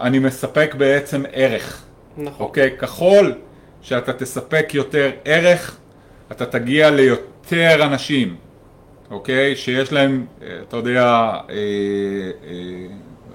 אני 0.00 0.18
מספק 0.18 0.74
בעצם 0.78 1.24
ערך. 1.32 1.85
נכון. 2.18 2.46
אוקיי? 2.46 2.70
ככל 2.78 3.32
שאתה 3.82 4.12
תספק 4.12 4.70
יותר 4.74 5.10
ערך, 5.24 5.76
אתה 6.32 6.46
תגיע 6.46 6.90
ליותר 6.90 7.84
אנשים, 7.84 8.36
אוקיי? 9.10 9.56
שיש 9.56 9.92
להם, 9.92 10.26
אה, 10.42 10.48
אתה 10.68 10.76
יודע, 10.76 11.02
אה, 11.02 11.54
אה, 12.46 12.86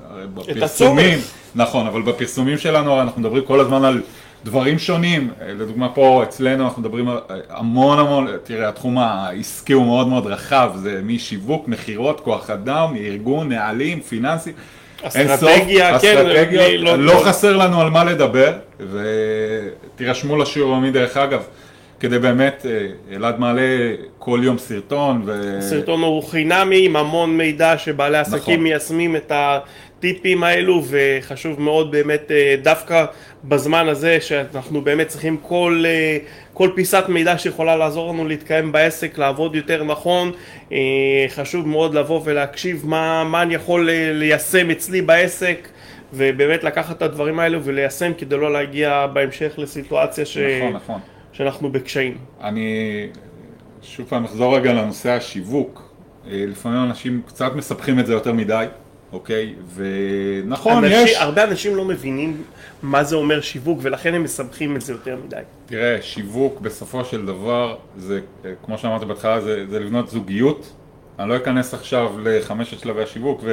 הרי 0.09 0.27
בפרסומים. 0.27 1.19
נכון, 1.55 1.87
אבל 1.87 2.01
בפרסומים 2.01 2.57
שלנו 2.57 3.01
אנחנו 3.01 3.21
מדברים 3.21 3.43
כל 3.45 3.59
הזמן 3.59 3.83
על 3.85 4.01
דברים 4.43 4.79
שונים, 4.79 5.29
אה, 5.41 5.53
לדוגמה 5.53 5.89
פה 5.89 6.23
אצלנו 6.23 6.63
אנחנו 6.63 6.81
מדברים 6.81 7.09
אה, 7.09 7.15
המון 7.49 7.99
המון, 7.99 8.27
תראה 8.43 8.69
התחום 8.69 8.97
העסקי 8.97 9.73
הוא 9.73 9.85
מאוד 9.85 10.07
מאוד 10.07 10.27
רחב, 10.27 10.71
זה 10.75 11.01
משיווק, 11.03 11.67
מכירות, 11.67 12.19
כוח 12.19 12.49
אדם, 12.49 12.95
ארגון, 12.95 13.49
נהלים, 13.49 14.01
פיננסי, 14.01 14.49
אין 14.49 14.53
סוף, 14.53 14.80
אסטרטגיה, 15.03 15.99
כן, 15.99 16.17
אסטרטגיות, 16.17 16.63
בלי- 16.65 16.77
לא- 16.77 16.95
לא 16.97 17.21
חסר 17.25 17.57
לנו 17.57 17.81
על 17.81 17.89
מה 17.89 18.03
לדבר, 18.03 18.53
ותירשמו 19.95 20.37
לשיעורים 20.37 20.91
דרך 20.91 21.17
אגב, 21.17 21.41
כדי 21.99 22.19
באמת, 22.19 22.65
אה, 22.69 22.87
אלעד 23.15 23.39
מעלה 23.39 23.61
כל 24.19 24.39
יום 24.43 24.57
סרטון, 24.57 25.21
ו... 25.25 25.55
הסרטון 25.57 26.01
הוא 26.01 26.23
חינמי 26.23 26.85
עם 26.85 26.95
המון 26.95 27.37
מידע 27.37 27.77
שבעלי 27.77 28.17
עסקים 28.17 28.39
נכון. 28.53 28.63
מיישמים 28.63 29.15
את 29.15 29.31
הטיפים 30.01 30.43
האלו 30.43 30.83
וחשוב 30.89 31.61
מאוד 31.61 31.91
באמת 31.91 32.31
אה, 32.31 32.55
דווקא 32.63 33.05
בזמן 33.43 33.87
הזה 33.87 34.21
שאנחנו 34.21 34.81
באמת 34.81 35.07
צריכים 35.07 35.37
כל, 35.37 35.83
אה, 35.87 36.17
כל 36.53 36.69
פיסת 36.75 37.03
מידע 37.07 37.37
שיכולה 37.37 37.75
לעזור 37.75 38.13
לנו 38.13 38.27
להתקיים 38.27 38.71
בעסק, 38.71 39.17
לעבוד 39.17 39.55
יותר 39.55 39.83
נכון, 39.83 40.31
אה, 40.71 40.77
חשוב 41.29 41.67
מאוד 41.67 41.93
לבוא 41.93 42.21
ולהקשיב 42.23 42.83
מה, 42.85 43.23
מה 43.23 43.41
אני 43.41 43.53
יכול 43.53 43.89
ליישם 43.91 44.71
אצלי 44.71 45.01
בעסק 45.01 45.67
ובאמת 46.13 46.63
לקחת 46.63 46.97
את 46.97 47.01
הדברים 47.01 47.39
האלו 47.39 47.63
וליישם 47.63 48.11
כדי 48.17 48.37
לא 48.37 48.53
להגיע 48.53 49.07
בהמשך 49.13 49.53
לסיטואציה 49.57 50.25
ש... 50.25 50.37
נכון, 50.37 50.73
נכון. 50.73 50.99
שאנחנו 51.33 51.71
בקשיים. 51.71 52.17
אני 52.43 53.07
שוב 53.81 54.05
פעם 54.09 54.25
אחזור 54.25 54.57
רגע 54.57 54.73
לנושא 54.73 55.09
השיווק. 55.09 55.91
לפעמים 56.27 56.83
אנשים 56.83 57.21
קצת 57.27 57.51
מסבכים 57.55 57.99
את 57.99 58.05
זה 58.05 58.13
יותר 58.13 58.33
מדי, 58.33 58.65
אוקיי? 59.13 59.53
ונכון, 59.75 60.83
אנשים, 60.83 61.05
יש... 61.05 61.15
הרבה 61.17 61.43
אנשים 61.43 61.75
לא 61.75 61.85
מבינים 61.85 62.43
מה 62.81 63.03
זה 63.03 63.15
אומר 63.15 63.41
שיווק 63.41 63.79
ולכן 63.81 64.13
הם 64.13 64.23
מסבכים 64.23 64.75
את 64.75 64.81
זה 64.81 64.93
יותר 64.93 65.17
מדי. 65.25 65.35
תראה, 65.65 65.97
שיווק 66.01 66.61
בסופו 66.61 67.05
של 67.05 67.25
דבר, 67.25 67.75
זה, 67.97 68.19
כמו 68.65 68.77
שאמרת 68.77 69.03
בהתחלה, 69.03 69.41
זה, 69.41 69.65
זה 69.69 69.79
לבנות 69.79 70.09
זוגיות. 70.09 70.73
אני 71.19 71.29
לא 71.29 71.35
אכנס 71.35 71.73
עכשיו 71.73 72.11
לחמשת 72.23 72.79
שלבי 72.79 73.03
השיווק 73.03 73.43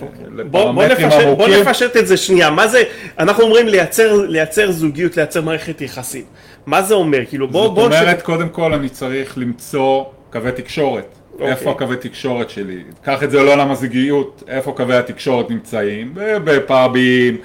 אוקיי. 0.00 0.44
בוא, 0.50 0.72
בוא, 0.72 0.84
ולפרמטרים 0.84 1.60
נפשט, 1.60 1.96
את 1.96 2.06
זה 2.06 2.16
שנייה, 2.16 2.50
מה 2.50 2.68
זה, 2.68 2.82
אנחנו 3.18 3.44
אומרים 3.44 3.68
לייצר, 3.68 4.26
לייצר 4.28 4.72
זוגיות, 4.72 5.16
לייצר 5.16 5.40
מערכת 5.42 5.80
יחסים. 5.80 6.24
מה 6.66 6.82
זה 6.82 6.94
אומר? 6.94 7.26
כאילו 7.28 7.48
בוא, 7.48 7.66
זאת 7.66 7.74
בוא, 7.74 7.84
אומרת, 7.84 8.22
קודם 8.22 8.48
כל 8.48 8.74
אני 8.74 8.88
צריך 8.88 9.38
למצוא 9.38 10.04
קווי 10.32 10.52
תקשורת. 10.52 11.19
אוקיי. 11.40 11.52
איפה 11.52 11.70
הקווי 11.70 11.96
תקשורת 11.96 12.50
שלי? 12.50 12.78
קח 13.04 13.22
את 13.22 13.30
זה 13.30 13.42
לעולם 13.42 13.70
הזוגיות, 13.70 14.42
איפה 14.48 14.72
קווי 14.72 14.96
התקשורת 14.96 15.50
נמצאים? 15.50 16.10
בפאבים, 16.14 17.36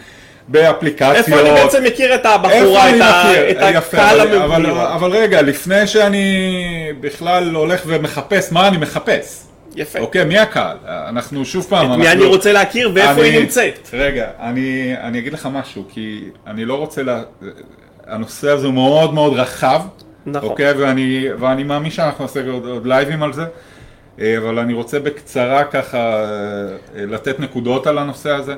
באפליקציות. 0.47 1.15
איפה 1.15 1.39
אני 1.41 1.49
בעצם 1.49 1.83
מכיר 1.83 2.15
את 2.15 2.25
הבחורה, 2.25 2.89
את, 2.89 3.01
ה? 3.01 3.31
את 3.51 3.75
יפה, 3.75 3.97
הקהל 3.97 4.19
אבל, 4.21 4.37
אבל, 4.41 4.55
המבוגר? 4.65 4.93
אבל 4.95 5.11
רגע, 5.11 5.41
לפני 5.41 5.87
שאני 5.87 6.35
בכלל 6.99 7.55
הולך 7.55 7.81
ומחפש, 7.85 8.51
מה 8.51 8.67
אני 8.67 8.77
מחפש? 8.77 9.41
יפה. 9.75 9.99
אוקיי, 9.99 10.23
מי 10.25 10.37
הקהל? 10.39 10.77
אנחנו 10.87 11.45
שוב 11.45 11.65
פעם, 11.69 11.91
את 11.93 11.97
מי 11.97 12.07
אנחנו- 12.07 12.21
אני 12.23 12.35
רוצה 12.35 12.51
להכיר 12.51 12.91
ואיפה 12.95 13.11
אני- 13.11 13.21
היא 13.21 13.39
נמצאת? 13.39 13.89
רגע, 13.93 14.27
אני, 14.39 14.93
אני 15.01 15.19
אגיד 15.19 15.33
לך 15.33 15.49
משהו, 15.51 15.83
כי 15.93 16.23
אני 16.47 16.65
לא 16.65 16.73
רוצה, 16.73 17.03
לה... 17.03 17.21
הנושא 18.07 18.49
הזה 18.49 18.65
הוא 18.65 18.73
מאוד 18.73 19.13
מאוד 19.13 19.33
רחב, 19.33 19.81
נכון. 20.25 20.49
אוקיי, 20.49 20.71
ואני, 20.73 21.25
ואני 21.39 21.63
מאמין 21.63 21.91
שאנחנו 21.91 22.23
נעשה 22.23 22.39
עוד, 22.51 22.65
עוד 22.65 22.85
לייבים 22.87 23.23
על 23.23 23.33
זה, 23.33 23.41
אה, 23.41 23.47
אבל 24.21 24.59
אני 24.59 24.73
רוצה 24.73 24.99
בקצרה 24.99 25.63
ככה 25.63 25.97
אה, 25.97 26.25
לתת 27.05 27.39
נקודות 27.39 27.87
על 27.87 27.97
הנושא 27.97 28.29
הזה. 28.31 28.53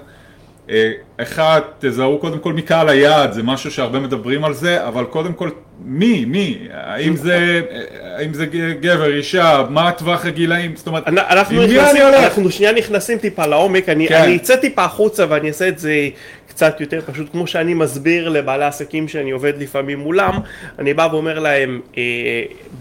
אה, 0.70 0.92
אחד, 1.22 1.62
תזהו 1.80 2.18
קודם 2.20 2.40
כל 2.40 2.54
מקהל 2.54 2.90
היעד, 2.90 3.32
זה 3.34 3.44
משהו 3.44 3.72
שהרבה 3.72 4.00
מדברים 4.00 4.44
על 4.44 4.54
זה, 4.54 4.88
אבל 4.88 5.06
קודם 5.06 5.34
כל, 5.34 5.50
מי, 5.86 6.26
מי, 6.26 6.58
האם 6.74 7.16
זה, 7.16 7.62
האם 8.18 8.34
זה 8.34 8.46
גבר, 8.82 9.14
אישה, 9.14 9.64
מה 9.70 9.92
טווח 9.92 10.26
הגילאים, 10.26 10.76
זאת 10.76 10.88
אומרת, 10.88 11.08
אנ- 11.08 11.18
אנחנו 11.18 11.62
נכנסים? 11.64 12.02
אנחנו 12.08 12.52
שנייה 12.52 12.72
נכנסים 12.72 13.18
טיפה 13.18 13.46
לעומק, 13.46 13.90
אני, 13.90 14.08
כן. 14.08 14.22
אני 14.22 14.36
אצא 14.36 14.56
טיפה 14.56 14.84
החוצה 14.84 15.26
ואני 15.30 15.48
אעשה 15.48 15.68
את 15.68 15.80
זה 15.80 15.94
קצת 16.58 16.82
יותר 16.82 17.02
פשוט, 17.06 17.32
כמו 17.32 17.48
שאני 17.48 17.74
מסביר 17.74 18.30
לבעלי 18.30 18.66
עסקים 18.66 19.08
שאני 19.08 19.32
עובד 19.32 19.54
לפעמים 19.62 20.00
מולם, 20.00 20.40
אני 20.80 20.94
בא 20.94 21.08
ואומר 21.12 21.40
להם, 21.40 21.82
אה, 21.98 22.04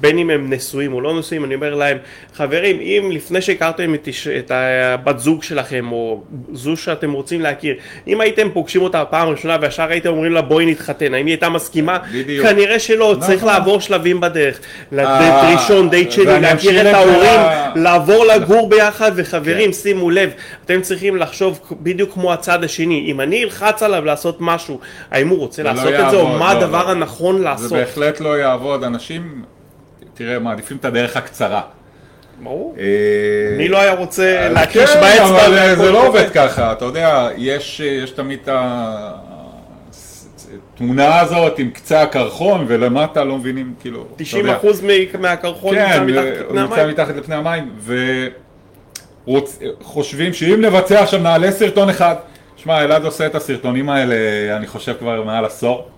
בין 0.01 0.19
אם 0.19 0.31
הם 0.31 0.53
נשואים 0.53 0.93
או 0.93 1.01
לא 1.01 1.19
נשואים, 1.19 1.45
אני 1.45 1.55
אומר 1.55 1.75
להם, 1.75 1.99
חברים, 2.35 2.81
אם 2.81 3.11
לפני 3.13 3.41
שהכרתם 3.41 3.95
את, 3.95 4.09
את 4.39 4.51
הבת 4.51 5.19
זוג 5.19 5.43
שלכם, 5.43 5.93
או 5.93 6.23
זו 6.53 6.77
שאתם 6.77 7.13
רוצים 7.13 7.41
להכיר, 7.41 7.75
אם 8.07 8.21
הייתם 8.21 8.49
פוגשים 8.53 8.83
אותה 8.83 9.05
פעם 9.05 9.29
ראשונה 9.29 9.57
וישר 9.61 9.89
הייתם 9.91 10.09
אומרים 10.09 10.33
לה 10.33 10.43
בואי 10.43 10.67
נתחתן, 10.67 11.15
האם 11.15 11.27
היא 11.27 11.33
הייתה 11.33 11.49
מסכימה? 11.49 11.99
בדיוק. 12.13 12.47
כנראה 12.47 12.79
שלא, 12.79 13.15
נכון. 13.17 13.27
צריך 13.27 13.45
לעבור 13.45 13.81
שלבים 13.81 14.21
בדרך. 14.21 14.61
לדייט 14.93 15.11
אה, 15.11 15.55
ראשון, 15.55 15.91
דייט 15.91 16.11
שני, 16.11 16.41
להכיר 16.41 16.89
את 16.89 16.95
ההורים, 16.95 17.41
לעבור 17.75 18.25
לגור 18.25 18.69
ביחד, 18.69 19.13
וחברים, 19.17 19.67
כן. 19.67 19.73
שימו 19.73 20.11
לב, 20.11 20.31
אתם 20.65 20.81
צריכים 20.81 21.17
לחשוב 21.17 21.61
בדיוק 21.83 22.13
כמו 22.13 22.33
הצד 22.33 22.65
השני. 22.65 23.05
אם 23.07 23.21
אני 23.21 23.45
אלחץ 23.67 23.83
עליו 23.83 24.05
לעשות 24.05 24.37
משהו, 24.41 24.81
האם 25.11 25.29
הוא 25.29 25.39
רוצה 25.39 25.57
זה 25.57 25.63
לא 25.63 25.71
לעשות 25.75 25.93
את 25.95 26.11
זה, 26.11 26.17
או 26.17 26.29
מה 26.29 26.55
לא, 26.55 26.59
הדבר 26.59 26.85
לא. 26.85 26.91
הנכון 26.91 27.39
זה 27.39 27.45
לעשות? 27.45 27.73
בהחלט 27.73 28.21
לא 28.21 28.39
יעבוד, 28.39 28.85
אנשים, 28.85 29.43
תראה, 30.15 30.39
מעדיפים 30.39 30.77
את 30.77 30.85
הדרך 30.85 31.17
הקצרה. 31.17 31.61
ברור. 32.43 32.75
אה, 32.79 32.85
מי 33.59 33.69
לא 33.69 33.81
היה 33.81 33.95
רוצה 33.95 34.47
אז 34.47 34.53
להקיש 34.53 34.91
כן, 34.91 35.01
באצבע? 35.01 35.47
אבל 35.47 35.59
אה, 35.59 35.77
זה 35.77 35.93
לא? 35.93 36.07
עובד 36.07 36.31
ככה, 36.35 36.73
אתה 36.73 36.85
יודע, 36.85 37.29
יש, 37.37 37.81
אה, 37.81 37.87
יש 37.87 38.11
תמיד 38.11 38.39
את 38.45 38.49
התמונה 40.75 41.21
הזאת 41.21 41.59
עם 41.59 41.71
קצה 41.71 42.03
הקרחון 42.03 42.65
ולמטה 42.69 43.25
לא 43.25 43.39
מבינים, 43.39 43.75
כאילו, 43.81 44.03
אתה 44.03 44.25
90 44.25 44.47
יודע. 44.47 44.57
אחוז 44.57 44.83
מהקרחון 45.21 45.75
נמצא 45.75 45.93
כן, 45.93 46.05
מתחת 46.07 46.25
הוא 46.49 46.57
לפני 46.57 46.63
נמצא 46.63 46.81
המים. 46.81 46.89
מתחת 46.91 47.17
לפני 47.17 47.35
המים, 47.35 47.71
וחושבים 49.81 50.33
שאם 50.33 50.61
נבצע 50.61 51.03
עכשיו 51.03 51.21
נעלה 51.21 51.53
סרטון 51.53 51.89
אחד, 51.89 52.15
שמע, 52.67 52.85
אלעד 52.85 53.05
עושה 53.05 53.27
את 53.27 53.35
הסרטונים 53.35 53.89
האלה, 53.89 54.15
אני 54.57 54.67
חושב 54.67 54.95
כבר 54.99 55.23
מעל 55.23 55.45
עשור, 55.45 55.89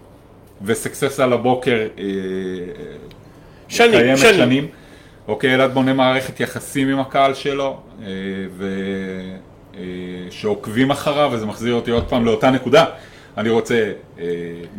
וסקסס 0.62 1.20
על 1.20 1.32
הבוקר 1.32 1.86
אה, 1.98 2.04
שנים, 3.68 4.00
קיימת 4.00 4.18
שנים. 4.18 4.34
שנים. 4.34 4.68
אוקיי, 5.28 5.54
אלעד 5.54 5.74
בונה 5.74 5.92
מערכת 5.92 6.40
יחסים 6.40 6.88
עם 6.88 7.00
הקהל 7.00 7.34
שלו, 7.34 7.80
אה, 8.02 8.08
ושעוקבים 10.28 10.90
אחריו, 10.90 11.30
וזה 11.32 11.46
מחזיר 11.46 11.74
אותי 11.74 11.90
עוד 11.90 12.04
פעם 12.08 12.24
לאותה 12.24 12.50
נקודה. 12.50 12.84
אני 13.38 13.48
רוצה 13.48 13.92
אה, 14.18 14.24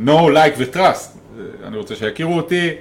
no, 0.06 0.10
like 0.10 0.58
ו-trust, 0.58 0.78
אה, 0.78 1.68
אני 1.68 1.78
רוצה 1.78 1.96
שיכירו 1.96 2.38
אותי, 2.38 2.70
אה, 2.70 2.74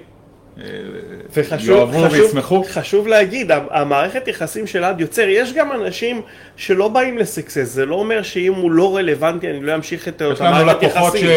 וחשוב 1.33 1.91
חשוב, 1.93 2.13
וישמחו. 2.13 2.65
חשוב 2.71 3.09
להגיד, 3.09 3.51
המערכת 3.71 4.29
יחסים 4.29 4.67
של 4.67 4.85
עד 4.85 5.01
יוצר, 5.01 5.29
יש 5.29 5.53
גם 5.53 5.73
אנשים 5.73 6.23
שלא 6.57 6.89
באים 6.89 7.19
לסקסס, 7.19 7.65
זה 7.65 7.87
לא 7.87 7.95
אומר 7.95 8.23
שאם 8.23 8.55
הוא 8.55 8.71
לא 8.71 8.97
רלוונטי 8.97 9.51
אני 9.51 9.61
לא 9.61 9.75
אמשיך 9.75 10.09
את 10.09 10.21
יש 10.21 10.27
אותה 10.27 10.45
לנו 10.45 10.67
מערכת 10.67 10.83
לקוחות 10.83 11.15
יחסים. 11.15 11.29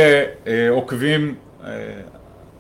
שעוקבים 0.46 1.36
אה, 1.66 1.72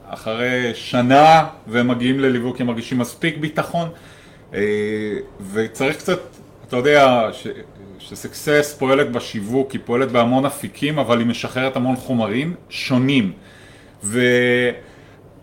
אחרי 0.09 0.71
שנה 0.73 1.45
ומגיעים 1.67 2.19
לליווי 2.19 2.51
כי 2.55 2.63
הם 2.63 2.67
מרגישים 2.67 2.97
מספיק 2.97 3.37
ביטחון 3.37 3.89
אה, 4.53 4.59
וצריך 5.53 5.97
קצת, 5.97 6.19
אתה 6.67 6.75
יודע, 6.77 7.27
ש- 7.31 7.47
שסקסס 7.99 8.75
פועלת 8.79 9.11
בשיווק, 9.11 9.71
היא 9.71 9.81
פועלת 9.85 10.11
בהמון 10.11 10.45
אפיקים 10.45 10.99
אבל 10.99 11.19
היא 11.19 11.27
משחררת 11.27 11.75
המון 11.75 11.95
חומרים 11.95 12.53
שונים 12.69 13.31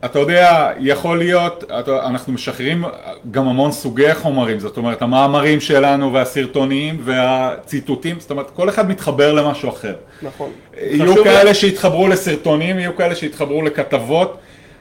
ואתה 0.02 0.18
יודע, 0.18 0.70
יכול 0.78 1.18
להיות, 1.18 1.64
אתה, 1.80 2.06
אנחנו 2.06 2.32
משחררים 2.32 2.84
גם 3.30 3.48
המון 3.48 3.72
סוגי 3.72 4.14
חומרים, 4.14 4.60
זאת 4.60 4.76
אומרת 4.76 5.02
המאמרים 5.02 5.60
שלנו 5.60 6.12
והסרטונים 6.12 7.00
והציטוטים, 7.04 8.20
זאת 8.20 8.30
אומרת 8.30 8.50
כל 8.50 8.68
אחד 8.68 8.88
מתחבר 8.88 9.32
למשהו 9.32 9.68
אחר. 9.68 9.94
נכון. 10.22 10.50
יהיו 10.82 11.24
כאלה 11.24 11.44
לה- 11.44 11.54
שיתחברו 11.54 12.08
לסרטונים, 12.08 12.78
יהיו 12.78 12.96
כאלה 12.96 13.14
שיתחברו 13.14 13.62
לכתבות, 13.62 14.38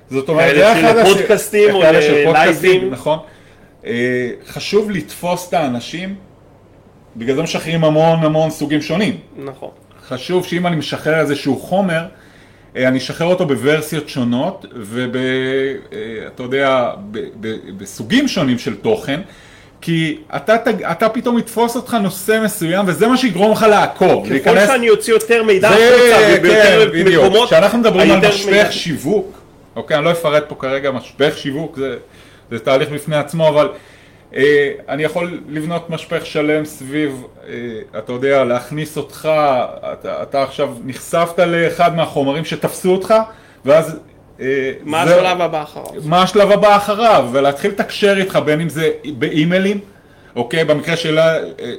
זאת 0.10 0.30
אומרת, 0.30 0.56
כאלה 0.56 0.74
זה 0.76 1.72
או 1.74 1.82
כאלה 1.82 2.02
של. 2.02 2.26
פודקאסטים, 2.26 2.90
נכון. 2.92 3.20
אה, 3.86 4.30
חשוב 4.48 4.92
לתפוס 4.92 5.50
את 5.50 5.54
האנשים, 5.54 6.16
בגלל 7.16 7.36
זה 7.36 7.42
משחררים 7.44 7.84
המון 7.84 8.24
המון 8.24 8.50
סוגים 8.50 8.82
שונים. 8.82 9.18
נכון. 9.38 9.70
חשוב 10.08 10.46
שאם 10.46 10.68
אני 10.68 10.76
משחרר 10.76 11.20
איזשהו 11.20 11.60
חומר, 11.60 12.06
אני 12.78 12.98
אשחרר 12.98 13.28
אותו 13.28 13.46
בוורסיות 13.46 14.10
שונות 14.10 14.66
ואתה 14.76 16.44
יודע, 16.44 16.90
ב- 17.12 17.20
ב- 17.40 17.56
בסוגים 17.78 18.28
שונים 18.28 18.58
של 18.60 18.76
תוכן, 18.76 19.22
כי 19.82 20.18
אתה, 20.36 20.56
אתה 20.92 21.10
פתאום 21.10 21.38
יתפוס 21.40 21.76
אותך 21.76 21.94
נושא 21.94 22.40
מסוים 22.44 22.86
וזה 22.88 23.08
מה 23.08 23.18
שיגרום 23.18 23.52
לך 23.52 23.66
לעקוב, 23.70 24.28
ככל 24.40 24.60
שאני 24.68 24.90
אוציא 24.90 25.14
יותר 25.14 25.44
מידע 25.44 25.70
זה, 25.70 25.76
החוצה 25.96 26.28
כן, 26.28 26.36
וביותר 26.40 26.90
בדיוק. 26.94 27.24
מקומות, 27.26 27.48
כשאנחנו 27.48 27.78
מדברים 27.80 28.12
על 28.12 28.20
משפך 28.30 28.46
מידע- 28.50 28.72
שיווק, 28.72 29.38
אוקיי, 29.76 29.98
אני 29.98 30.06
לא 30.06 30.12
אפרט 30.12 30.44
פה 30.48 30.56
כרגע 30.56 30.92
משפך 30.92 31.38
שיווק, 31.38 31.78
זה, 31.78 31.96
זה 32.52 32.60
תהליך 32.60 32.90
בפני 32.90 33.16
עצמו, 33.16 33.50
אבל 33.50 33.66
אה, 33.66 33.72
אני 34.90 35.04
יכול 35.04 35.40
לבנות 35.50 35.90
משפך 35.90 36.26
שלם 36.26 36.66
סביב, 36.66 37.24
אה, 37.48 37.54
אתה 38.00 38.12
יודע, 38.14 38.44
להכניס 38.44 38.98
אותך, 38.98 39.30
אתה, 39.94 40.24
אתה 40.24 40.44
עכשיו 40.44 40.70
נחשפת 40.86 41.40
לאחד 41.40 41.96
מהחומרים 41.96 42.46
שתפסו 42.46 42.92
אותך, 42.92 43.14
ואז... 43.66 44.00
אה, 44.42 44.72
מה 44.84 45.08
זה- 45.08 45.16
השלב 45.22 45.42
הבא 45.42 45.64
אחריו? 45.64 45.86
מה 46.06 46.22
השלב 46.24 46.52
הבא 46.52 46.76
אחריו, 46.76 47.30
ולהתחיל 47.32 47.72
לתקשר 47.72 48.18
איתך 48.18 48.40
בין 48.46 48.62
אם 48.62 48.70
זה 48.70 48.90
באימיילים, 49.18 49.80
אוקיי? 50.36 50.64
במקרה 50.66 50.96
שלה, 50.98 51.34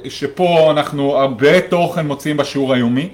שפה 0.09 0.71
אנחנו 0.71 1.15
הרבה 1.17 1.61
תוכן 1.61 2.07
מוציאים 2.07 2.37
בשיעור 2.37 2.73
היומי, 2.73 3.09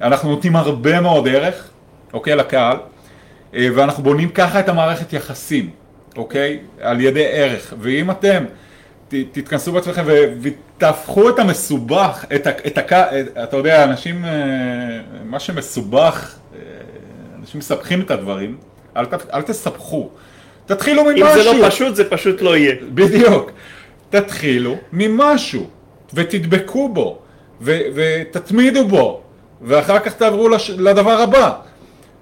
אנחנו 0.00 0.30
נותנים 0.30 0.56
הרבה 0.56 1.00
מאוד 1.00 1.28
ערך, 1.28 1.68
אוקיי, 2.12 2.36
לקהל, 2.36 2.76
אה, 3.54 3.68
ואנחנו 3.74 4.02
בונים 4.02 4.28
ככה 4.28 4.60
את 4.60 4.68
המערכת 4.68 5.12
יחסים, 5.12 5.70
אוקיי? 6.16 6.58
על 6.80 7.00
ידי 7.00 7.26
ערך, 7.26 7.74
ואם 7.80 8.10
אתם 8.10 8.44
ת, 9.14 9.38
תתכנסו 9.38 9.72
בעצמכם 9.72 10.04
ותהפכו 10.42 11.28
את 11.28 11.38
המסובך, 11.38 12.24
את, 12.34 12.46
את, 12.46 12.78
הק- 12.78 12.92
את, 12.92 13.38
אתה 13.42 13.56
יודע, 13.56 13.84
אנשים, 13.84 14.24
אה, 14.24 14.30
מה 15.24 15.40
שמסובך, 15.40 16.34
אה, 16.54 16.58
אנשים 17.40 17.58
מסבכים 17.58 18.00
את 18.00 18.10
הדברים, 18.10 18.56
אל, 18.96 19.04
אל 19.34 19.42
תסבכו, 19.42 20.08
תתחילו 20.66 21.02
אם 21.02 21.06
ממשהו, 21.16 21.42
זה 21.42 21.58
לא 21.62 21.68
פשוט, 21.68 21.94
זה 21.96 22.10
פשוט 22.10 22.42
לא 22.42 22.56
יהיה. 22.56 22.74
בדיוק, 22.94 23.50
תתחילו 24.10 24.76
ממשהו, 24.92 25.66
ותדבקו 26.14 26.88
בו, 26.88 27.18
ו, 27.60 27.78
ותתמידו 27.94 28.88
בו, 28.88 29.20
ואחר 29.62 29.98
כך 29.98 30.12
תעברו 30.14 30.48
לש, 30.48 30.70
לדבר 30.70 31.20
הבא. 31.20 31.52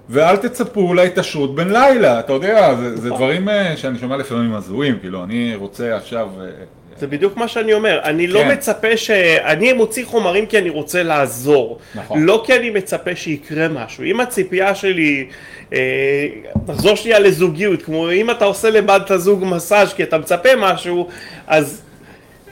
ואל 0.09 0.37
תצפו 0.37 0.93
להתעשרות 0.93 1.55
בן 1.55 1.67
לילה, 1.69 2.19
אתה 2.19 2.33
יודע, 2.33 2.75
זה, 2.75 2.97
זה 2.97 3.09
דברים 3.09 3.49
אה, 3.49 3.77
שאני 3.77 3.99
שומע 3.99 4.17
לפעמים 4.17 4.53
הזויים, 4.55 4.99
כאילו, 4.99 5.23
אני 5.23 5.55
רוצה 5.55 5.95
עכשיו... 5.95 6.29
זה 6.99 7.07
בדיוק 7.07 7.37
מה 7.37 7.47
שאני 7.47 7.73
אומר, 7.73 7.99
אני 8.03 8.27
לא 8.27 8.39
כן. 8.39 8.51
מצפה 8.51 8.97
ש... 8.97 9.11
אני 9.43 9.73
מוציא 9.73 10.05
חומרים 10.05 10.45
כי 10.45 10.57
אני 10.57 10.69
רוצה 10.69 11.03
לעזור, 11.03 11.79
נכון. 11.95 12.23
לא 12.23 12.43
כי 12.45 12.55
אני 12.55 12.69
מצפה 12.69 13.15
שיקרה 13.15 13.67
משהו. 13.67 14.03
אם 14.03 14.19
הציפייה 14.19 14.75
שלי, 14.75 15.27
אה, 15.73 16.27
נחזור 16.67 16.95
שנייה 16.95 17.19
לזוגיות, 17.19 17.83
כמו 17.83 18.11
אם 18.11 18.31
אתה 18.31 18.45
עושה 18.45 18.69
לבת 18.69 19.11
הזוג 19.11 19.45
מסאז' 19.45 19.93
כי 19.93 20.03
אתה 20.03 20.17
מצפה 20.17 20.49
משהו, 20.57 21.07
אז 21.47 21.81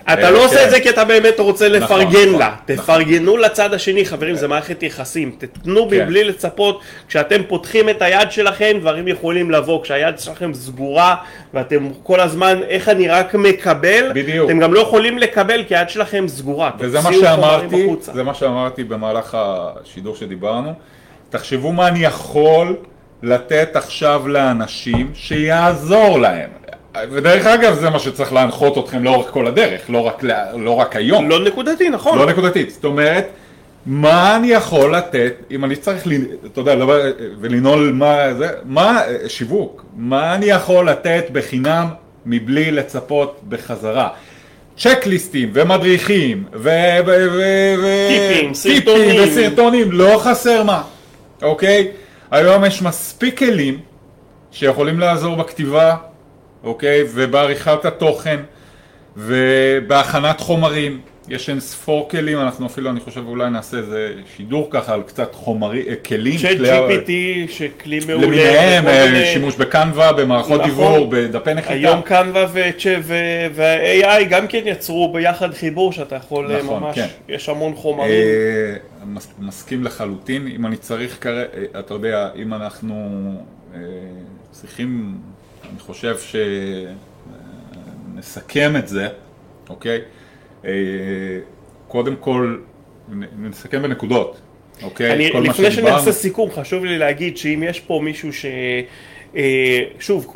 אתה 0.03 0.31
לא 0.31 0.45
עושה 0.45 0.57
כן. 0.57 0.65
את 0.65 0.69
זה 0.69 0.79
כי 0.79 0.89
אתה 0.89 1.05
באמת 1.05 1.39
רוצה 1.39 1.69
נכון, 1.69 1.99
לפרגן 1.99 2.27
נכון, 2.29 2.39
לה, 2.39 2.55
תפרגנו 2.65 3.37
לצד 3.37 3.73
השני, 3.73 4.05
חברים, 4.05 4.35
זה 4.35 4.47
מערכת 4.47 4.83
יחסים, 4.83 5.35
תתנו 5.37 5.89
כן. 5.89 6.03
מבלי 6.03 6.23
לצפות, 6.23 6.81
כשאתם 7.07 7.41
פותחים 7.47 7.89
את 7.89 8.01
היד 8.01 8.31
שלכם, 8.31 8.77
דברים 8.79 9.07
יכולים 9.07 9.51
לבוא, 9.51 9.83
כשהיד 9.83 10.19
שלכם 10.19 10.53
סגורה, 10.53 11.15
ואתם 11.53 11.89
כל 12.03 12.19
הזמן, 12.19 12.59
איך 12.67 12.89
אני 12.89 13.07
רק 13.07 13.35
מקבל, 13.35 14.11
בדיוק. 14.13 14.49
אתם 14.49 14.59
גם 14.59 14.73
לא 14.73 14.79
יכולים 14.79 15.17
לקבל 15.17 15.63
כי 15.63 15.75
היד 15.75 15.89
שלכם 15.89 16.27
סגורה, 16.27 16.71
וזה 16.79 17.01
מה 17.01 17.13
שאמרתי. 17.13 17.87
זה 18.01 18.23
מה 18.23 18.33
שאמרתי 18.33 18.83
במהלך 18.83 19.37
השידור 19.39 20.15
שדיברנו. 20.15 20.73
תחשבו 21.29 21.71
מה 21.71 21.87
אני 21.87 21.99
יכול 21.99 22.75
לתת 23.23 23.75
עכשיו 23.75 24.27
לאנשים 24.27 25.11
שיעזור 25.13 26.19
להם. 26.19 26.60
ודרך 27.11 27.45
אגב, 27.45 27.73
זה 27.73 27.89
מה 27.89 27.99
שצריך 27.99 28.33
להנחות 28.33 28.77
אתכם 28.77 29.03
לאורך 29.03 29.31
כל 29.31 29.47
הדרך, 29.47 29.81
לא 29.89 29.99
רק, 29.99 30.23
לא 30.57 30.71
רק 30.71 30.95
היום. 30.95 31.29
לא 31.29 31.43
נקודתי, 31.43 31.89
נכון. 31.89 32.17
לא 32.17 32.25
נקודתית. 32.25 32.69
זאת 32.69 32.85
אומרת, 32.85 33.27
מה 33.85 34.35
אני 34.35 34.47
יכול 34.47 34.95
לתת, 34.95 35.33
אם 35.51 35.65
אני 35.65 35.75
צריך, 35.75 36.07
אתה 36.45 36.59
יודע, 36.59 36.75
לדבר 36.75 37.01
ולנעול 37.39 37.91
מה 37.93 38.33
זה, 38.33 38.49
מה, 38.65 39.01
שיווק, 39.27 39.85
מה 39.95 40.35
אני 40.35 40.45
יכול 40.45 40.89
לתת 40.89 41.25
בחינם 41.31 41.87
מבלי 42.25 42.71
לצפות 42.71 43.39
בחזרה. 43.49 44.09
צ'קליסטים 44.77 45.49
ומדריכים 45.53 46.43
ו... 46.53 46.69
ו... 47.05 47.09
ו... 47.31 47.41
ו... 47.83 48.07
טיפים, 48.09 48.53
טיפים 48.53 48.53
סרטונים. 48.53 49.21
וסרטונים, 49.23 49.91
לא 49.91 50.21
חסר 50.23 50.63
מה, 50.63 50.81
אוקיי? 51.41 51.87
היום 52.31 52.65
יש 52.65 52.81
מספיק 52.81 53.37
כלים 53.39 53.79
שיכולים 54.51 54.99
לעזור 54.99 55.35
בכתיבה, 55.35 55.95
אוקיי? 56.63 57.01
ובעריכת 57.13 57.85
התוכן 57.85 58.39
ובהכנת 59.17 60.39
חומרים, 60.39 60.99
יש 61.27 61.49
אין 61.49 61.59
ספור 61.59 62.09
כלים, 62.09 62.39
אנחנו 62.39 62.65
אפילו, 62.67 62.89
אני 62.89 62.99
חושב, 62.99 63.27
אולי 63.27 63.49
נעשה 63.49 63.77
איזה 63.77 64.13
שידור 64.37 64.67
ככה 64.71 64.93
על 64.93 65.01
קצת 65.01 65.35
חומרי, 65.35 65.83
אה, 65.89 65.95
כלים. 65.95 66.37
צ'אט 66.37 66.57
GPT, 66.59 67.11
שכלי 67.51 67.99
מעולה. 68.07 68.27
למיניהם, 68.27 68.87
אה, 68.87 69.05
מיני- 69.11 69.25
שימוש 69.25 69.55
בקנווה, 69.55 70.13
במערכות 70.13 70.59
נכון. 70.61 70.69
דיבור, 70.69 71.07
בדפי 71.09 71.53
נחיתה. 71.53 71.73
היום 71.73 72.01
קנווה 72.01 72.45
וה-AI 73.55 74.23
גם 74.29 74.47
כן 74.47 74.61
יצרו 74.65 75.13
ביחד 75.13 75.53
חיבור 75.53 75.91
שאתה 75.93 76.15
יכול 76.15 76.51
אה, 76.51 76.63
נכון, 76.63 76.83
ממש, 76.83 76.95
כן. 76.95 77.07
יש 77.29 77.49
המון 77.49 77.75
חומרים. 77.75 78.11
מס- 79.05 79.33
מסכים 79.39 79.83
לחלוטין, 79.83 80.47
אם 80.55 80.65
אני 80.65 80.77
צריך 80.77 81.17
כרגע, 81.21 81.43
אתה 81.79 81.93
יודע, 81.93 82.29
אם 82.35 82.53
אנחנו 82.53 83.19
צריכים, 84.51 85.13
אני 85.71 85.79
חושב 85.79 86.15
שנסכם 88.15 88.73
את 88.79 88.87
זה, 88.87 89.07
אוקיי? 89.69 90.01
אה, 90.65 90.71
קודם 91.87 92.15
כל, 92.15 92.57
נסכם 93.39 93.81
בנקודות, 93.81 94.37
אוקיי? 94.83 95.13
אני, 95.13 95.29
לפני 95.29 95.71
שדיברנו. 95.71 95.97
שנעשה 95.97 96.11
סיכום, 96.11 96.49
חשוב 96.51 96.85
לי 96.85 96.97
להגיד 96.97 97.37
שאם 97.37 97.63
יש 97.65 97.79
פה 97.79 97.99
מישהו 98.03 98.33
ש... 98.33 98.45
אה, 99.35 99.79
שוב, 99.99 100.33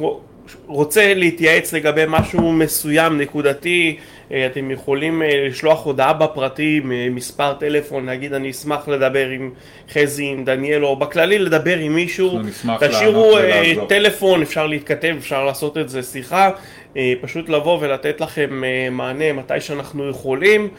רוצה 0.66 1.14
להתייעץ 1.14 1.74
לגבי 1.74 2.04
משהו 2.08 2.52
מסוים, 2.52 3.18
נקודתי, 3.22 3.98
אה, 3.98 4.04
אתם 4.32 4.72
יכולים 4.72 5.22
אה, 5.22 5.48
לשלוח 5.48 5.86
הודעה 5.86 6.14
בפרטי, 6.14 6.82
מספר 7.12 7.54
טלפון, 7.54 8.06
להגיד 8.06 8.34
אני 8.34 8.52
אשמח 8.52 8.88
לדבר 8.88 9.28
עם 9.28 9.52
חזי, 9.94 10.26
עם 10.26 10.46
דניאל, 10.46 10.86
או 10.86 10.96
בכללי 10.96 11.40
לדבר 11.40 11.78
עם 11.78 11.96
מישהו, 11.96 12.40
תשאירו 12.80 13.38
אה. 13.38 13.74
טלפון, 13.90 14.42
אפשר 14.42 14.68
להתכתב, 14.68 15.16
אפשר 15.18 15.46
לעשות 15.46 15.78
את 15.78 15.90
זה 15.90 16.04
שיחה, 16.04 16.50
אה, 16.98 17.14
פשוט 17.22 17.50
לבוא 17.50 17.78
ולתת 17.82 18.22
לכם 18.22 18.64
אה, 18.64 18.90
מענה 18.92 19.34
מתי 19.34 19.60
שאנחנו 19.60 20.10
יכולים, 20.10 20.62
אה, 20.62 20.70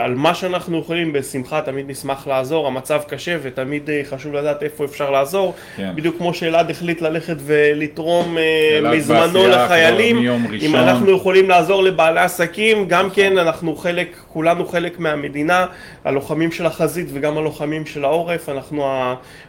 על 0.00 0.14
מה 0.14 0.34
שאנחנו 0.34 0.78
יכולים, 0.78 1.12
בשמחה 1.12 1.60
תמיד 1.62 1.90
נשמח 1.90 2.26
לעזור, 2.26 2.66
המצב 2.66 3.00
קשה 3.08 3.36
ותמיד 3.42 3.90
אה, 3.90 4.00
חשוב 4.04 4.34
לדעת 4.34 4.62
איפה 4.62 4.84
אפשר 4.84 5.10
לעזור, 5.10 5.54
כן. 5.76 5.92
בדיוק 5.94 6.16
כמו 6.18 6.34
שאלעד 6.34 6.70
החליט 6.70 7.00
ללכת 7.00 7.36
ולתרום 7.38 8.38
אה, 8.38 8.90
מזמנו 8.92 9.48
לחיילים, 9.48 10.18
אם. 10.66 10.76
אנחנו 10.76 11.10
יכולים 11.10 11.48
לעזור 11.48 11.82
לבעלי 11.82 12.20
עסקים, 12.20 12.88
גם 12.88 13.10
כן 13.10 13.38
אנחנו 13.38 13.76
חלק, 13.76 14.16
כולנו 14.28 14.66
חלק 14.66 14.98
מהמדינה, 14.98 15.66
הלוחמים 16.04 16.52
של 16.52 16.66
החזית 16.66 17.06
וגם 17.12 17.38
הלוחמים 17.38 17.86
של 17.86 18.04
העורף, 18.04 18.48
אנחנו 18.48 18.84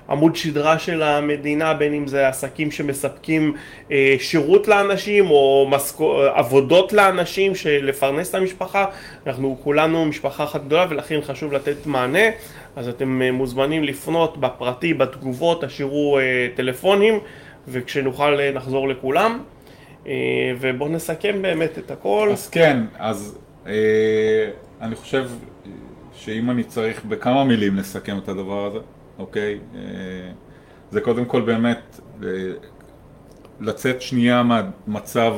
העמוד 0.07 0.35
שדרה 0.35 0.79
של 0.79 1.03
המדינה, 1.03 1.73
בין 1.73 1.93
אם 1.93 2.07
זה 2.07 2.27
עסקים 2.27 2.71
שמספקים 2.71 3.53
אה, 3.91 4.15
שירות 4.19 4.67
לאנשים 4.67 5.29
או 5.29 5.67
משכו, 5.69 6.21
עבודות 6.21 6.93
לאנשים 6.93 7.53
לפרנס 7.81 8.29
את 8.29 8.35
המשפחה, 8.35 8.85
אנחנו 9.27 9.57
כולנו 9.63 10.08
משפחה 10.09 10.43
אחת 10.43 10.65
גדולה 10.65 10.85
ולכן 10.89 11.19
חשוב 11.21 11.53
לתת 11.53 11.85
מענה, 11.85 12.19
אז 12.75 12.87
אתם 12.87 13.21
אה, 13.21 13.31
מוזמנים 13.31 13.83
לפנות 13.83 14.37
בפרטי, 14.37 14.93
בתגובות, 14.93 15.63
תשאירו 15.63 16.19
אה, 16.19 16.47
טלפונים 16.55 17.19
וכשנוכל 17.67 18.39
אה, 18.39 18.51
נחזור 18.51 18.89
לכולם. 18.89 19.43
ובואו 20.59 20.89
נסכם 20.89 21.41
באמת 21.41 21.77
את 21.77 21.91
הכל. 21.91 22.29
אז 22.31 22.49
כן, 22.49 22.83
אז 22.99 23.37
אני 24.81 24.95
חושב 24.95 25.29
שאם 26.13 26.51
אני 26.51 26.63
צריך 26.63 27.05
בכמה 27.05 27.43
מילים 27.43 27.75
לסכם 27.75 28.17
את 28.17 28.29
הדבר 28.29 28.65
הזה, 28.65 28.79
אוקיי? 29.19 29.59
זה 30.91 31.01
קודם 31.01 31.25
כל 31.25 31.41
באמת 31.41 31.99
לצאת 33.59 34.01
שנייה 34.01 34.43
מהמצב. 34.43 35.33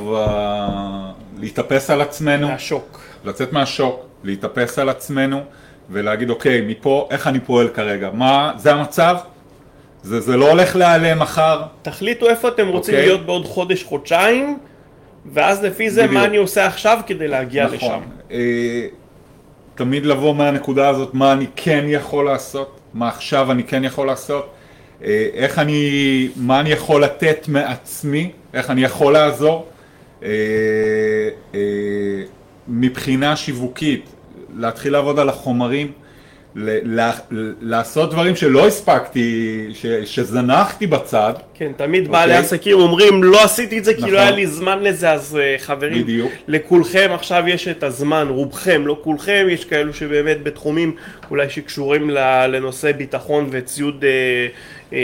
להתאפס 1.40 1.90
על 1.90 2.02
עצמנו, 2.02 2.48
מהשוק. 2.48 3.02
לצאת 3.26 3.54
מהשוק, 3.54 4.06
להתאפס 4.24 4.80
על 4.80 4.90
עצמנו 4.90 5.42
ולהגיד 5.90 6.30
אוקיי, 6.30 6.62
מפה, 6.62 7.08
איך 7.12 7.28
אני 7.28 7.40
פועל 7.40 7.68
כרגע? 7.68 8.10
מה, 8.14 8.52
זה 8.58 8.74
המצב? 8.74 9.18
זה, 10.04 10.20
זה 10.20 10.38
לא 10.38 10.50
הולך 10.50 10.76
להיעלם 10.76 11.20
מחר? 11.20 11.62
תחליטו 11.82 12.30
איפה 12.30 12.48
אתם 12.48 12.68
רוצים 12.68 12.94
אוקיי. 12.94 13.08
להיות 13.08 13.26
בעוד 13.26 13.46
חודש, 13.46 13.84
חודשיים, 13.84 14.58
ואז 15.34 15.64
לפי 15.64 15.90
זה 15.90 16.02
בדיוק. 16.02 16.14
מה 16.14 16.26
אני 16.26 16.38
עושה 16.38 16.66
עכשיו 16.66 17.00
כדי 17.08 17.28
להגיע 17.28 17.68
לשם. 17.68 17.76
נכון. 17.76 18.04
אה, 18.32 18.88
תמיד 19.76 20.06
לבוא 20.06 20.36
מהנקודה 20.36 20.90
הזאת, 20.90 21.14
מה 21.14 21.34
אני 21.34 21.46
כן 21.56 21.86
יכול 21.88 22.26
לעשות, 22.26 22.80
מה 22.94 23.08
עכשיו 23.08 23.52
אני 23.52 23.64
כן 23.64 23.84
יכול 23.84 24.08
לעשות, 24.08 24.50
אה, 25.04 25.28
איך 25.34 25.60
אני, 25.60 26.30
מה 26.36 26.60
אני 26.60 26.70
יכול 26.70 27.04
לתת 27.04 27.46
מעצמי, 27.48 28.32
איך 28.54 28.70
אני 28.70 28.84
יכול 28.84 29.14
לעזור. 29.14 29.68
אה, 30.24 30.30
אה, 31.56 31.60
מבחינה 32.68 33.36
שיווקית, 33.36 34.06
להתחיל 34.56 34.94
לעבוד 34.94 35.20
על 35.20 35.30
החומרים, 35.30 35.92
ל- 36.56 36.96
לה- 36.96 37.12
לעשות 37.62 38.12
דברים 38.12 38.36
שלא 38.36 38.68
הספקתי, 38.68 39.68
ש- 39.74 39.86
שזנחתי 40.16 40.88
בצד, 40.88 41.34
כן, 41.54 41.72
תמיד 41.78 42.06
אוקיי. 42.06 42.12
בעלי 42.20 42.34
עסקים 42.34 42.78
אומרים, 42.80 43.24
לא 43.24 43.44
עשיתי 43.44 43.78
את 43.78 43.86
זה 43.86 43.94
כי 43.94 44.00
נכון. 44.02 44.12
לא 44.14 44.20
היה 44.20 44.32
לי 44.32 44.48
זמן 44.48 44.84
לזה, 44.84 45.12
אז 45.12 45.38
אה, 45.42 45.56
חברים, 45.60 46.04
בדיוק. 46.04 46.32
לכולכם 46.48 47.10
עכשיו 47.14 47.44
יש 47.48 47.68
את 47.68 47.84
הזמן, 47.84 48.28
רובכם, 48.30 48.88
לא 48.88 49.00
כולכם, 49.04 49.48
יש 49.50 49.66
כאלו 49.66 49.94
שבאמת 49.94 50.44
בתחומים 50.44 50.96
אולי 51.30 51.50
שקשורים 51.50 52.10
ל- 52.10 52.46
לנושא 52.48 52.92
ביטחון 52.92 53.48
וציוד 53.52 54.06
אה, 54.06 54.48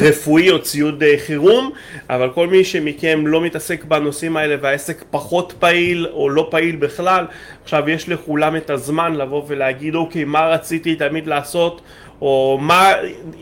רפואי 0.00 0.50
או 0.50 0.62
ציוד 0.62 1.02
חירום, 1.26 1.70
אבל 2.10 2.30
כל 2.34 2.46
מי 2.46 2.64
שמכם 2.64 3.26
לא 3.26 3.40
מתעסק 3.40 3.84
בנושאים 3.84 4.36
האלה 4.36 4.56
והעסק 4.60 5.04
פחות 5.10 5.52
פעיל 5.58 6.06
או 6.12 6.30
לא 6.30 6.48
פעיל 6.50 6.76
בכלל, 6.76 7.24
עכשיו 7.64 7.90
יש 7.90 8.08
לכולם 8.08 8.56
את 8.56 8.70
הזמן 8.70 9.14
לבוא 9.14 9.42
ולהגיד, 9.48 9.94
אוקיי, 9.94 10.24
מה 10.32 10.46
רציתי 10.46 10.96
תמיד 10.96 11.26
לעשות? 11.26 11.80
או 12.20 12.58
מה 12.60 12.92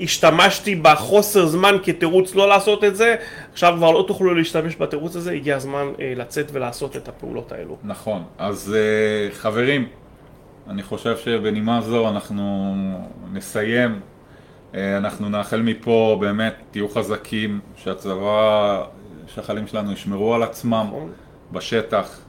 השתמשתי 0.01 0.75
בחוסר 0.75 1.47
זמן 1.47 1.77
כתירוץ 1.83 2.35
לא 2.35 2.49
לעשות 2.49 2.85
את 2.85 2.97
זה, 2.97 3.17
עכשיו 3.53 3.75
כבר 3.77 3.91
לא 3.91 4.05
תוכלו 4.09 4.35
להשתמש 4.35 4.77
בתירוץ 4.77 5.17
הזה, 5.17 5.33
הגיע 5.33 5.57
הזמן 5.57 5.87
אה, 6.01 6.13
לצאת 6.17 6.51
ולעשות 6.53 6.97
את 6.97 7.09
הפעולות 7.09 7.53
האלו. 7.53 7.77
נכון, 7.85 8.23
אז 8.39 8.75
uh, 8.75 9.35
חברים, 9.35 9.87
אני 10.69 10.83
חושב 10.83 11.17
שבנימה 11.17 11.81
זו 11.81 12.09
אנחנו 12.09 12.75
נסיים. 13.33 14.01
Uh, 14.73 14.77
אנחנו 14.97 15.29
נאחל 15.29 15.63
מפה 15.63 16.17
באמת, 16.21 16.55
תהיו 16.71 16.89
חזקים, 16.89 17.61
שהצבא, 17.77 18.85
שהחיילים 19.27 19.67
שלנו 19.67 19.93
ישמרו 19.93 20.35
על 20.35 20.43
עצמם 20.43 20.87
נכון. 20.89 21.13
בשטח. 21.53 22.21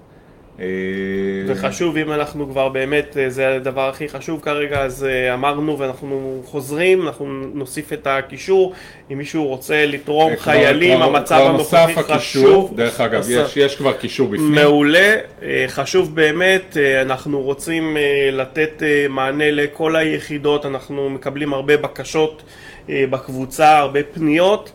וחשוב 1.49 1.97
אם 1.97 2.11
אנחנו 2.11 2.49
כבר 2.49 2.69
באמת, 2.69 3.17
אה, 3.17 3.29
זה 3.29 3.55
הדבר 3.55 3.89
הכי 3.89 4.09
חשוב 4.09 4.41
כרגע, 4.41 4.81
אז 4.81 5.03
אה, 5.09 5.33
אמרנו 5.33 5.79
ואנחנו 5.79 6.41
חוזרים, 6.45 7.07
אנחנו 7.07 7.25
נוסיף 7.53 7.93
את 7.93 8.07
הקישור, 8.07 8.73
אם 9.11 9.17
מישהו 9.17 9.47
רוצה 9.47 9.85
לתרום 9.85 10.35
חיילים, 10.37 11.01
המצב 11.01 11.41
הנוכחי 11.45 11.93
חשוב. 12.03 12.73
דרך 12.75 13.01
אגב. 13.01 13.29
יש, 13.29 13.57
יש 13.57 13.75
כבר 13.75 13.93
קישור 13.93 14.27
בפנים. 14.27 14.51
מעולה, 14.51 15.15
אה, 15.43 15.65
חשוב 15.67 16.15
באמת, 16.15 16.77
אנחנו 17.01 17.41
רוצים 17.41 17.97
לתת 18.31 18.83
מענה 19.09 19.51
לכל 19.51 19.95
היחידות, 19.95 20.65
אנחנו 20.65 21.09
מקבלים 21.09 21.53
הרבה 21.53 21.77
בקשות 21.77 22.43
בקבוצה, 22.89 23.77
הרבה 23.77 23.99
פניות, 24.03 24.71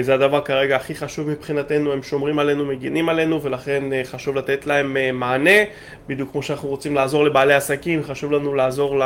זה 0.00 0.14
הדבר 0.14 0.40
כרגע 0.40 0.76
הכי 0.76 0.94
חשוב 0.94 1.30
מבחינתנו, 1.30 1.92
הם 1.92 2.02
שומרים 2.02 2.38
עלינו, 2.38 2.64
מגינים 2.64 3.08
עלינו 3.08 3.42
ולכן 3.42 3.92
אה, 3.92 4.02
חשוב 4.04 4.36
לתת 4.36 4.66
להם 4.66 4.96
אה, 4.96 5.12
מענה, 5.12 5.60
בדיוק 6.08 6.32
כמו 6.32 6.42
שאנחנו 6.42 6.68
רוצים 6.68 6.94
לעזור 6.94 7.24
לבעלי 7.24 7.54
עסקים, 7.54 8.02
חשוב 8.02 8.32
לנו 8.32 8.54
לעזור 8.54 8.98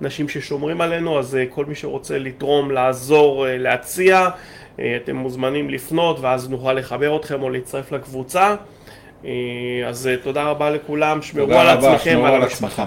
לאנשים 0.00 0.28
ששומרים 0.28 0.80
עלינו, 0.80 1.18
אז 1.18 1.36
אה, 1.36 1.44
כל 1.50 1.64
מי 1.64 1.74
שרוצה 1.74 2.18
לתרום, 2.18 2.70
לעזור, 2.70 3.46
אה, 3.46 3.58
להציע, 3.58 4.28
אה, 4.80 4.96
אתם 5.04 5.16
מוזמנים 5.16 5.70
לפנות 5.70 6.20
ואז 6.20 6.50
נוכל 6.50 6.72
לחבר 6.72 7.16
אתכם 7.16 7.42
או 7.42 7.50
להצטרף 7.50 7.92
לקבוצה. 7.92 8.54
אה, 9.24 9.30
אז 9.86 10.06
אה, 10.06 10.16
תודה 10.16 10.44
רבה 10.44 10.70
לכולם, 10.70 11.22
שמרו 11.22 11.52
על 11.52 11.68
עצמכם 11.68 12.24
על 12.24 12.42
המשפחה. 12.42 12.84